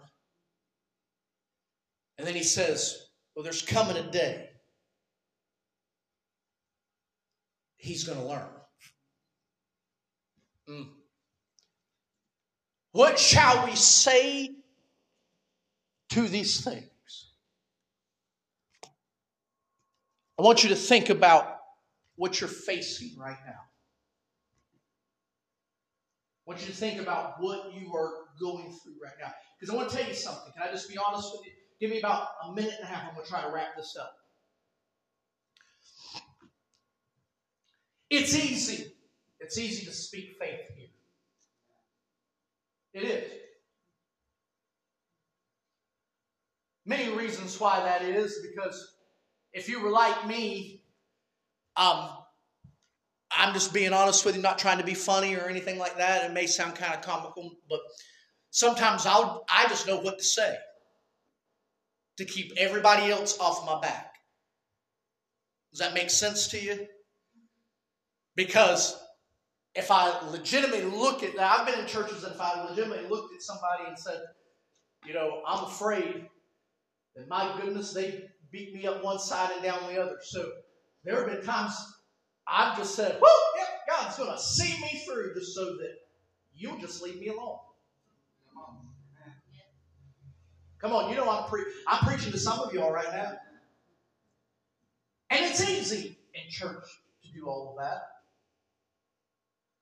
And 2.19 2.27
then 2.27 2.35
he 2.35 2.43
says, 2.43 3.09
Well, 3.35 3.43
there's 3.43 3.63
coming 3.63 3.97
a 3.97 4.11
day 4.11 4.49
he's 7.77 8.05
going 8.05 8.19
to 8.19 8.25
learn. 8.25 8.49
Mm. 10.69 10.89
What 12.93 13.19
shall 13.19 13.67
we 13.67 13.77
say 13.77 14.51
to 16.11 16.29
these 16.29 16.63
things? 16.63 16.87
I 20.39 20.43
want 20.43 20.63
you 20.63 20.69
to 20.71 20.77
think 20.77 21.09
about 21.09 21.61
what 22.17 22.41
you're 22.41 22.49
facing 22.49 23.19
right 23.19 23.39
now. 23.47 23.61
I 26.47 26.51
want 26.51 26.61
you 26.61 26.67
to 26.67 26.73
think 26.73 27.01
about 27.01 27.41
what 27.41 27.73
you 27.75 27.95
are 27.95 28.13
going 28.39 28.73
through 28.83 28.95
right 29.03 29.15
now. 29.21 29.33
Because 29.59 29.73
I 29.73 29.77
want 29.77 29.91
to 29.91 29.97
tell 29.97 30.07
you 30.07 30.15
something. 30.15 30.53
Can 30.53 30.69
I 30.69 30.71
just 30.71 30.89
be 30.89 30.97
honest 30.99 31.33
with 31.33 31.47
you? 31.47 31.53
Give 31.81 31.91
me 31.91 31.99
about 31.99 32.29
a 32.45 32.53
minute 32.53 32.75
and 32.79 32.85
a 32.85 32.87
half. 32.87 33.09
I'm 33.09 33.15
going 33.15 33.25
to 33.25 33.31
try 33.31 33.43
to 33.43 33.51
wrap 33.51 33.77
this 33.77 33.97
up. 33.99 34.17
It's 38.09 38.35
easy. 38.35 38.93
It's 39.41 39.59
easy 39.59 39.85
to 39.87 39.93
speak 39.93 40.37
faith 40.39 40.61
here. 40.77 40.89
It 42.95 43.05
is. 43.05 43.33
Many 46.87 47.13
reasons 47.15 47.59
why 47.59 47.81
that 47.81 48.03
is 48.03 48.39
because 48.49 48.96
if 49.57 49.71
you 49.71 49.81
were 49.81 49.91
like 49.91 50.27
me, 50.27 50.83
um, 51.77 52.11
I'm 53.35 53.55
just 53.55 53.73
being 53.73 53.95
honest 53.95 54.25
with 54.25 54.37
you, 54.37 54.43
not 54.43 54.59
trying 54.59 54.79
to 54.79 54.85
be 54.85 54.93
funny 54.93 55.35
or 55.35 55.49
anything 55.49 55.79
like 55.79 55.97
that. 55.97 56.25
It 56.25 56.35
may 56.35 56.47
sound 56.47 56.77
kind 56.77 56.95
of 56.95 57.01
comical, 57.01 57.57
but 57.69 57.81
sometimes 58.51 59.07
I'll 59.07 59.45
I 59.51 59.67
just 59.69 59.87
know 59.87 59.99
what 59.99 60.19
to 60.19 60.25
say 60.25 60.55
to 62.19 62.25
keep 62.27 62.53
everybody 62.59 63.11
else 63.11 63.39
off 63.41 63.65
my 63.67 63.81
back. 63.81 64.13
Does 65.73 65.81
that 65.81 65.95
make 65.95 66.11
sense 66.11 66.49
to 66.49 66.61
you? 66.61 66.87
Because 68.37 68.99
if 69.75 69.91
I 69.91 70.29
legitimately 70.29 70.91
look 70.91 71.23
at 71.23 71.35
that, 71.37 71.61
I've 71.61 71.67
been 71.67 71.81
in 71.81 71.87
churches 71.87 72.25
and 72.25 72.35
if 72.35 72.41
I 72.41 72.63
legitimately 72.69 73.09
looked 73.09 73.35
at 73.35 73.43
somebody 73.43 73.85
and 73.89 73.99
said, 73.99 74.21
you 75.07 75.15
know, 75.15 75.43
I'm 75.47 75.65
afraid 75.65 76.29
that 77.15 77.29
my 77.29 77.59
goodness, 77.59 77.95
they 77.95 78.29
beat 78.51 78.75
me 78.75 78.87
up 78.87 79.03
one 79.03 79.19
side 79.19 79.51
and 79.53 79.63
down 79.63 79.79
the 79.93 80.01
other. 80.01 80.19
So 80.23 80.51
there 81.05 81.17
have 81.17 81.27
been 81.27 81.45
times 81.45 81.75
I've 82.47 82.77
just 82.77 82.95
said, 82.95 83.19
whoo, 83.21 83.29
yeah, 83.57 83.65
God's 83.89 84.17
going 84.17 84.31
to 84.31 84.39
see 84.39 84.81
me 84.81 85.03
through 85.05 85.35
just 85.35 85.55
so 85.55 85.77
that 85.77 85.95
you'll 86.55 86.79
just 86.79 87.03
leave 87.03 87.19
me 87.19 87.29
alone. 87.29 87.59
Come 90.79 90.93
on, 90.93 91.11
you 91.11 91.17
know 91.17 91.29
I'm, 91.29 91.49
pre- 91.49 91.65
I'm 91.89 92.07
preaching 92.07 92.33
to 92.33 92.39
some 92.39 92.61
of 92.61 92.73
y'all 92.73 92.93
right 92.93 93.11
now. 93.11 93.33
And 95.31 95.45
it's 95.45 95.69
easy 95.69 96.19
in 96.35 96.51
church 96.51 96.85
to 97.25 97.33
do 97.33 97.47
all 97.47 97.71
of 97.77 97.85
that. 97.85 98.03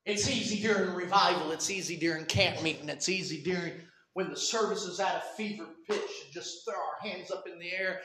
It's 0.05 0.29
easy 0.29 0.61
during 0.61 0.95
revival. 0.95 1.51
It's 1.51 1.69
easy 1.69 1.97
during 1.97 2.25
camp 2.25 2.61
meeting. 2.63 2.89
It's 2.89 3.09
easy 3.09 3.41
during 3.43 3.73
when 4.13 4.29
the 4.29 4.37
service 4.37 4.83
is 4.83 4.99
at 4.99 5.17
a 5.17 5.35
fever 5.35 5.65
pitch 5.87 5.99
and 5.99 6.33
just 6.33 6.63
throw 6.63 6.75
our 6.75 7.09
hands 7.09 7.31
up 7.31 7.45
in 7.51 7.59
the 7.59 7.71
air, 7.71 7.99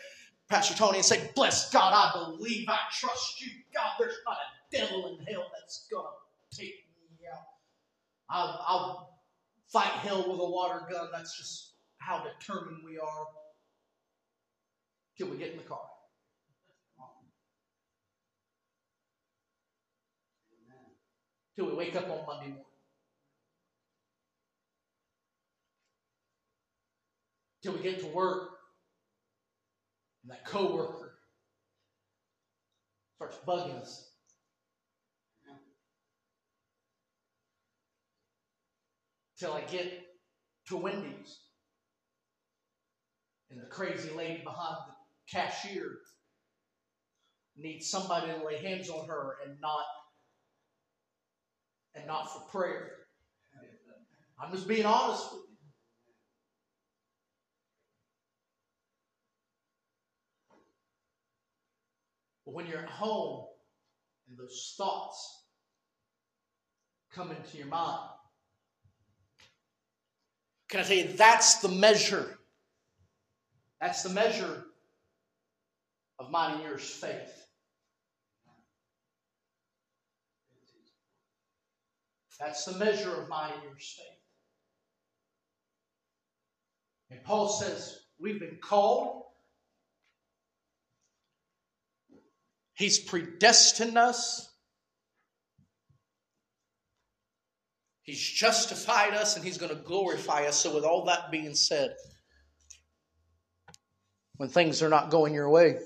Pastor 0.50 0.74
Tony, 0.74 0.98
and 0.98 1.04
say, 1.04 1.30
Bless 1.36 1.70
God, 1.70 1.92
I 1.94 2.12
believe, 2.12 2.68
I 2.68 2.78
trust 2.92 3.40
you. 3.40 3.48
God, 3.72 3.92
there's 3.98 4.16
not 4.26 4.36
a 4.36 4.76
devil 4.76 5.06
in 5.18 5.24
hell 5.32 5.46
that's 5.54 5.86
going 5.90 6.04
to 6.04 6.58
take 6.58 6.74
me 7.18 7.26
out. 7.32 7.38
I'll, 8.28 8.64
I'll 8.66 9.20
fight 9.72 9.92
hell 10.02 10.28
with 10.28 10.40
a 10.40 10.50
water 10.50 10.82
gun. 10.90 11.08
That's 11.12 11.38
just 11.38 11.74
how 11.98 12.24
determined 12.24 12.78
we 12.84 12.98
are 12.98 13.26
till 15.16 15.28
we 15.28 15.38
get 15.38 15.52
in 15.52 15.58
the 15.58 15.62
car. 15.62 15.78
till 21.56 21.68
we 21.68 21.74
wake 21.74 21.94
up 21.94 22.04
on 22.04 22.24
Monday 22.26 22.48
morning. 22.48 22.64
Till 27.62 27.74
we 27.74 27.80
get 27.80 28.00
to 28.00 28.06
work 28.06 28.59
and 30.30 30.38
that 30.38 30.44
coworker 30.44 31.14
starts 33.16 33.36
bugging 33.46 33.80
us. 33.80 34.12
Till 39.36 39.52
I 39.54 39.62
get 39.62 39.90
to 40.68 40.76
Wendy's 40.76 41.38
and 43.50 43.60
the 43.60 43.66
crazy 43.66 44.10
lady 44.10 44.42
behind 44.44 44.76
the 44.86 44.94
cashier 45.32 45.96
needs 47.56 47.90
somebody 47.90 48.30
to 48.30 48.44
lay 48.44 48.58
hands 48.58 48.88
on 48.90 49.08
her 49.08 49.36
and 49.44 49.58
not 49.60 49.84
and 51.94 52.06
not 52.06 52.30
for 52.32 52.40
prayer. 52.50 52.92
I'm 54.40 54.52
just 54.52 54.68
being 54.68 54.86
honest 54.86 55.32
with 55.32 55.42
you. 55.48 55.49
But 62.50 62.56
when 62.56 62.66
you're 62.66 62.80
at 62.80 62.88
home 62.88 63.46
and 64.28 64.36
those 64.36 64.74
thoughts 64.76 65.44
come 67.14 67.30
into 67.30 67.58
your 67.58 67.68
mind, 67.68 68.10
can 70.68 70.80
I 70.80 70.82
tell 70.82 70.96
you 70.96 71.12
that's 71.12 71.60
the 71.60 71.68
measure? 71.68 72.38
That's 73.80 74.02
the 74.02 74.08
measure 74.08 74.64
of 76.18 76.32
mine 76.32 76.54
and 76.54 76.64
yours 76.64 76.90
faith. 76.90 77.46
That's 82.40 82.64
the 82.64 82.78
measure 82.78 83.14
of 83.14 83.28
mine 83.28 83.52
and 83.54 83.62
your 83.62 83.76
faith. 83.76 84.06
And 87.10 87.22
Paul 87.22 87.48
says, 87.48 88.00
We've 88.18 88.40
been 88.40 88.58
called. 88.60 89.22
He's 92.80 92.98
predestined 92.98 93.96
us. 93.96 94.52
He's 98.02 98.20
justified 98.20 99.14
us 99.14 99.36
and 99.36 99.44
He's 99.44 99.58
going 99.58 99.74
to 99.74 99.82
glorify 99.82 100.46
us. 100.46 100.56
So, 100.56 100.74
with 100.74 100.84
all 100.84 101.04
that 101.04 101.30
being 101.30 101.54
said, 101.54 101.94
when 104.36 104.48
things 104.48 104.82
are 104.82 104.88
not 104.88 105.10
going 105.10 105.34
your 105.34 105.48
way, 105.48 105.78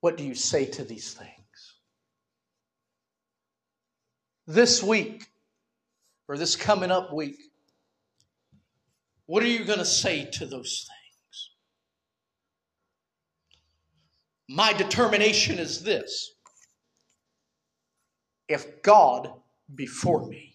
what 0.00 0.16
do 0.16 0.24
you 0.24 0.34
say 0.34 0.64
to 0.64 0.84
these 0.84 1.12
things? 1.12 1.34
this 4.48 4.82
week 4.82 5.26
or 6.26 6.38
this 6.38 6.56
coming 6.56 6.90
up 6.90 7.12
week, 7.12 7.38
what 9.26 9.42
are 9.42 9.48
you 9.48 9.64
going 9.64 9.78
to 9.78 9.84
say 9.84 10.24
to 10.24 10.46
those 10.46 10.88
things? 10.88 10.97
My 14.48 14.72
determination 14.72 15.58
is 15.58 15.82
this 15.82 16.32
if 18.48 18.82
God 18.82 19.30
before 19.74 20.26
me, 20.26 20.54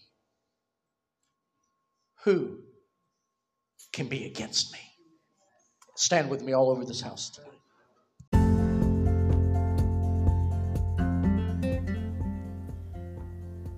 who 2.24 2.58
can 3.92 4.08
be 4.08 4.26
against 4.26 4.72
me? 4.72 4.80
Stand 5.94 6.28
with 6.28 6.42
me 6.42 6.52
all 6.52 6.70
over 6.70 6.84
this 6.84 7.00
house 7.00 7.30
today. 7.30 7.48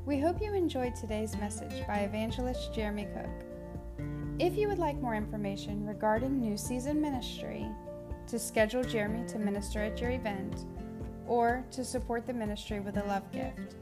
We 0.06 0.18
hope 0.18 0.40
you 0.40 0.54
enjoyed 0.54 0.94
today's 0.94 1.36
message 1.36 1.86
by 1.86 1.98
evangelist 1.98 2.72
Jeremy 2.72 3.06
Cook. 3.12 4.06
If 4.38 4.56
you 4.56 4.66
would 4.68 4.78
like 4.78 4.96
more 4.96 5.14
information 5.14 5.84
regarding 5.84 6.40
New 6.40 6.56
Season 6.56 7.02
Ministry, 7.02 7.66
to 8.28 8.38
schedule 8.38 8.82
Jeremy 8.82 9.26
to 9.28 9.38
minister 9.38 9.82
at 9.82 10.00
your 10.00 10.10
event, 10.10 10.64
or 11.26 11.64
to 11.72 11.84
support 11.84 12.26
the 12.26 12.32
ministry 12.32 12.80
with 12.80 12.96
a 12.96 13.04
love 13.04 13.30
gift, 13.32 13.76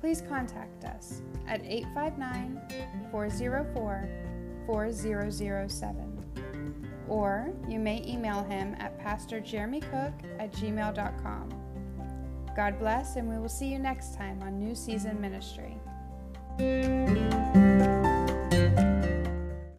please 0.00 0.22
contact 0.28 0.84
us 0.84 1.22
at 1.46 1.64
859 1.64 2.60
404 3.10 4.08
4007. 4.66 6.12
Or 7.08 7.52
you 7.68 7.78
may 7.78 8.04
email 8.06 8.42
him 8.44 8.74
at 8.78 8.98
pastorjeremycook 8.98 10.12
at 10.40 10.52
gmail.com. 10.52 11.48
God 12.56 12.78
bless, 12.78 13.16
and 13.16 13.28
we 13.28 13.38
will 13.38 13.48
see 13.48 13.66
you 13.66 13.78
next 13.78 14.16
time 14.16 14.42
on 14.42 14.58
New 14.58 14.74
Season 14.74 15.20
Ministry. 15.20 15.76